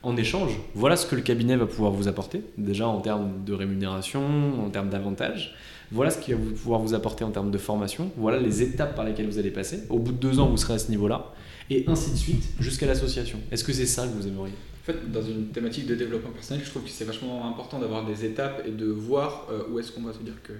En 0.01 0.15
échange, 0.17 0.51
voilà 0.75 0.95
ce 0.95 1.07
que 1.07 1.15
le 1.15 1.23
cabinet 1.23 1.55
va 1.55 1.65
pouvoir 1.65 1.91
vous 1.91 2.07
apporter, 2.07 2.41
déjà 2.57 2.87
en 2.87 3.01
termes 3.01 3.43
de 3.43 3.53
rémunération, 3.53 4.21
en 4.63 4.69
termes 4.69 4.89
d'avantages. 4.89 5.55
Voilà 5.91 6.11
ce 6.11 6.19
qu'il 6.19 6.35
va 6.35 6.41
pouvoir 6.41 6.79
vous 6.79 6.93
apporter 6.93 7.23
en 7.23 7.31
termes 7.31 7.51
de 7.51 7.57
formation. 7.57 8.11
Voilà 8.15 8.39
les 8.39 8.61
étapes 8.61 8.95
par 8.95 9.03
lesquelles 9.03 9.27
vous 9.27 9.39
allez 9.39 9.51
passer. 9.51 9.83
Au 9.89 9.99
bout 9.99 10.11
de 10.11 10.17
deux 10.17 10.39
ans, 10.39 10.47
vous 10.47 10.57
serez 10.57 10.75
à 10.75 10.79
ce 10.79 10.89
niveau-là. 10.89 11.33
et 11.69 11.83
ainsi 11.87 12.11
de 12.11 12.17
suite 12.17 12.43
jusqu'à 12.59 12.85
l'association. 12.85 13.39
Est-ce 13.51 13.63
que 13.63 13.73
c'est 13.73 13.85
ça 13.85 14.03
que 14.03 14.13
vous 14.13 14.27
aimeriez? 14.27 14.53
En 14.85 14.93
fait, 14.93 15.11
dans 15.11 15.23
une 15.23 15.47
thématique 15.47 15.87
de 15.87 15.95
développement 15.95 16.29
personnel, 16.29 16.63
je 16.63 16.69
trouve 16.69 16.83
que 16.83 16.89
c'est 16.89 17.05
vachement 17.05 17.49
important 17.49 17.79
d'avoir 17.79 18.05
des 18.05 18.23
étapes 18.23 18.61
et 18.67 18.71
de 18.71 18.85
voir 18.85 19.47
euh, 19.49 19.63
où 19.71 19.79
est-ce 19.79 19.91
qu'on 19.91 20.03
va 20.03 20.13
se 20.13 20.19
dire 20.19 20.35
que 20.43 20.53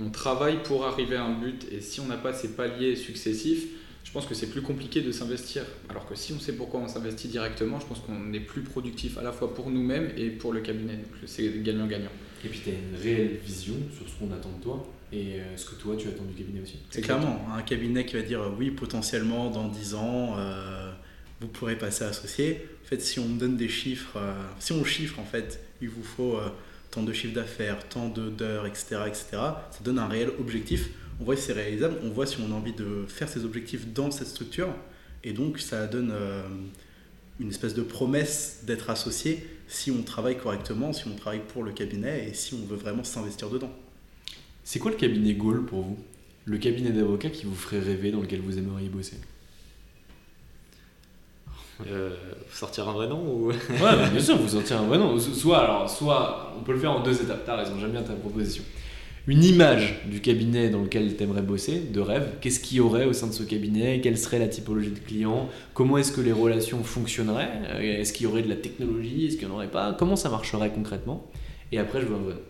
on 0.00 0.10
travaille 0.10 0.62
pour 0.64 0.84
arriver 0.84 1.14
à 1.14 1.24
un 1.24 1.38
but 1.38 1.66
et 1.70 1.80
si 1.80 2.00
on 2.00 2.06
n'a 2.06 2.16
pas 2.16 2.32
ces 2.32 2.48
paliers 2.48 2.96
successifs, 2.96 3.66
je 4.04 4.12
pense 4.12 4.26
que 4.26 4.34
c'est 4.34 4.46
plus 4.46 4.62
compliqué 4.62 5.00
de 5.00 5.12
s'investir. 5.12 5.62
Alors 5.88 6.06
que 6.06 6.14
si 6.14 6.32
on 6.32 6.40
sait 6.40 6.54
pourquoi 6.54 6.80
on 6.80 6.88
s'investit 6.88 7.28
directement, 7.28 7.78
je 7.78 7.86
pense 7.86 8.00
qu'on 8.00 8.32
est 8.32 8.40
plus 8.40 8.62
productif 8.62 9.18
à 9.18 9.22
la 9.22 9.32
fois 9.32 9.54
pour 9.54 9.70
nous-mêmes 9.70 10.10
et 10.16 10.30
pour 10.30 10.52
le 10.52 10.60
cabinet. 10.60 10.94
Donc 10.94 11.12
c'est 11.26 11.62
gagnant-gagnant. 11.62 12.10
Et 12.44 12.48
puis 12.48 12.60
tu 12.64 12.70
as 12.70 12.72
une 12.72 13.00
réelle 13.00 13.36
vision 13.44 13.74
sur 13.96 14.08
ce 14.08 14.18
qu'on 14.18 14.32
attend 14.32 14.50
de 14.58 14.62
toi 14.62 14.86
et 15.12 15.40
euh, 15.40 15.56
ce 15.56 15.66
que 15.66 15.74
toi 15.74 15.94
tu 15.96 16.08
attends 16.08 16.24
du 16.24 16.34
cabinet 16.34 16.60
aussi. 16.62 16.76
C'est 16.90 17.02
clairement 17.02 17.46
un 17.54 17.62
cabinet 17.62 18.06
qui 18.06 18.14
va 18.14 18.22
dire 18.22 18.40
oui, 18.58 18.70
potentiellement 18.70 19.50
dans 19.50 19.68
10 19.68 19.94
ans, 19.94 20.38
euh, 20.38 20.67
vous 21.40 21.48
pourrez 21.48 21.76
passer 21.76 22.04
associé. 22.04 22.68
En 22.84 22.88
fait, 22.88 23.00
si 23.00 23.18
on 23.18 23.28
donne 23.28 23.56
des 23.56 23.68
chiffres, 23.68 24.18
si 24.58 24.72
on 24.72 24.84
chiffre 24.84 25.18
en 25.18 25.24
fait, 25.24 25.60
il 25.80 25.88
vous 25.88 26.02
faut 26.02 26.38
tant 26.90 27.02
de 27.02 27.12
chiffre 27.12 27.34
d'affaires, 27.34 27.88
tant 27.88 28.08
d'heures, 28.08 28.66
etc., 28.66 29.00
etc., 29.06 29.26
ça 29.32 29.80
donne 29.84 29.98
un 29.98 30.08
réel 30.08 30.30
objectif. 30.40 30.88
On 31.20 31.24
voit 31.24 31.36
si 31.36 31.42
c'est 31.42 31.52
réalisable, 31.52 31.96
on 32.02 32.10
voit 32.10 32.26
si 32.26 32.38
on 32.40 32.50
a 32.52 32.54
envie 32.54 32.72
de 32.72 33.04
faire 33.08 33.28
ces 33.28 33.44
objectifs 33.44 33.86
dans 33.92 34.10
cette 34.10 34.28
structure. 34.28 34.68
Et 35.24 35.32
donc, 35.32 35.58
ça 35.58 35.86
donne 35.86 36.14
une 37.40 37.50
espèce 37.50 37.74
de 37.74 37.82
promesse 37.82 38.60
d'être 38.64 38.88
associé 38.88 39.46
si 39.68 39.90
on 39.90 40.02
travaille 40.02 40.38
correctement, 40.38 40.92
si 40.92 41.06
on 41.06 41.14
travaille 41.14 41.42
pour 41.52 41.62
le 41.62 41.72
cabinet 41.72 42.28
et 42.28 42.34
si 42.34 42.54
on 42.54 42.64
veut 42.64 42.76
vraiment 42.76 43.04
s'investir 43.04 43.50
dedans. 43.50 43.72
C'est 44.64 44.78
quoi 44.78 44.90
le 44.90 44.96
cabinet 44.96 45.34
Goal 45.34 45.66
pour 45.66 45.82
vous? 45.82 45.98
Le 46.46 46.56
cabinet 46.56 46.90
d'avocat 46.90 47.30
qui 47.30 47.44
vous 47.44 47.54
ferait 47.54 47.80
rêver, 47.80 48.10
dans 48.10 48.20
lequel 48.20 48.40
vous 48.40 48.56
aimeriez 48.56 48.88
bosser? 48.88 49.16
Euh, 51.86 52.10
sortir 52.52 52.88
un 52.88 52.92
vrai 52.92 53.06
nom 53.06 53.20
ou... 53.20 53.48
Ouais, 53.48 54.10
bien 54.12 54.20
sûr, 54.20 54.36
vous 54.36 54.48
sortir 54.48 54.80
un 54.80 54.86
vrai 54.86 54.98
nom. 54.98 55.18
Soit, 55.18 55.58
alors, 55.58 55.88
soit, 55.88 56.54
on 56.58 56.62
peut 56.62 56.72
le 56.72 56.78
faire 56.78 56.92
en 56.92 57.00
deux 57.00 57.22
étapes. 57.22 57.42
T'as 57.46 57.56
raison, 57.56 57.72
j'aime 57.80 57.92
bien 57.92 58.02
ta 58.02 58.14
proposition. 58.14 58.64
Une 59.28 59.44
image 59.44 60.00
du 60.06 60.20
cabinet 60.20 60.70
dans 60.70 60.80
lequel 60.80 61.14
tu 61.14 61.22
aimerais 61.22 61.42
bosser, 61.42 61.80
de 61.80 62.00
rêve. 62.00 62.26
Qu'est-ce 62.40 62.60
qu'il 62.60 62.78
y 62.78 62.80
aurait 62.80 63.04
au 63.04 63.12
sein 63.12 63.26
de 63.26 63.32
ce 63.32 63.42
cabinet? 63.42 64.00
Quelle 64.00 64.16
serait 64.16 64.38
la 64.38 64.48
typologie 64.48 64.90
de 64.90 64.98
clients 64.98 65.50
Comment 65.74 65.98
est-ce 65.98 66.12
que 66.12 66.22
les 66.22 66.32
relations 66.32 66.82
fonctionneraient? 66.82 67.50
Est-ce 67.80 68.14
qu'il 68.14 68.24
y 68.24 68.26
aurait 68.26 68.42
de 68.42 68.48
la 68.48 68.56
technologie? 68.56 69.26
Est-ce 69.26 69.36
qu'il 69.36 69.46
n'y 69.46 69.52
en 69.52 69.56
aurait 69.56 69.68
pas? 69.68 69.94
Comment 69.98 70.16
ça 70.16 70.30
marcherait 70.30 70.70
concrètement? 70.70 71.26
Et 71.72 71.78
après, 71.78 72.00
je 72.00 72.06
veux 72.06 72.14
un 72.14 72.20
vrai 72.20 72.34
nom. 72.34 72.40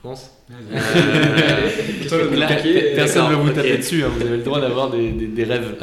pense. 0.00 0.30
Euh, 0.50 0.54
personne 2.96 3.24
ne 3.24 3.30
veut 3.30 3.42
vous 3.42 3.50
taper 3.50 3.78
dessus, 3.78 4.04
hein, 4.04 4.10
vous 4.16 4.22
avez 4.22 4.36
le 4.36 4.44
droit 4.44 4.60
d'avoir 4.60 4.90
des, 4.90 5.10
des, 5.10 5.44
rêves. 5.44 5.74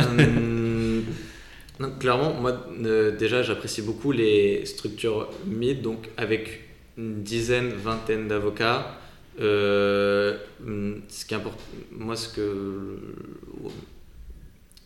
Clairement, 2.00 2.34
moi 2.34 2.68
euh, 2.86 3.12
déjà 3.12 3.42
j'apprécie 3.42 3.82
beaucoup 3.82 4.12
les 4.12 4.66
structures 4.66 5.30
mid, 5.46 5.82
donc 5.82 6.10
avec 6.16 6.62
une 6.98 7.22
dizaine, 7.22 7.70
vingtaine 7.70 8.28
d'avocats. 8.28 8.98
Euh, 9.42 10.38
hum, 10.66 11.02
ce 11.10 11.26
qui 11.26 11.36
moi 11.92 12.16
ce 12.16 12.30
que 12.30 12.98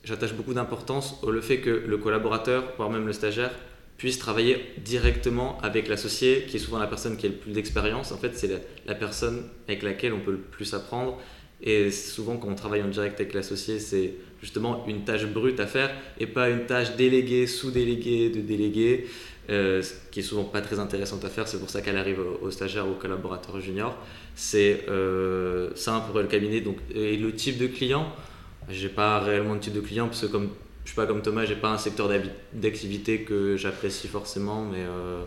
j'attache 0.03 0.33
beaucoup 0.33 0.55
d'importance 0.55 1.19
au 1.21 1.29
le 1.29 1.41
fait 1.41 1.59
que 1.59 1.69
le 1.69 1.97
collaborateur, 1.97 2.63
voire 2.77 2.89
même 2.89 3.05
le 3.05 3.13
stagiaire, 3.13 3.51
puisse 3.99 4.17
travailler 4.17 4.65
directement 4.77 5.59
avec 5.61 5.89
l'associé, 5.89 6.45
qui 6.47 6.55
est 6.55 6.59
souvent 6.59 6.79
la 6.79 6.87
personne 6.87 7.17
qui 7.17 7.25
a 7.27 7.29
le 7.29 7.35
plus 7.35 7.51
d'expérience. 7.51 8.13
En 8.13 8.17
fait, 8.17 8.35
c'est 8.35 8.49
la, 8.85 8.95
personne 8.95 9.43
avec 9.67 9.83
laquelle 9.83 10.13
on 10.13 10.21
peut 10.21 10.31
le 10.31 10.37
plus 10.37 10.73
apprendre. 10.73 11.19
Et 11.61 11.91
souvent, 11.91 12.37
quand 12.37 12.47
on 12.47 12.55
travaille 12.55 12.81
en 12.81 12.87
direct 12.87 13.19
avec 13.19 13.33
l'associé, 13.33 13.79
c'est 13.79 14.13
justement 14.41 14.85
une 14.87 15.03
tâche 15.03 15.25
brute 15.25 15.59
à 15.59 15.67
faire 15.67 15.91
et 16.19 16.25
pas 16.25 16.49
une 16.49 16.65
tâche 16.65 16.95
déléguée, 16.95 17.47
sous-déléguée, 17.47 18.29
de 18.29 18.39
délégué, 18.39 19.07
euh, 19.49 19.81
ce 19.81 19.93
qui 20.11 20.21
est 20.21 20.23
souvent 20.23 20.45
pas 20.45 20.61
très 20.61 20.79
intéressante 20.79 21.25
à 21.25 21.29
faire. 21.29 21.47
C'est 21.47 21.59
pour 21.59 21.69
ça 21.69 21.81
qu'elle 21.81 21.97
arrive 21.97 22.19
au, 22.41 22.49
stagiaire 22.51 22.87
ou 22.87 22.91
au 22.91 22.95
collaborateur 22.95 23.59
junior. 23.59 23.97
C'est 24.35 24.85
euh, 24.87 25.71
ça 25.75 26.05
pour 26.09 26.19
le 26.19 26.27
cabinet. 26.27 26.61
Donc, 26.61 26.77
et 26.95 27.17
le 27.17 27.33
type 27.33 27.57
de 27.57 27.67
client, 27.67 28.13
j'ai 28.69 28.89
pas 28.89 29.19
réellement 29.19 29.55
de 29.55 29.59
type 29.59 29.73
de 29.73 29.81
client 29.81 30.07
parce 30.07 30.21
que 30.21 30.27
comme 30.27 30.49
je 30.85 30.89
suis 30.89 30.95
pas 30.95 31.05
comme 31.05 31.21
Thomas, 31.21 31.45
j'ai 31.45 31.55
pas 31.55 31.69
un 31.69 31.77
secteur 31.77 32.09
d'activité 32.53 33.21
que 33.21 33.57
j'apprécie 33.57 34.07
forcément, 34.07 34.63
mais 34.63 34.79
euh, 34.79 35.23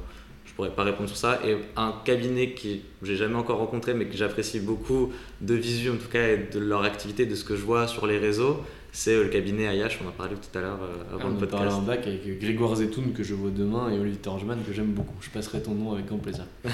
je 0.53 0.57
pourrais 0.57 0.75
pas 0.75 0.85
répondre 0.85 1.09
sur 1.09 1.17
ça. 1.17 1.41
Et 1.47 1.57
un 1.77 1.95
cabinet 2.05 2.53
qui 2.53 2.83
j'ai 3.03 3.17
jamais 3.17 3.37
encore 3.37 3.57
rencontré, 3.57 3.95
mais 3.95 4.05
que 4.05 4.15
j'apprécie 4.17 4.61
beaucoup 4.61 5.11
de 5.41 5.55
visu 5.55 5.89
en 5.91 5.97
tout 5.97 6.09
cas 6.09 6.29
et 6.29 6.49
de 6.53 6.59
leur 6.59 6.83
activité, 6.85 7.25
de 7.25 7.35
ce 7.35 7.43
que 7.43 7.57
je 7.57 7.63
vois 7.63 7.89
sur 7.89 8.07
les 8.07 8.19
réseaux, 8.19 8.63
c'est 8.93 9.15
euh, 9.15 9.23
le 9.25 9.31
cabinet 9.31 9.67
Ayash. 9.67 9.99
On 10.03 10.07
en 10.07 10.11
a 10.11 10.13
parlé 10.13 10.35
tout 10.35 10.59
à 10.59 10.61
l'heure 10.61 10.81
euh, 10.83 11.15
avant 11.15 11.31
le 11.31 11.37
podcast. 11.37 11.69
On 11.71 11.77
en 11.77 11.83
bac 11.83 12.07
avec 12.07 12.39
Grégoire 12.39 12.77
Zetoun 12.77 13.15
que 13.15 13.23
je 13.23 13.33
vois 13.33 13.49
demain 13.51 13.91
et 13.91 13.99
Olivier 13.99 14.21
Torgeman 14.21 14.63
que 14.63 14.75
j'aime 14.75 14.93
beaucoup. 14.93 15.17
Je 15.23 15.31
passerai 15.31 15.63
ton 15.63 15.73
nom 15.73 15.93
avec 15.93 16.05
grand 16.07 16.19
plaisir. 16.19 16.45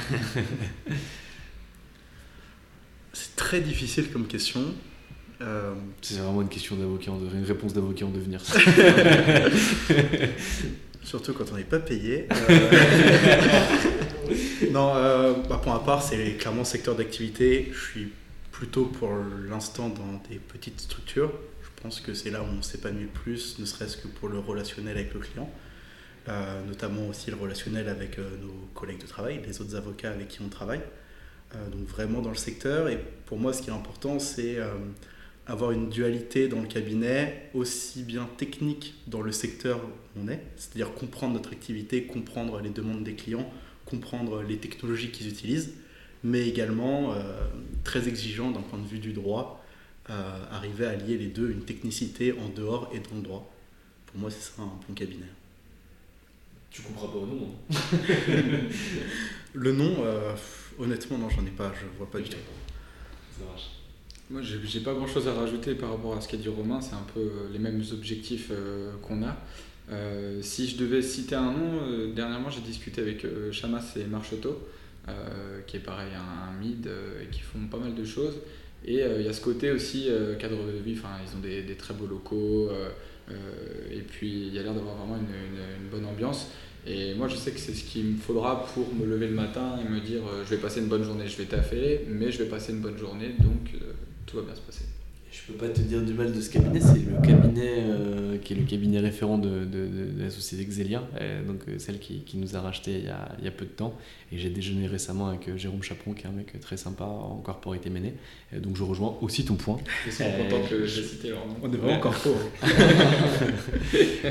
c'est 3.13 3.37
très 3.37 3.61
difficile 3.61 4.11
comme 4.11 4.27
question. 4.27 4.61
Euh, 5.41 5.73
c'est 6.03 6.19
vraiment 6.19 6.43
une 6.43 6.49
question 6.49 6.75
d'avocat, 6.75 7.13
une 7.33 7.45
réponse 7.45 7.73
d'avocat 7.73 8.07
en 8.07 8.11
devenir. 8.11 8.43
Surtout 11.03 11.33
quand 11.33 11.45
on 11.53 11.57
n'est 11.57 11.65
pas 11.65 11.81
payé. 11.81 12.29
Euh, 14.31 14.71
non, 14.73 14.93
euh, 14.95 15.33
bah, 15.49 15.59
pour 15.63 15.73
ma 15.73 15.79
part, 15.79 16.03
c'est 16.03 16.37
clairement 16.37 16.63
secteur 16.63 16.95
d'activité. 16.95 17.71
Je 17.73 17.79
suis 17.79 18.13
plutôt 18.53 18.85
pour 18.85 19.11
l'instant 19.49 19.89
dans 19.89 20.21
des 20.29 20.37
petites 20.37 20.81
structures. 20.81 21.33
Je 21.63 21.83
pense 21.83 22.01
que 22.01 22.13
c'est 22.13 22.29
là 22.29 22.43
où 22.43 22.47
on 22.59 22.61
s'épanouit 22.61 23.05
le 23.05 23.09
plus, 23.09 23.59
ne 23.59 23.65
serait-ce 23.65 23.97
que 23.97 24.07
pour 24.07 24.29
le 24.29 24.39
relationnel 24.39 24.99
avec 24.99 25.15
le 25.15 25.21
client. 25.21 25.51
notamment 26.67 27.09
aussi 27.09 27.31
le 27.31 27.39
relationnel 27.39 27.89
avec 27.89 28.19
nos 28.19 28.69
collègues 28.75 29.01
de 29.01 29.07
travail, 29.07 29.41
les 29.47 29.63
autres 29.63 29.77
avocats 29.77 30.11
avec 30.11 30.29
qui 30.29 30.43
on 30.43 30.49
travaille. 30.51 30.83
donc 31.73 31.87
vraiment 31.89 32.21
dans 32.21 32.29
le 32.29 32.37
secteur. 32.37 32.89
Et 32.91 32.99
pour 33.25 33.39
moi, 33.39 33.55
ce 33.55 33.63
qui 33.63 33.71
est 33.71 33.73
important, 33.73 34.19
c'est 34.19 34.59
avoir 35.49 35.73
une 35.73 35.89
dualité 35.89 36.47
dans 36.47 36.61
le 36.61 36.69
cabinet, 36.69 37.51
aussi 37.55 38.03
bien 38.03 38.29
technique 38.37 38.95
dans 39.07 39.23
le 39.23 39.33
secteur 39.33 39.81
on 40.23 40.29
est, 40.29 40.41
c'est-à-dire 40.57 40.95
comprendre 40.95 41.35
notre 41.35 41.53
activité, 41.53 42.05
comprendre 42.05 42.61
les 42.61 42.71
demandes 42.71 43.05
des 43.05 43.15
clients, 43.15 43.51
comprendre 43.85 44.43
les 44.43 44.59
technologies 44.59 45.11
qu'ils 45.11 45.29
utilisent, 45.29 45.75
mais 46.25 46.49
également 46.49 47.13
euh, 47.13 47.47
très 47.85 48.09
exigeant 48.09 48.51
d'un 48.51 48.61
point 48.61 48.79
de 48.79 48.87
vue 48.87 48.99
du 48.99 49.13
droit, 49.13 49.65
euh, 50.11 50.45
arriver 50.51 50.87
à 50.87 50.97
lier 50.97 51.19
les 51.19 51.27
deux, 51.27 51.51
une 51.51 51.65
technicité 51.65 52.33
en 52.33 52.49
dehors 52.49 52.91
et 52.95 52.99
dans 52.99 53.17
le 53.17 53.23
droit. 53.23 53.53
Pour 54.07 54.21
moi, 54.21 54.31
c'est 54.31 54.41
ça 54.41 54.63
un 54.63 54.81
bon 54.87 54.95
cabinet. 54.95 55.27
Tu 56.71 56.83
comprends 56.83 57.09
pas 57.09 57.19
au 57.19 57.27
nom 57.27 57.51
Le 59.55 59.73
nom, 59.73 59.97
euh, 60.01 60.35
honnêtement, 60.79 61.19
non, 61.19 61.29
j'en 61.29 61.45
ai 61.45 61.51
pas, 61.51 61.73
je 61.79 61.87
vois 61.97 62.11
pas 62.11 62.21
du 62.21 62.29
tout. 62.29 62.37
Ça 63.39 63.45
marche. 63.45 63.71
Moi, 64.31 64.43
j'ai 64.43 64.81
pas 64.81 64.93
grand 64.93 65.07
chose 65.07 65.27
à 65.27 65.33
rajouter 65.33 65.75
par 65.75 65.91
rapport 65.91 66.15
à 66.15 66.21
ce 66.21 66.29
qu'a 66.29 66.37
dit 66.37 66.49
Romain, 66.49 66.83
c'est 66.83 66.95
un 66.95 67.07
peu 67.15 67.49
les 67.51 67.59
mêmes 67.59 67.83
objectifs 67.93 68.49
euh, 68.51 68.93
qu'on 69.01 69.23
a. 69.23 69.37
Euh, 69.91 70.41
si 70.43 70.69
je 70.69 70.77
devais 70.77 71.03
citer 71.03 71.35
un 71.35 71.53
nom, 71.53 72.11
dernièrement 72.15 72.51
j'ai 72.51 72.61
discuté 72.61 73.01
avec 73.01 73.27
Chamas 73.53 73.97
et 73.97 74.05
Marcheteau, 74.05 74.69
qui 75.67 75.77
est 75.79 75.81
pareil, 75.81 76.11
un, 76.15 76.59
mid, 76.61 76.87
et 76.87 77.27
qui 77.31 77.41
font 77.41 77.67
pas 77.71 77.79
mal 77.79 77.95
de 77.95 78.05
choses. 78.05 78.37
Et 78.85 79.01
il 79.01 79.23
y 79.23 79.29
a 79.29 79.33
ce 79.33 79.41
côté 79.41 79.71
aussi, 79.71 80.09
cadre 80.39 80.67
de 80.67 80.79
vie, 80.79 80.95
ils 80.95 81.37
ont 81.37 81.41
des, 81.41 81.75
très 81.75 81.95
beaux 81.95 82.07
locaux, 82.07 82.71
et 83.91 84.01
puis 84.01 84.49
il 84.49 84.55
y 84.55 84.59
a 84.59 84.63
l'air 84.63 84.75
d'avoir 84.75 84.97
vraiment 84.97 85.17
une, 85.17 85.85
une, 85.85 85.89
bonne 85.91 86.05
ambiance. 86.05 86.49
Et 86.87 87.15
moi 87.15 87.29
je 87.29 87.37
sais 87.37 87.51
que 87.51 87.59
c'est 87.59 87.75
ce 87.75 87.85
qu'il 87.85 88.05
me 88.05 88.17
faudra 88.19 88.67
pour 88.67 88.95
me 88.95 89.07
lever 89.07 89.29
le 89.29 89.35
matin 89.35 89.79
et 89.81 89.89
me 89.89 90.01
dire 90.01 90.23
je 90.45 90.51
vais 90.51 90.61
passer 90.61 90.81
une 90.81 90.89
bonne 90.89 91.03
journée, 91.03 91.27
je 91.27 91.39
vais 91.39 91.45
taffer, 91.45 92.05
mais 92.07 92.31
je 92.31 92.43
vais 92.43 92.49
passer 92.49 92.73
une 92.73 92.81
bonne 92.81 92.99
journée, 92.99 93.35
donc 93.39 93.73
tout 94.27 94.37
va 94.37 94.43
bien 94.43 94.55
se 94.55 94.61
passer. 94.61 94.85
Je 95.39 95.53
peux 95.53 95.59
pas 95.59 95.73
te 95.73 95.81
dire 95.81 96.03
du 96.03 96.15
mal 96.15 96.33
de 96.33 96.41
ce 96.41 96.51
cabinet, 96.51 96.81
c'est 96.81 96.95
le 96.95 97.27
cabinet 97.27 97.85
euh, 97.85 98.39
qui 98.39 98.53
est 98.55 98.57
le 98.57 98.65
cabinet 98.65 98.99
référent 98.99 99.39
de, 99.39 99.65
de, 99.65 99.89
la 100.19 100.31
société 100.31 100.65
Xelia, 100.65 101.03
euh, 101.21 101.45
donc 101.45 101.61
euh, 101.69 101.79
celle 101.79 101.99
qui, 101.99 102.21
qui, 102.21 102.39
nous 102.39 102.57
a 102.57 102.61
racheté 102.61 102.93
il 102.93 103.05
y 103.05 103.09
a, 103.09 103.29
il 103.39 103.45
y 103.45 103.49
a, 103.49 103.51
peu 103.51 103.65
de 103.65 103.71
temps. 103.71 103.95
Et 104.33 104.39
j'ai 104.39 104.51
déjeuné 104.51 104.87
récemment 104.87 105.29
avec 105.29 105.57
Jérôme 105.57 105.83
Chaperon, 105.83 106.13
qui 106.13 106.25
est 106.25 106.29
un 106.29 106.33
mec 106.33 106.59
très 106.61 106.77
sympa 106.77 107.05
en 107.05 107.37
corporate 107.37 107.87
mené. 107.87 108.15
donc 108.53 108.77
je 108.77 108.83
rejoins 108.83 109.17
aussi 109.21 109.45
ton 109.45 109.55
point. 109.55 109.79
Je 110.07 110.11
suis 110.11 110.25
content 110.25 110.63
que 110.69 110.85
j'ai 110.87 111.03
cité 111.03 111.31
leur 111.31 111.47
nom. 111.47 111.57
On 111.63 111.73
est 111.73 111.77
vraiment 111.77 111.99
encore 111.99 112.15
faux. 112.15 112.37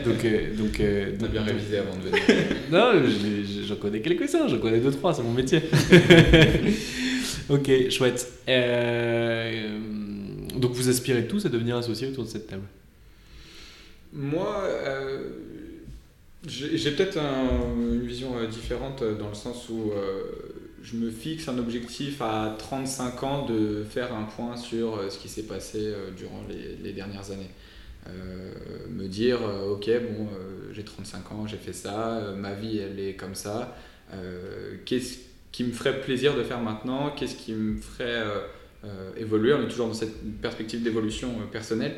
donc, 0.05 0.25
donc, 0.57 0.81
donc, 1.19 1.31
bien 1.31 1.43
révisé 1.43 1.77
avant 1.77 1.95
de 1.95 2.01
venir. 2.01 2.21
non, 2.71 3.65
j'en 3.65 3.75
connais 3.75 4.01
quelques-uns, 4.01 4.47
j'en 4.47 4.59
connais 4.59 4.79
deux 4.79 4.91
trois, 4.91 5.13
c'est 5.13 5.23
mon 5.23 5.33
métier. 5.33 5.61
ok, 7.49 7.89
chouette. 7.89 8.31
Euh, 8.49 9.79
donc 10.59 10.71
vous 10.71 10.89
aspirez 10.89 11.27
tous 11.27 11.45
à 11.45 11.49
devenir 11.49 11.77
associés 11.77 12.07
autour 12.07 12.23
de 12.23 12.29
cette 12.29 12.47
table? 12.47 12.63
Moi, 14.13 14.61
euh, 14.63 15.29
j'ai 16.47 16.91
peut-être 16.91 17.17
une 17.17 18.05
vision 18.05 18.37
euh, 18.37 18.47
différente 18.47 19.03
dans 19.03 19.29
le 19.29 19.35
sens 19.35 19.69
où 19.69 19.91
je 20.81 20.95
me 20.95 21.09
fixe 21.09 21.47
un 21.49 21.57
objectif 21.57 22.21
à 22.21 22.55
35 22.57 23.23
ans 23.23 23.45
de 23.45 23.83
faire 23.83 24.13
un 24.13 24.23
point 24.23 24.55
sur 24.55 25.11
ce 25.11 25.17
qui 25.17 25.27
s'est 25.27 25.43
passé 25.43 25.93
durant 26.15 26.45
les, 26.47 26.93
dernières 26.93 27.31
années. 27.31 27.49
me 28.89 29.07
dire, 29.07 29.39
ok, 29.69 29.89
bon, 29.89 30.27
j'ai 30.71 30.83
35 30.83 31.31
ans, 31.33 31.47
j'ai 31.47 31.57
fait 31.57 31.73
ça, 31.73 32.33
ma 32.37 32.53
vie, 32.53 32.77
elle 32.77 32.99
est 32.99 33.15
comme 33.15 33.35
ça. 33.35 33.75
Qu'est-ce 34.85 35.17
qui 35.51 35.65
me 35.65 35.73
ferait 35.73 35.99
plaisir 35.99 36.37
de 36.37 36.43
faire 36.43 36.61
maintenant? 36.61 37.09
Qu'est-ce 37.09 37.35
qui 37.35 37.51
me 37.51 37.75
ferait 37.81 38.23
évoluer 39.17 39.53
On 39.53 39.61
est 39.61 39.67
toujours 39.67 39.87
dans 39.87 39.93
cette 39.93 40.41
perspective 40.41 40.83
d'évolution 40.83 41.29
personnelle. 41.51 41.95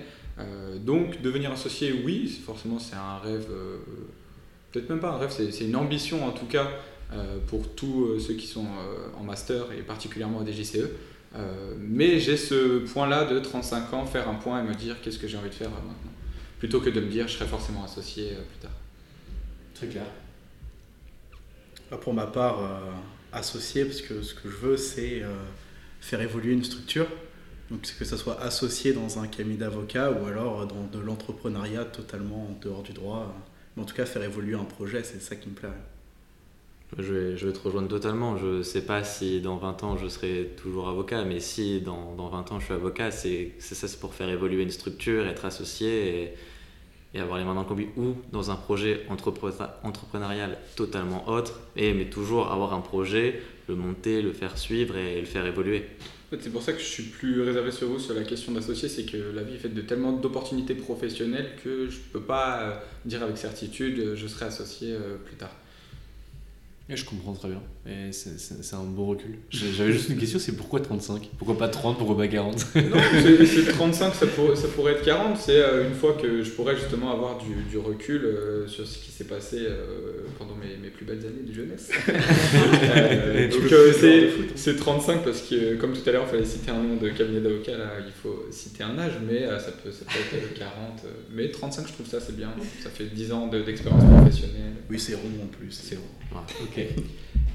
donc, 0.86 1.22
devenir 1.22 1.52
associé, 1.52 2.02
oui, 2.06 2.28
forcément, 2.46 2.80
c'est 2.80 2.96
un 2.96 3.18
rêve 3.18 3.48
peut-être 4.72 4.90
même 4.90 5.00
pas 5.00 5.10
un 5.10 5.18
rêve, 5.18 5.32
c'est 5.32 5.66
une 5.66 5.76
ambition 5.76 6.26
en 6.26 6.32
tout 6.32 6.46
cas 6.46 6.70
euh, 7.12 7.40
pour 7.48 7.74
tous 7.74 8.06
euh, 8.06 8.20
ceux 8.20 8.36
qui 8.36 8.48
sont 8.48 8.66
euh, 8.66 9.08
en 9.20 9.24
master 9.24 9.72
et 9.72 9.82
particulièrement 9.82 10.40
au 10.40 10.46
DGCE. 10.46 10.90
mais 11.78 12.20
j'ai 12.20 12.38
ce 12.38 12.80
point-là 12.80 13.26
de 13.26 13.40
35 13.40 13.94
ans, 13.94 14.06
faire 14.06 14.28
un 14.30 14.36
point 14.36 14.64
et 14.64 14.68
me 14.68 14.74
dire 14.74 15.02
qu'est-ce 15.02 15.20
que 15.20 15.28
j'ai 15.28 15.38
envie 15.38 15.50
de 15.50 15.56
faire 15.56 15.70
maintenant, 15.70 15.96
plutôt 16.60 16.82
que 16.82 16.90
de 16.90 17.00
me 17.00 17.10
dire 17.10 17.28
je 17.28 17.34
serai 17.34 17.48
forcément 17.48 17.84
associé 17.84 18.30
plus 18.30 18.60
tard. 18.62 18.78
Très 19.74 19.88
clair. 19.88 20.06
Pour 22.02 22.14
ma 22.14 22.28
part, 22.28 22.60
associé, 23.32 23.86
parce 23.86 24.02
que 24.02 24.22
ce 24.22 24.36
que 24.36 24.50
je 24.50 24.56
veux, 24.56 24.78
c'est 24.78 25.24
faire 26.02 26.22
évoluer 26.22 26.54
une 26.54 26.64
structure. 26.64 27.08
Donc 27.72 27.82
que 27.82 28.06
ce 28.06 28.18
soit 28.18 28.42
associé 28.42 28.94
dans 28.94 29.20
un 29.20 29.28
cabinet 29.28 29.58
d'avocat 29.58 30.12
ou 30.12 30.26
alors 30.26 30.66
dans 30.66 30.88
de 30.92 31.00
l'entrepreneuriat 31.00 31.86
totalement 31.86 32.48
en 32.50 32.60
dehors 32.60 32.82
du 32.82 32.94
droit 32.94 33.36
en 33.80 33.86
tout 33.86 33.96
cas, 33.96 34.06
faire 34.06 34.24
évoluer 34.24 34.56
un 34.56 34.66
projet, 34.66 35.04
c'est 35.04 35.22
ça 35.22 35.36
qui 35.36 35.50
me 35.50 35.56
plaît. 35.56 35.70
Je 36.98 37.14
vais, 37.14 37.54
te 37.54 37.60
rejoindre 37.60 37.88
totalement. 37.88 38.38
Je 38.38 38.58
ne 38.58 38.64
sais 38.64 38.82
pas 38.82 39.04
si 39.04 39.42
dans 39.42 39.58
20 39.58 39.84
ans 39.84 39.98
je 39.98 40.08
serai 40.08 40.52
toujours 40.58 40.90
avocat, 40.90 41.24
mais 41.24 41.40
si 41.40 41.82
dans, 41.82 42.16
dans 42.16 42.30
20 42.30 42.52
ans 42.52 42.60
je 42.60 42.66
suis 42.66 42.74
avocat, 42.74 43.12
c'est 43.12 43.54
ça, 43.60 43.88
c'est 43.88 44.00
pour 44.00 44.14
faire 44.14 44.30
évoluer 44.30 44.64
une 44.64 44.72
structure, 44.72 45.28
être 45.28 45.46
associé 45.46 46.34
et 47.14 47.20
avoir 47.20 47.38
les 47.38 47.44
mains 47.44 47.56
dans 47.56 47.62
le 47.62 47.68
cambouis 47.68 47.90
ou 47.98 48.16
dans 48.32 48.52
un 48.52 48.56
projet 48.56 49.06
entrepreneurial 49.84 50.58
totalement 50.76 51.28
autre, 51.28 51.60
et, 51.76 51.94
mais 51.94 52.06
toujours 52.06 52.52
avoir 52.52 52.74
un 52.74 52.82
projet, 52.82 53.42
le 53.68 53.76
monter, 53.76 54.22
le 54.22 54.34
faire 54.34 54.58
suivre 54.58 54.96
et 54.98 55.20
le 55.20 55.26
faire 55.26 55.46
évoluer 55.46 55.86
c'est 56.40 56.52
pour 56.52 56.62
ça 56.62 56.74
que 56.74 56.80
je 56.80 56.86
suis 56.86 57.04
plus 57.04 57.42
réservé 57.42 57.72
sur 57.72 57.88
vous 57.88 58.00
sur 58.00 58.14
la 58.14 58.24
question 58.24 58.52
d'associer, 58.52 58.88
c'est 58.88 59.06
que 59.06 59.18
la 59.34 59.42
vie 59.42 59.56
est 59.56 59.60
faite 59.60 59.74
de 59.74 59.82
tellement 59.82 60.12
d'opportunités 60.12 60.76
professionnelles 60.76 61.52
que 61.64 61.90
je 61.90 61.98
ne 61.98 62.04
peux 62.14 62.22
pas 62.22 62.62
euh, 62.62 62.76
dire 63.06 63.24
avec 63.24 63.38
certitude 63.38 64.00
euh, 64.00 64.16
je 64.16 64.28
serai 64.28 64.46
associé 64.46 64.94
euh, 64.94 65.18
plus 65.18 65.36
tard. 65.36 65.52
Et 66.92 66.96
je 66.96 67.06
comprends 67.06 67.34
très 67.34 67.50
bien. 67.50 67.62
Et 67.86 68.12
c'est 68.12 68.74
un 68.74 68.84
beau 68.84 69.06
recul. 69.06 69.38
J'avais 69.52 69.92
juste 69.92 70.10
une 70.10 70.18
question, 70.18 70.40
c'est 70.40 70.54
pourquoi 70.54 70.80
35 70.80 71.30
Pourquoi 71.38 71.56
pas 71.56 71.68
30 71.68 72.00
Pourquoi 72.00 72.18
pas 72.18 72.28
40 72.28 72.76
Non, 72.76 72.98
c'est 73.22 73.72
35, 73.72 74.16
ça, 74.16 74.26
ça, 74.26 74.68
pourrait 74.76 74.94
être 74.94 75.06
40. 75.06 75.38
C'est 75.38 75.62
une 75.88 75.94
fois 75.94 76.14
que 76.14 76.44
je 76.44 76.50
pourrais 76.50 76.76
justement 76.76 77.12
avoir 77.12 77.38
du, 77.38 77.54
du 77.70 77.78
recul 77.78 78.28
sur 78.66 78.88
ce 78.88 78.98
qui 78.98 79.12
s'est 79.12 79.26
passé 79.26 79.68
pendant 80.40 80.56
mes, 80.56 80.78
mes, 80.82 80.90
plus 80.90 81.06
belles 81.06 81.20
années 81.20 81.48
de 81.48 81.54
jeunesse. 81.54 81.92
donc 83.52 84.56
c'est 84.56 84.76
35 84.76 85.24
parce 85.24 85.42
que, 85.42 85.76
comme 85.76 85.94
tout 85.94 86.10
à 86.10 86.12
l'heure, 86.12 86.26
il 86.28 86.32
fallait 86.32 86.46
citer 86.46 86.72
un 86.72 86.82
nom 86.82 86.96
de 86.96 87.10
cabinet 87.10 87.42
d'avocat, 87.42 87.78
là, 87.78 87.92
il 88.04 88.12
faut 88.12 88.48
citer 88.50 88.84
un 88.84 88.98
âge, 88.98 89.14
mais 89.28 89.46
ça, 89.60 89.72
peut, 89.84 89.92
ça 89.92 90.06
peut 90.06 90.38
être 90.38 90.58
40. 90.58 91.06
mais 91.32 91.52
35, 91.52 91.88
je 91.88 91.94
trouve 91.94 92.08
ça, 92.08 92.20
c'est 92.20 92.36
bien. 92.36 92.52
Ça 92.84 92.90
fait 92.90 93.06
10 93.06 93.32
ans 93.32 93.48
d'expérience 93.48 94.04
professionnelle. 94.04 94.74
Oui, 94.90 95.00
c'est 95.00 95.14
rond 95.14 95.30
en 95.44 95.48
plus. 95.48 95.72
C'est 95.72 95.96
rond. 95.96 96.42
ok. 96.64 96.79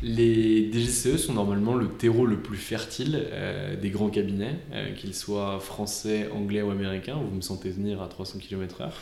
Les 0.06 0.70
DGCE 0.70 1.16
sont 1.16 1.32
normalement 1.32 1.74
le 1.74 1.88
terreau 1.88 2.26
le 2.26 2.36
plus 2.36 2.58
fertile 2.58 3.18
euh, 3.32 3.74
des 3.74 3.88
grands 3.88 4.10
cabinets, 4.10 4.56
euh, 4.74 4.92
qu'ils 4.92 5.14
soient 5.14 5.58
français, 5.60 6.28
anglais 6.30 6.60
ou 6.60 6.70
américains. 6.70 7.16
Vous 7.16 7.34
me 7.34 7.40
sentez 7.40 7.70
venir 7.70 8.02
à 8.02 8.08
300 8.08 8.38
km/h. 8.38 8.90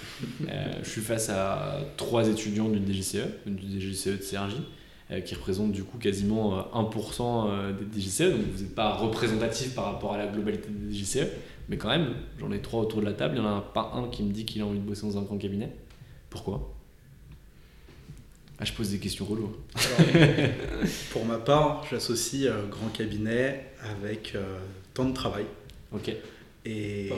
Euh, 0.49 0.73
je 0.83 0.89
suis 0.89 1.01
face 1.01 1.29
à 1.29 1.81
trois 1.97 2.29
étudiants 2.29 2.69
du 2.69 2.79
DGCE, 2.79 3.47
du 3.47 3.81
DGCE 3.81 4.09
de 4.09 4.17
CRJ, 4.17 4.55
qui 5.25 5.35
représentent 5.35 5.73
du 5.73 5.85
coup 5.85 5.99
quasiment 5.99 6.67
1% 6.75 7.73
des 7.79 8.01
DGCE. 8.01 8.31
Donc 8.33 8.41
vous 8.55 8.63
n'êtes 8.63 8.75
pas 8.75 8.95
représentatif 8.95 9.75
par 9.75 9.85
rapport 9.85 10.15
à 10.15 10.19
la 10.19 10.27
globalité 10.27 10.69
des 10.69 10.93
DGCE, 10.93 11.29
mais 11.69 11.77
quand 11.77 11.89
même, 11.89 12.15
j'en 12.39 12.51
ai 12.51 12.61
trois 12.61 12.83
autour 12.83 13.01
de 13.01 13.07
la 13.07 13.13
table. 13.13 13.37
Il 13.37 13.41
n'y 13.41 13.47
en 13.47 13.57
a 13.57 13.61
pas 13.61 13.93
un 13.95 14.09
qui 14.09 14.23
me 14.23 14.33
dit 14.33 14.45
qu'il 14.45 14.63
a 14.63 14.67
envie 14.67 14.79
de 14.79 14.85
bosser 14.85 15.07
dans 15.07 15.19
un 15.19 15.23
grand 15.23 15.39
cabinet. 15.39 15.71
Pourquoi? 16.29 16.75
Ah, 18.63 18.65
je 18.65 18.75
pose 18.75 18.91
des 18.91 18.99
questions 18.99 19.25
reloues. 19.25 19.57
pour 21.11 21.25
ma 21.25 21.39
part, 21.39 21.85
j'associe 21.91 22.47
euh, 22.47 22.65
grand 22.69 22.91
cabinet 22.91 23.73
avec 23.81 24.37
euh, 24.37 24.61
temps 24.95 25.05
de 25.05 25.13
travail. 25.13 25.47
Ok. 25.91 26.13
Et 26.65 27.11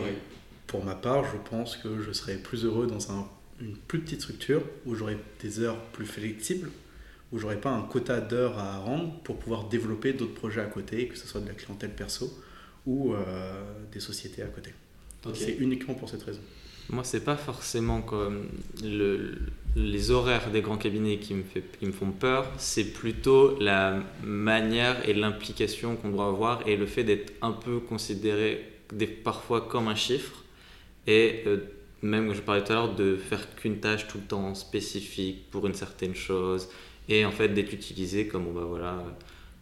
pour 0.66 0.82
ma 0.82 0.95
part, 0.95 1.22
je 1.24 1.36
pense 1.51 1.76
que 1.76 2.01
je 2.01 2.12
serais 2.12 2.36
plus 2.36 2.64
heureux 2.64 2.86
dans 2.86 3.12
une 3.61 3.76
plus 3.76 4.01
petite 4.01 4.22
structure 4.22 4.62
où 4.86 4.95
j'aurais 4.95 5.18
des 5.42 5.61
heures 5.61 5.78
plus 5.92 6.07
flexibles, 6.07 6.70
où 7.30 7.38
j'aurais 7.38 7.61
pas 7.61 7.72
un 7.72 7.82
quota 7.82 8.22
d'heures 8.22 8.59
à 8.59 8.78
rendre 8.78 9.12
pour 9.20 9.38
pouvoir 9.38 9.64
développer 9.68 10.14
d'autres 10.14 10.32
projets 10.32 10.62
à 10.62 10.66
côté, 10.66 11.09
que 11.09 11.18
ce 11.18 11.26
soit 11.28 11.42
de 11.42 11.49
la 11.49 11.53
clientèle 11.53 11.90
perso 11.90 12.32
ou 12.86 13.12
euh, 13.12 13.53
des 13.92 14.01
sociétés 14.01 14.40
à 14.40 14.47
côté. 14.47 14.72
C'est 15.34 15.57
uniquement 15.59 15.92
pour 15.92 16.09
cette 16.09 16.22
raison. 16.22 16.40
Moi, 16.91 17.03
c'est 17.05 17.24
pas 17.24 17.37
forcément 17.37 18.03
comme 18.03 18.47
le, 18.82 19.39
les 19.76 20.11
horaires 20.11 20.51
des 20.51 20.61
grands 20.61 20.76
cabinets 20.76 21.18
qui 21.18 21.35
me, 21.35 21.93
font 21.93 22.11
peur, 22.11 22.47
c'est 22.59 22.93
plutôt 22.93 23.59
la 23.59 24.03
manière 24.22 25.09
et 25.09 25.14
l'implication 25.14 25.97
qu'on 25.97 26.11
doit 26.11 26.26
avoir 26.26 26.66
et 26.68 26.76
le 26.76 26.87
fait 26.87 27.05
d'être 27.05 27.32
un 27.43 27.53
peu 27.53 27.80
considéré 27.80 28.64
parfois 29.24 29.62
comme 29.62 29.89
un 29.89 29.95
chiffre. 29.95 30.45
Et 31.07 31.43
euh, 31.47 31.59
même, 32.03 32.32
je 32.35 32.41
parlais 32.41 32.62
tout 32.62 32.72
à 32.72 32.76
l'heure, 32.76 32.95
de 32.95 33.16
faire 33.16 33.55
qu'une 33.57 33.80
tâche 33.80 34.07
tout 34.07 34.18
le 34.18 34.24
temps 34.24 34.55
spécifique 34.55 35.51
pour 35.51 35.66
une 35.66 35.74
certaine 35.74 36.14
chose 36.14 36.68
et 37.09 37.24
en 37.24 37.30
fait 37.30 37.49
d'être 37.49 37.72
utilisé 37.72 38.28
comme, 38.28 38.53
bah 38.55 38.64
voilà, 38.66 39.05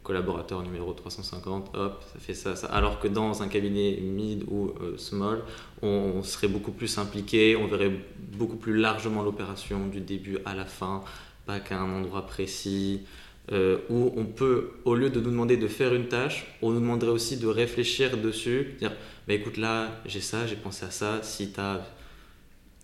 collaborateur 0.03 0.63
numéro 0.63 0.93
350, 0.93 1.71
hop, 1.75 2.05
ça 2.13 2.19
fait 2.19 2.35
ça, 2.35 2.57
ça. 2.57 2.67
Alors 2.69 2.99
que 2.99 3.09
dans 3.09 3.43
un 3.43 3.49
cabinet 3.49 3.99
mid 4.01 4.45
ou 4.49 4.73
euh, 4.81 4.97
small, 4.97 5.43
on, 5.83 6.23
serait 6.23 6.49
beaucoup 6.49 6.73
plus 6.73 6.99
impliqué, 6.99 7.57
on 7.57 7.67
verrait 7.67 7.93
beaucoup 8.19 8.57
plus 8.57 8.77
largement 8.77 9.23
l'opération 9.23 9.87
du 9.87 10.01
début 10.01 10.39
à 10.45 10.55
la 10.55 10.65
fin, 10.65 11.03
pas 11.47 11.61
qu'à 11.61 11.79
un 11.79 11.93
endroit 11.93 12.27
précis. 12.27 13.03
Euh, 13.51 13.79
où 13.91 14.13
on 14.17 14.25
peut, 14.25 14.71
au 14.85 14.95
lieu 14.95 15.11
de 15.11 15.21
nous 15.21 15.31
demander 15.31 15.57
de 15.57 15.67
faire 15.67 15.93
une 15.95 16.07
tâche, 16.07 16.47
on 16.63 16.71
nous 16.71 16.79
demanderait 16.79 17.11
aussi 17.11 17.39
de 17.39 17.49
réfléchir 17.49 18.17
dessus, 18.17 18.77
dire 18.79 18.93
bah 19.27 19.35
écoute 19.35 19.57
là, 19.57 20.01
j'ai 20.07 20.21
ça, 20.21 20.47
j'ai 20.47 20.55
pensé 20.55 20.87
à 20.87 20.93
ça, 20.93 21.21
si 21.25 21.51
tu 21.51 21.59
as 21.59 21.85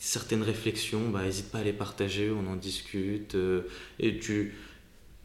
certaines 0.01 0.43
réflexions, 0.43 1.11
bah 1.11 1.23
n'hésite 1.23 1.53
pas 1.53 1.59
à 1.59 1.63
les 1.63 1.73
partager, 1.73 2.33
on 2.33 2.51
en 2.51 2.57
discute, 2.57 3.37
euh, 3.37 3.63
et 4.01 4.19
tu 4.19 4.57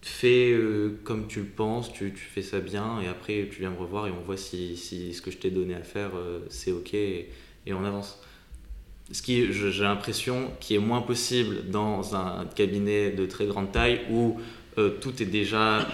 fais 0.10 0.52
euh, 0.52 1.00
comme 1.04 1.28
tu 1.28 1.40
le 1.40 1.46
penses, 1.46 1.92
tu, 1.94 2.14
tu, 2.14 2.20
fais 2.20 2.42
ça 2.42 2.60
bien, 2.60 3.00
et 3.02 3.08
après 3.08 3.48
tu 3.52 3.60
viens 3.60 3.70
me 3.70 3.78
revoir 3.78 4.08
et 4.08 4.12
on 4.12 4.22
voit 4.22 4.38
si, 4.38 4.76
si 4.76 5.14
ce 5.14 5.22
que 5.22 5.32
je 5.32 5.38
t'ai 5.38 5.50
donné 5.50 5.76
à 5.76 5.84
faire, 5.84 6.12
euh, 6.16 6.40
c'est 6.50 6.72
ok, 6.72 6.94
et, 6.94 7.30
on 7.68 7.86
avance. 7.86 8.20
Ce 9.12 9.22
qui, 9.22 9.52
j'ai 9.54 9.84
l'impression, 9.84 10.52
qui 10.60 10.76
est 10.76 10.80
moins 10.80 11.02
possible 11.02 11.70
dans 11.70 12.16
un 12.16 12.46
cabinet 12.46 13.12
de 13.12 13.26
très 13.26 13.46
grande 13.46 13.72
taille 13.72 14.02
où 14.10 14.40
euh, 14.78 14.90
tout 15.02 15.22
est 15.22 15.26
déjà 15.26 15.88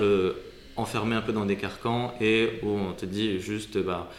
enfermé 0.76 1.16
un 1.16 1.22
peu 1.22 1.34
dans 1.34 1.45
des 1.45 1.57
carcans 1.57 2.14
et 2.22 2.60
où 2.64 2.70
on 2.70 2.93
te 2.93 3.05
dit 3.05 3.39
juste, 3.39 3.78
bah, 3.78 4.10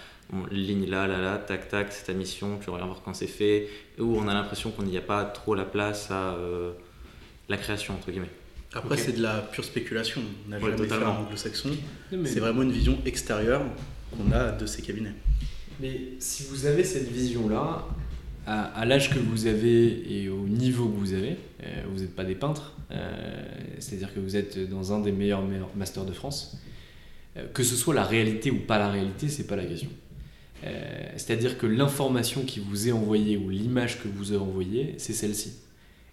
ligne 0.50 0.88
là, 0.88 1.06
là, 1.06 1.20
là, 1.20 1.38
tac, 1.38 1.68
tac, 1.68 1.92
c'est 1.92 2.06
ta 2.06 2.12
mission, 2.12 2.58
tu 2.62 2.70
reviens 2.70 2.86
voir 2.86 3.02
quand 3.04 3.14
c'est 3.14 3.26
fait, 3.26 3.68
où 3.98 4.16
on 4.16 4.28
a 4.28 4.34
l'impression 4.34 4.70
qu'on 4.70 4.82
n'y 4.82 4.96
a 4.96 5.02
pas 5.02 5.24
trop 5.24 5.54
la 5.54 5.64
place 5.64 6.10
à 6.10 6.36
la 7.48 7.56
création, 7.56 7.94
entre 7.94 8.10
guillemets. 8.10 8.39
Après, 8.72 8.96
c'est 8.96 9.12
de 9.12 9.22
la 9.22 9.40
pure 9.40 9.64
spéculation. 9.64 10.20
On 10.46 10.50
n'a 10.50 10.60
jamais 10.60 10.88
fait 10.88 10.92
un 10.94 11.06
anglo-saxon. 11.08 11.70
C'est 12.24 12.40
vraiment 12.40 12.62
une 12.62 12.72
vision 12.72 12.98
extérieure 13.04 13.62
qu'on 14.12 14.32
a 14.32 14.52
de 14.52 14.66
ces 14.66 14.82
cabinets. 14.82 15.14
Mais 15.80 16.00
si 16.18 16.44
vous 16.44 16.66
avez 16.66 16.84
cette 16.84 17.10
vision-là, 17.10 17.86
à, 18.46 18.84
l'âge 18.84 19.10
que 19.10 19.18
vous 19.18 19.46
avez 19.46 20.22
et 20.22 20.28
au 20.28 20.46
niveau 20.46 20.88
que 20.88 20.96
vous 20.96 21.12
avez, 21.12 21.36
euh, 21.62 21.82
vous 21.90 22.00
n'êtes 22.00 22.14
pas 22.14 22.24
des 22.24 22.34
peintres, 22.34 22.74
euh, 22.90 23.44
c'est-à-dire 23.78 24.12
que 24.12 24.20
vous 24.20 24.36
êtes 24.36 24.68
dans 24.68 24.92
un 24.92 25.00
des 25.00 25.12
meilleurs, 25.12 25.42
meilleurs 25.42 25.74
masters 25.76 26.04
de 26.04 26.12
France. 26.12 26.58
Euh, 27.36 27.46
que 27.52 27.62
ce 27.62 27.76
soit 27.76 27.94
la 27.94 28.04
réalité 28.04 28.50
ou 28.50 28.58
pas 28.58 28.78
la 28.78 28.90
réalité, 28.90 29.28
c'est 29.28 29.46
pas 29.46 29.56
la 29.56 29.64
question. 29.64 29.90
c'est-à-dire 31.16 31.56
que 31.56 31.66
l'information 31.66 32.42
qui 32.42 32.60
vous 32.60 32.88
est 32.88 32.92
envoyée 32.92 33.38
ou 33.38 33.48
l'image 33.48 34.02
que 34.02 34.08
vous 34.08 34.32
avez 34.32 34.42
envoyée, 34.42 34.94
c'est 34.98 35.14
celle-ci. 35.14 35.54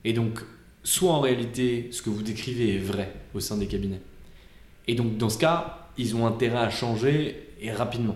Et 0.06 0.14
donc, 0.14 0.40
soit 0.88 1.12
en 1.12 1.20
réalité 1.20 1.90
ce 1.92 2.02
que 2.02 2.10
vous 2.10 2.24
décrivez 2.24 2.76
est 2.76 2.80
vrai 2.80 3.14
au 3.34 3.42
sein 3.42 3.58
des 3.58 3.68
cabinets. 3.68 4.00
Et 4.88 4.96
donc 4.96 5.18
dans 5.18 5.28
ce 5.28 5.38
cas, 5.38 5.90
ils 5.98 6.16
ont 6.16 6.26
intérêt 6.26 6.60
à 6.60 6.70
changer 6.70 7.50
et 7.60 7.74
rapidement. 7.74 8.16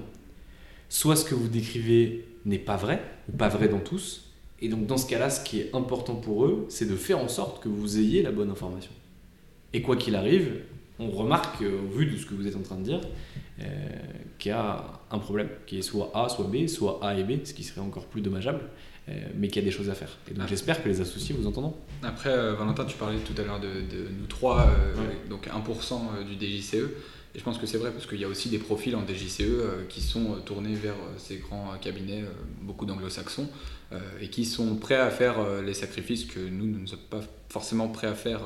Soit 0.88 1.18
ce 1.18 1.26
que 1.26 1.36
vous 1.36 1.50
décrivez 1.50 2.26
n'est 2.46 2.60
pas 2.60 2.78
vrai, 2.78 3.04
ou 3.28 3.36
pas 3.36 3.50
vrai 3.50 3.68
dans 3.68 3.82
tous, 3.82 4.32
et 4.62 4.70
donc 4.70 4.86
dans 4.86 4.96
ce 4.96 5.06
cas-là, 5.06 5.30
ce 5.30 5.44
qui 5.44 5.60
est 5.60 5.76
important 5.76 6.16
pour 6.16 6.46
eux, 6.46 6.66
c'est 6.70 6.90
de 6.90 6.96
faire 6.96 7.20
en 7.20 7.28
sorte 7.28 7.62
que 7.62 7.68
vous 7.68 8.00
ayez 8.00 8.24
la 8.24 8.32
bonne 8.32 8.50
information. 8.50 8.92
Et 9.74 9.82
quoi 9.82 9.98
qu'il 9.98 10.16
arrive, 10.16 10.62
on 10.98 11.10
remarque, 11.10 11.62
au 11.62 11.94
vu 11.94 12.06
de 12.06 12.16
ce 12.16 12.26
que 12.26 12.36
vous 12.36 12.48
êtes 12.48 12.56
en 12.56 12.62
train 12.62 12.78
de 12.78 12.84
dire, 12.84 13.02
euh, 13.60 13.66
qu'il 14.40 14.50
y 14.50 14.54
a 14.54 15.02
un 15.12 15.20
problème, 15.20 15.50
qui 15.68 15.80
est 15.80 15.82
soit 15.82 16.10
A, 16.14 16.30
soit 16.30 16.46
B, 16.46 16.68
soit 16.68 17.00
A 17.02 17.18
et 17.18 17.24
B, 17.26 17.44
ce 17.44 17.54
qui 17.54 17.64
serait 17.64 17.82
encore 17.82 18.06
plus 18.06 18.22
dommageable. 18.22 18.62
Mais 19.36 19.47
qu'il 19.47 19.62
y 19.62 19.66
a 19.66 19.70
des 19.70 19.76
choses 19.76 19.89
à 19.89 19.95
faire. 19.95 20.18
Et 20.30 20.34
donc 20.34 20.47
j'espère 20.47 20.82
que 20.82 20.89
les 20.89 21.01
associés 21.01 21.36
vous 21.38 21.47
entendront. 21.47 21.76
Après, 22.03 22.32
Valentin, 22.53 22.86
tu 22.86 22.97
parlais 22.97 23.20
tout 23.20 23.39
à 23.39 23.45
l'heure 23.45 23.59
de, 23.59 23.68
nous 24.20 24.28
trois, 24.28 24.70
donc 25.30 25.47
1% 25.47 26.26
du 26.26 26.34
DJCE. 26.34 26.89
Et 27.34 27.39
je 27.39 27.43
pense 27.43 27.57
que 27.57 27.66
c'est 27.66 27.78
vrai 27.78 27.91
parce 27.91 28.05
qu'il 28.05 28.20
y 28.20 28.26
a 28.26 28.28
aussi 28.28 28.49
des 28.49 28.57
profils 28.57 28.93
en 28.93 29.05
DJCE 29.07 29.88
qui 29.88 30.01
sont 30.01 30.36
tournés 30.45 30.76
vers 30.76 30.95
ces 31.18 31.38
grands 31.38 31.72
cabinets, 31.80 32.26
beaucoup 32.62 32.86
d'anglo-saxons, 32.86 33.47
et 34.22 34.28
qui 34.30 34.45
sont 34.45 34.76
prêts 34.76 34.95
à 34.95 35.09
faire 35.09 35.38
les 35.62 35.74
sacrifices 35.74 36.26
que 36.26 36.39
nous, 36.39 36.66
nous 36.66 36.80
ne 36.80 36.88
sommes 36.88 36.99
pas 37.09 37.22
forcément 37.49 37.88
prêts 37.88 38.07
à 38.07 38.16
faire 38.16 38.41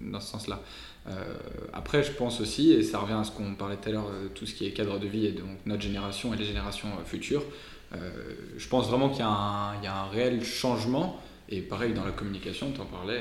dans 0.00 0.20
ce 0.20 0.30
sens-là. 0.30 0.60
Euh, 1.08 1.34
après, 1.72 2.02
je 2.02 2.12
pense 2.12 2.40
aussi, 2.40 2.72
et 2.72 2.82
ça 2.82 2.98
revient 2.98 3.14
à 3.14 3.24
ce 3.24 3.30
qu'on 3.30 3.54
parlait 3.54 3.76
tout 3.76 3.88
à 3.88 3.92
l'heure, 3.92 4.08
euh, 4.08 4.28
tout 4.34 4.46
ce 4.46 4.54
qui 4.54 4.66
est 4.66 4.72
cadre 4.72 4.98
de 4.98 5.06
vie 5.06 5.26
et 5.26 5.32
donc 5.32 5.58
notre 5.64 5.82
génération 5.82 6.34
et 6.34 6.36
les 6.36 6.44
générations 6.44 6.88
euh, 6.88 7.04
futures, 7.04 7.44
je 7.92 8.68
pense 8.68 8.88
vraiment 8.88 9.08
qu'il 9.08 9.20
y, 9.20 9.22
a 9.22 9.28
un 9.28 10.08
réel 10.10 10.44
changement, 10.44 11.20
et 11.48 11.60
pareil 11.60 11.94
dans 11.94 12.04
la 12.04 12.12
communication, 12.12 12.72
tu 12.72 12.80
en 12.80 12.86
parlais, 12.86 13.20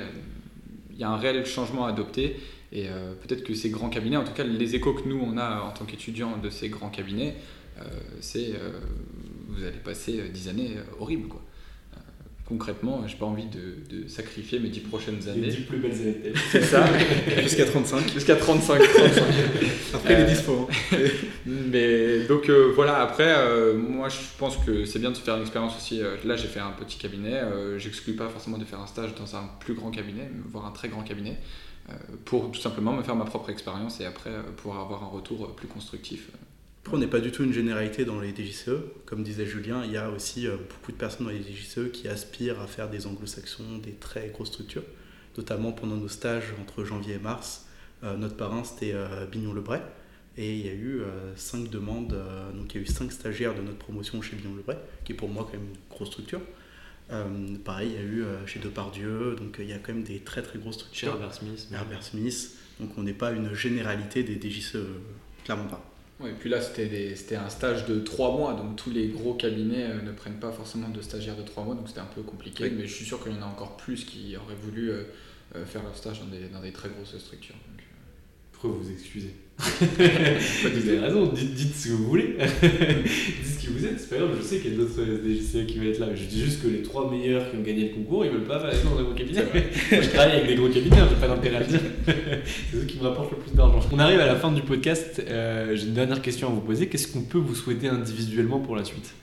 il 0.92 0.98
y 0.98 1.04
a 1.04 1.10
un 1.10 1.18
réel 1.18 1.46
changement 1.46 1.86
à 1.86 1.90
adopter, 1.90 2.40
et 2.72 2.88
peut-être 3.22 3.44
que 3.44 3.54
ces 3.54 3.70
grands 3.70 3.90
cabinets, 3.90 4.18
en 4.18 4.24
tout 4.24 4.34
cas 4.34 4.44
les 4.44 4.76
échos 4.76 4.94
que 4.94 5.08
nous 5.08 5.20
on 5.22 5.38
a 5.38 5.62
en 5.62 5.72
tant 5.72 5.86
qu'étudiants 5.86 6.38
de 6.38 6.50
ces 6.50 6.70
grands 6.70 6.90
cabinets, 6.90 7.36
c'est 8.20 8.54
vous 9.48 9.64
allez 9.64 9.78
passer 9.78 10.30
10 10.30 10.50
années 10.50 10.72
horribles. 11.00 11.28
Quoi 11.28 11.45
concrètement, 12.48 13.02
j'ai 13.08 13.16
pas 13.16 13.26
envie 13.26 13.48
de, 13.48 14.08
sacrifier 14.08 14.60
mes 14.60 14.70
10 14.70 14.82
prochaines 14.82 15.28
années. 15.28 15.42
Les 15.42 15.52
10 15.52 15.62
plus 15.62 15.78
belles 15.80 15.94
années. 15.94 16.34
C'est 16.52 16.62
ça. 16.62 16.86
Jusqu'à 17.42 17.66
35. 17.66 18.14
Jusqu'à 18.14 18.36
35. 18.36 18.82
après 19.94 20.24
les 20.24 20.32
dispo. 20.32 20.70
Hein. 20.70 20.96
mais 21.48 22.26
donc 22.26 22.50
euh, 22.50 22.72
voilà, 22.76 23.02
après, 23.02 23.34
euh, 23.36 23.76
moi 23.76 24.10
je 24.10 24.18
pense 24.38 24.58
que 24.58 24.86
c'est 24.86 25.00
bien 25.00 25.12
de 25.12 25.16
se 25.16 25.22
faire 25.22 25.36
une 25.36 25.42
expérience 25.42 25.76
aussi. 25.76 26.02
Euh, 26.02 26.18
là, 26.24 26.36
j'ai 26.36 26.48
fait 26.48 26.60
un 26.60 26.72
petit 26.72 26.98
cabinet. 26.98 27.42
J'exclus 27.78 28.14
pas 28.14 28.30
forcément 28.30 28.58
de 28.58 28.66
faire 28.66 28.80
un 28.80 28.88
stage 28.88 29.16
dans 29.16 29.36
un 29.36 29.50
plus 29.60 29.74
grand 29.74 29.90
cabinet, 29.90 30.30
voire 30.52 30.66
un 30.66 30.72
très 30.72 30.88
grand 30.88 31.02
cabinet, 31.02 31.38
pour 32.26 32.52
tout 32.52 32.62
simplement 32.62 32.94
me 32.94 33.04
faire 33.04 33.16
ma 33.16 33.26
propre 33.26 33.50
expérience 33.50 34.00
et 34.02 34.06
après 34.06 34.32
pouvoir 34.58 34.82
avoir 34.82 35.04
un 35.04 35.08
retour 35.08 35.56
plus 35.56 35.68
constructif. 35.68 36.30
Après, 36.86 36.98
on 36.98 37.00
n'est 37.00 37.08
pas 37.08 37.20
du 37.20 37.32
tout 37.32 37.44
une 37.44 37.52
généralité 37.52 38.06
dans 38.06 38.20
les 38.20 38.30
DJCE. 38.30 38.70
Comme 39.08 39.24
disait 39.24 39.48
Julien, 39.48 39.84
il 39.84 39.92
y 39.92 39.98
a 39.98 40.12
aussi 40.12 40.46
euh, 40.46 40.56
beaucoup 40.56 40.92
de 40.92 40.98
personnes 40.98 41.26
dans 41.26 41.32
les 41.32 41.42
DJCE 41.42 41.92
qui 41.92 42.08
aspirent 42.08 42.62
à 42.62 42.68
faire 42.68 42.92
des 42.92 43.08
anglo-saxons, 43.08 43.80
des 43.82 43.94
très 43.94 44.30
grosses 44.30 44.50
structures. 44.50 44.84
Notamment 45.36 45.72
pendant 45.72 45.96
nos 45.96 46.08
stages 46.08 46.54
entre 46.62 46.84
janvier 46.84 47.16
et 47.16 47.18
mars, 47.18 47.66
euh, 48.04 48.16
notre 48.18 48.38
parrain 48.38 48.64
c'était 48.64 48.92
euh, 48.94 49.26
Bignon-Lebray. 49.26 49.82
Et 50.38 50.60
il 50.60 50.64
y 50.64 50.70
a 50.70 50.74
eu 50.74 51.02
cinq 51.38 51.70
demandes, 51.70 52.14
donc 52.54 52.74
il 52.74 52.76
y 52.76 52.80
a 52.82 52.84
eu 52.84 52.86
cinq 52.86 53.10
stagiaires 53.14 53.56
de 53.56 53.62
notre 53.62 53.78
promotion 53.78 54.22
chez 54.22 54.36
Bignon-Lebray, 54.36 54.78
qui 55.06 55.14
est 55.14 55.16
pour 55.16 55.30
moi 55.30 55.48
quand 55.50 55.58
même 55.58 55.70
une 55.70 55.78
grosse 55.90 56.10
structure. 56.10 56.42
pareil, 57.64 57.92
il 57.92 57.96
y 57.96 57.98
a 57.98 58.04
eu 58.06 58.26
chez 58.46 58.60
Depardieu, 58.60 59.38
donc 59.38 59.56
il 59.60 59.70
y 59.70 59.72
a 59.72 59.78
quand 59.78 59.94
même 59.94 60.04
des 60.04 60.20
très 60.20 60.42
très 60.42 60.60
grosses 60.60 60.76
structures. 60.76 61.08
Herbert 61.08 61.34
Smith. 61.34 61.68
Herbert 61.72 62.04
Smith. 62.04 62.58
Donc 62.82 62.98
on 62.98 63.04
n'est 63.04 63.14
pas 63.14 63.32
une 63.32 63.54
généralité 63.54 64.24
des 64.24 64.38
DJCE, 64.38 64.76
clairement 65.46 65.68
pas. 65.68 65.95
Ouais, 66.20 66.30
et 66.30 66.34
puis 66.34 66.50
là, 66.50 66.62
c'était 66.62 67.36
un 67.36 67.50
stage 67.50 67.86
de 67.88 68.00
trois 68.00 68.32
mois, 68.32 68.54
donc 68.54 68.78
tous 68.78 68.90
les 68.90 69.10
gros 69.10 69.34
cabinets 69.34 69.84
euh, 69.84 70.02
ne 70.02 70.12
prennent 70.14 70.40
pas 70.40 70.52
forcément 70.52 70.88
de 70.88 71.02
stagiaires 71.02 71.36
de 71.36 71.44
trois 71.44 71.64
mois, 71.64 71.76
donc 71.76 71.88
c'était 71.90 72.00
un 72.00 72.06
peu 72.06 72.22
compliqué. 72.22 72.70
Mais 72.70 72.88
je 72.88 72.94
suis 72.94 73.06
sûr 73.06 73.22
qu'il 73.22 73.34
y 73.34 73.36
en 73.36 73.42
a 73.42 73.46
encore 73.46 73.76
plus 73.76 74.06
qui 74.06 74.36
auraient 74.38 74.56
voulu 74.56 74.92
euh, 74.92 75.04
euh, 75.56 75.66
faire 75.66 75.84
leur 75.84 75.96
stage 75.96 76.22
dans 76.22 76.28
des, 76.28 76.48
dans 76.48 76.62
des 76.62 76.72
très 76.72 76.90
grosses 76.90 77.18
structures. 77.18 77.56
Pourquoi 78.54 78.72
vous 78.72 78.92
excusez? 78.92 79.36
Vous 79.58 80.90
avez 80.90 81.00
raison, 81.00 81.28
dites, 81.28 81.76
ce 81.76 81.88
que 81.88 81.94
vous 81.94 82.06
voulez. 82.06 82.36
dites 82.62 83.54
ce 83.54 83.60
qui 83.60 83.68
vous 83.68 83.86
êtes, 83.86 84.00
c'est 84.00 84.10
pas 84.10 84.18
grave, 84.18 84.36
je 84.38 84.44
sais 84.44 84.60
qu'il 84.60 84.72
y 84.72 84.74
a 84.76 84.78
d'autres 84.78 85.02
DGCE 85.02 85.66
qui 85.66 85.80
vont 85.80 85.86
être 85.86 86.00
là. 86.00 86.08
Je 86.14 86.26
dis 86.26 86.44
juste 86.44 86.62
que 86.62 86.68
les 86.68 86.82
trois 86.82 87.10
meilleurs 87.10 87.50
qui 87.50 87.58
ont 87.58 87.62
gagné 87.62 87.90
le 87.90 87.96
concours, 87.96 88.26
ils 88.26 88.32
veulent 88.32 88.44
pas 88.44 88.58
aller 88.58 88.78
dans 88.84 89.00
un 89.00 89.04
gros 89.04 89.14
cabinet. 89.14 89.44
Moi, 89.92 90.02
je 90.02 90.10
travaille 90.10 90.38
avec 90.38 90.48
des 90.48 90.56
gros 90.56 90.68
cabinets, 90.68 91.00
hein, 91.00 91.08
j'ai 91.10 91.16
pas 91.16 91.34
d'intérêt 91.34 91.58
à 91.58 91.60
le 91.62 91.66
dire. 91.68 91.80
c'est 92.06 92.78
eux 92.78 92.86
qui 92.86 92.98
me 92.98 93.04
rapportent 93.04 93.32
le 93.32 93.38
plus 93.38 93.54
d'argent. 93.54 93.80
On 93.92 94.00
arrive 94.00 94.20
à 94.20 94.26
la 94.26 94.36
fin 94.36 94.52
du 94.52 94.62
podcast. 94.62 95.24
Euh, 95.28 95.76
j'ai 95.76 95.88
une 95.88 95.94
dernière 95.94 96.22
question 96.22 96.48
à 96.50 96.52
vous 96.52 96.62
poser. 96.62 96.88
Qu'est-ce 96.88 97.08
qu'on 97.08 97.22
peut 97.22 97.38
vous 97.38 97.56
souhaiter 97.56 97.88
individuellement 97.88 98.60
pour 98.60 98.76
la 98.76 98.84
suite? 98.84 99.14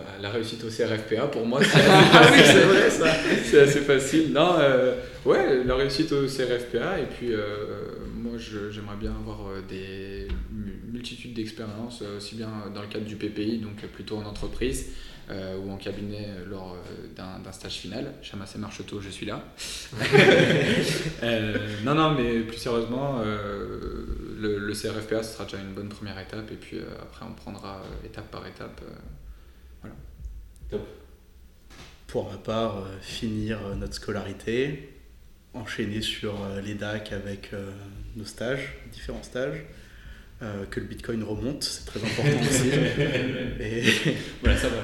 Bah, 0.00 0.12
la 0.20 0.30
réussite 0.30 0.64
au 0.64 0.68
CRFPA, 0.68 1.26
pour 1.28 1.46
moi, 1.46 1.60
c'est 1.62 1.80
assez, 3.30 3.58
assez 3.58 3.80
facile. 3.80 4.32
Non, 4.32 4.56
euh, 4.58 4.94
ouais, 5.24 5.64
la 5.64 5.74
réussite 5.74 6.12
au 6.12 6.26
CRFPA, 6.26 7.00
et 7.00 7.06
puis 7.06 7.32
euh, 7.32 7.66
moi, 8.14 8.32
j'aimerais 8.38 8.96
bien 8.96 9.12
avoir 9.12 9.48
euh, 9.48 9.62
des 9.68 10.28
multitudes 10.90 11.34
d'expériences, 11.34 12.02
aussi 12.16 12.36
bien 12.36 12.50
dans 12.74 12.82
le 12.82 12.88
cadre 12.88 13.04
du 13.04 13.16
PPI, 13.16 13.58
donc 13.58 13.76
plutôt 13.92 14.16
en 14.16 14.24
entreprise, 14.24 14.90
ou 15.64 15.70
en 15.70 15.76
cabinet 15.76 16.26
lors 16.48 16.76
d'un 17.14 17.52
stage 17.52 17.74
final. 17.74 18.14
Chamassé 18.20 18.58
Marcheteau, 18.58 19.00
je 19.00 19.10
suis 19.10 19.26
là. 19.26 19.44
non, 21.84 21.94
non, 21.94 22.14
mais 22.16 22.40
plus 22.40 22.56
sérieusement, 22.56 23.22
le, 23.22 24.58
le, 24.58 24.72
CRFPA, 24.72 25.22
ce 25.22 25.34
sera 25.34 25.44
déjà 25.44 25.58
une 25.58 25.72
bonne 25.72 25.88
première 25.88 26.18
étape, 26.18 26.50
et 26.50 26.56
puis 26.56 26.80
après, 27.00 27.24
on 27.28 27.34
prendra 27.34 27.80
étape 28.04 28.28
par 28.32 28.44
étape. 28.44 28.80
Pour 32.10 32.28
ma 32.28 32.36
part, 32.38 32.78
euh, 32.78 32.98
finir 33.00 33.58
euh, 33.64 33.76
notre 33.76 33.94
scolarité, 33.94 34.88
enchaîner 35.54 36.02
sur 36.02 36.42
euh, 36.42 36.60
les 36.60 36.74
DAC 36.74 37.12
avec 37.12 37.52
nos 38.16 38.24
stages, 38.24 38.74
différents 38.92 39.22
stages. 39.22 39.64
que 40.70 40.80
le 40.80 40.86
Bitcoin 40.86 41.22
remonte, 41.22 41.62
c'est 41.62 41.84
très 41.84 42.00
important 42.00 42.40
aussi. 42.40 42.70
Et 43.60 43.82
voilà, 44.42 44.58
ça 44.58 44.68
va. 44.68 44.82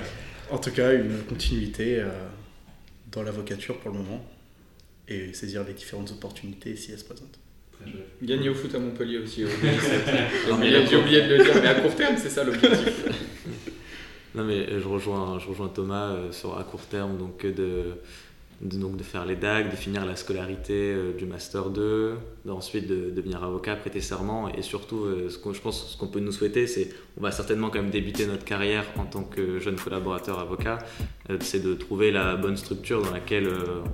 En 0.51 0.59
tout 0.59 0.71
cas, 0.71 0.93
une 0.93 1.25
continuité 1.25 2.05
dans 3.11 3.23
l'avocature 3.23 3.79
pour 3.81 3.91
le 3.91 3.99
moment 3.99 4.25
et 5.09 5.33
saisir 5.33 5.65
les 5.65 5.73
différentes 5.73 6.11
opportunités 6.13 6.77
si 6.77 6.93
elles 6.93 6.99
se 6.99 7.05
présentent. 7.05 7.39
Gagner 8.23 8.49
au 8.49 8.55
foot 8.55 8.75
à 8.75 8.79
Montpellier 8.79 9.19
aussi. 9.19 9.45
J'ai 10.47 10.97
oublié 10.97 11.23
de 11.23 11.35
le 11.35 11.45
dire, 11.45 11.55
mais 11.61 11.69
à 11.69 11.75
court 11.75 11.97
terme, 11.97 12.17
c'est 12.19 12.31
ça 12.31 12.45
l'objectif. 12.45 13.05
Non, 14.37 14.45
mais 14.45 14.67
je 14.79 14.87
rejoins, 14.87 15.39
je 15.39 15.49
rejoins 15.49 15.69
Thomas 15.69 16.11
euh, 16.11 16.31
sur 16.31 16.59
à 16.59 16.63
court 16.63 16.83
terme, 16.83 17.17
donc 17.17 17.47
de, 17.47 17.95
donc 18.61 18.99
de 18.99 19.03
faire 19.03 19.25
les 19.25 19.35
DAG, 19.35 19.71
de 19.71 19.77
finir 19.77 20.05
la 20.05 20.15
scolarité 20.15 20.75
euh, 20.75 21.17
du 21.17 21.25
Master 21.25 21.71
2, 21.71 22.17
ensuite 22.51 22.87
de, 22.87 23.09
devenir 23.09 23.43
avocat, 23.43 23.77
prêter 23.77 24.03
serment, 24.03 24.51
et 24.51 24.61
surtout, 24.61 25.05
euh, 25.05 25.31
ce 25.31 25.53
je 25.55 25.61
pense 25.63 25.93
ce 25.93 25.97
qu'on 25.97 26.09
peut 26.09 26.21
nous 26.21 26.33
souhaiter, 26.33 26.67
c'est 26.67 26.91
on 27.17 27.23
va 27.23 27.33
certainement 27.33 27.71
quand 27.71 27.81
même 27.81 27.91
débuter 27.91 28.27
notre 28.27 28.45
carrière 28.45 28.85
en 28.99 29.07
tant 29.07 29.23
que 29.23 29.59
jeune 29.59 29.77
collaborateur 29.77 30.39
avocat, 30.39 30.81
c'est 31.41 31.63
de 31.65 31.73
trouver 31.73 32.11
la 32.11 32.37
bonne 32.37 32.59
structure 32.59 33.01
dans 33.03 33.13
laquelle 33.13 33.49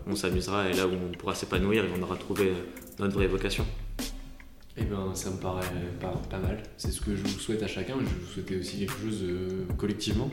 on 0.09 0.16
s'amusera 0.16 0.68
et 0.68 0.72
là 0.72 0.88
où 0.88 0.90
on 0.90 1.16
pourra 1.16 1.36
s'épanouir 1.36 1.84
et 1.84 1.88
on 1.97 2.03
aura 2.03 2.16
trouvé 2.16 2.53
notre 2.99 3.14
vraie 3.14 3.28
vocation. 3.28 3.64
Eh 4.76 4.84
bien, 4.84 5.14
ça 5.14 5.30
me 5.30 5.36
paraît 5.36 5.66
pas, 6.00 6.38
mal. 6.38 6.62
C'est 6.78 6.90
ce 6.90 7.00
que 7.00 7.14
je 7.14 7.22
vous 7.22 7.38
souhaite 7.38 7.62
à 7.62 7.66
chacun. 7.66 7.94
Je 8.00 8.04
vous 8.04 8.32
souhaitais 8.32 8.56
aussi 8.56 8.78
quelque 8.78 8.98
chose 8.98 9.20
euh, 9.22 9.66
collectivement. 9.76 10.30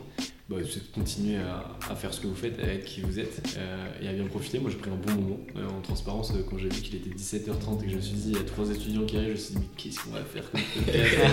Bah, 0.47 0.55
c'est 0.67 0.79
de 0.79 0.95
continuer 0.95 1.37
à, 1.37 1.95
faire 1.95 2.11
ce 2.11 2.21
que 2.21 2.27
vous 2.27 2.35
faites, 2.35 2.57
à 2.59 2.63
être 2.63 2.85
qui 2.85 3.01
vous 3.01 3.19
êtes 3.19 3.55
euh, 3.57 4.01
et 4.01 4.07
à 4.07 4.13
bien 4.13 4.25
profiter. 4.25 4.59
Moi, 4.59 4.71
j'ai 4.71 4.77
pris 4.77 4.89
un 4.89 4.95
bon 4.95 5.21
moment 5.21 5.39
euh, 5.57 5.67
en 5.67 5.81
transparence 5.81 6.33
quand 6.49 6.57
j'ai 6.57 6.69
vu 6.69 6.81
qu'il 6.81 6.95
était 6.95 7.09
17h30 7.09 7.83
et 7.83 7.85
que 7.85 7.91
je 7.91 7.95
me 7.97 8.01
suis 8.01 8.15
dit, 8.15 8.29
il 8.29 8.37
y 8.37 8.39
a 8.39 8.43
trois 8.43 8.71
étudiants 8.71 9.05
qui 9.05 9.17
arrivent. 9.17 9.29
Je 9.29 9.33
me 9.33 9.37
suis 9.37 9.55
dit, 9.55 9.59
mais 9.61 9.69
qu'est-ce 9.75 9.99
qu'on 9.99 10.11
va 10.11 10.23
faire 10.23 10.49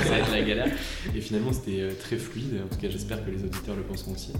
Ça 0.04 0.10
va 0.10 0.18
être 0.18 0.32
la 0.32 0.42
galère. 0.42 0.76
Et 1.14 1.20
finalement, 1.20 1.52
c'était 1.52 1.88
très 1.94 2.16
fluide. 2.16 2.60
En 2.64 2.74
tout 2.74 2.80
cas, 2.80 2.90
j'espère 2.90 3.24
que 3.24 3.30
les 3.30 3.44
auditeurs 3.44 3.76
le 3.76 3.84
penseront 3.84 4.14
aussi. 4.14 4.32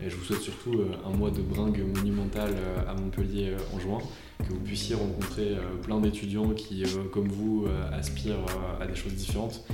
Et 0.00 0.08
je 0.08 0.14
vous 0.14 0.24
souhaite 0.24 0.42
surtout 0.42 0.80
un 1.04 1.10
mois 1.10 1.30
de 1.30 1.42
bringue 1.42 1.82
monumental 1.96 2.54
à 2.88 2.94
Montpellier 2.94 3.54
en 3.74 3.80
juin 3.80 3.98
que 4.42 4.52
vous 4.52 4.60
puissiez 4.60 4.94
rencontrer 4.94 5.56
euh, 5.56 5.76
plein 5.82 6.00
d'étudiants 6.00 6.50
qui, 6.50 6.84
euh, 6.84 7.04
comme 7.12 7.28
vous, 7.28 7.66
euh, 7.66 7.98
aspirent 7.98 8.44
à 8.80 8.86
des 8.86 8.94
choses 8.94 9.14
différentes, 9.14 9.64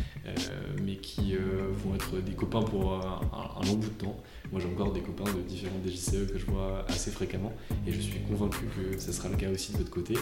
mais 0.85 0.97
qui 0.97 1.35
vont 1.37 1.95
être 1.95 2.23
des 2.23 2.33
copains 2.33 2.61
pour 2.61 2.93
un, 2.93 3.67
long 3.67 3.75
bout 3.75 3.89
de 3.89 3.95
temps. 3.95 4.17
Moi, 4.53 4.61
j'ai 4.61 4.69
encore 4.69 4.93
des 4.93 5.01
copains 5.01 5.25
de 5.25 5.41
différents 5.41 5.79
DJCE 5.87 6.31
que 6.31 6.39
je 6.39 6.45
vois 6.45 6.85
assez 6.87 7.11
fréquemment, 7.11 7.53
et 7.87 7.93
je 7.93 8.01
suis 8.01 8.21
convaincu 8.21 8.67
que 8.67 8.99
ça 8.99 9.13
sera 9.13 9.31
le 9.31 9.37
cas 9.37 9.51
aussi 9.51 9.73
de 9.73 9.79
votre 9.79 9.91
côté. 9.91 10.15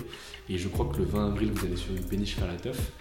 Et 0.49 0.59
je 0.59 0.69
crois 0.69 0.87
que 0.93 0.99
le 0.99 1.05
20 1.05 1.33
avril, 1.33 1.51
vous 1.53 1.67
allez 1.67 1.77
sur 1.77 1.93
une 1.93 2.05
péniche 2.05 2.37
faire 2.37 2.47
la 2.47 2.55
teuf. 2.55 2.93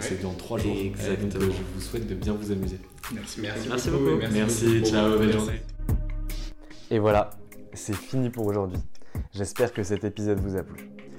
C'est 0.00 0.22
dans 0.22 0.32
trois 0.32 0.58
jours. 0.58 0.74
Exactement. 0.74 1.46
Donc, 1.46 1.52
je 1.52 1.74
vous 1.74 1.80
souhaite 1.80 2.08
de 2.08 2.14
bien 2.14 2.32
vous 2.32 2.50
amuser. 2.50 2.78
Merci, 3.12 3.40
merci, 3.42 3.68
merci 3.68 3.90
beaucoup. 3.90 4.16
Merci, 4.32 4.82
ciao, 4.84 5.18
belle 5.18 5.32
journée. 5.32 5.60
Et 6.90 6.98
voilà, 6.98 7.30
c'est 7.74 7.94
fini 7.94 8.30
pour 8.30 8.46
aujourd'hui. 8.46 8.78
J'espère 9.34 9.72
que 9.72 9.82
cet 9.82 10.04
épisode 10.04 10.38
vous 10.38 10.56
a 10.56 10.62
plu. 10.62 10.93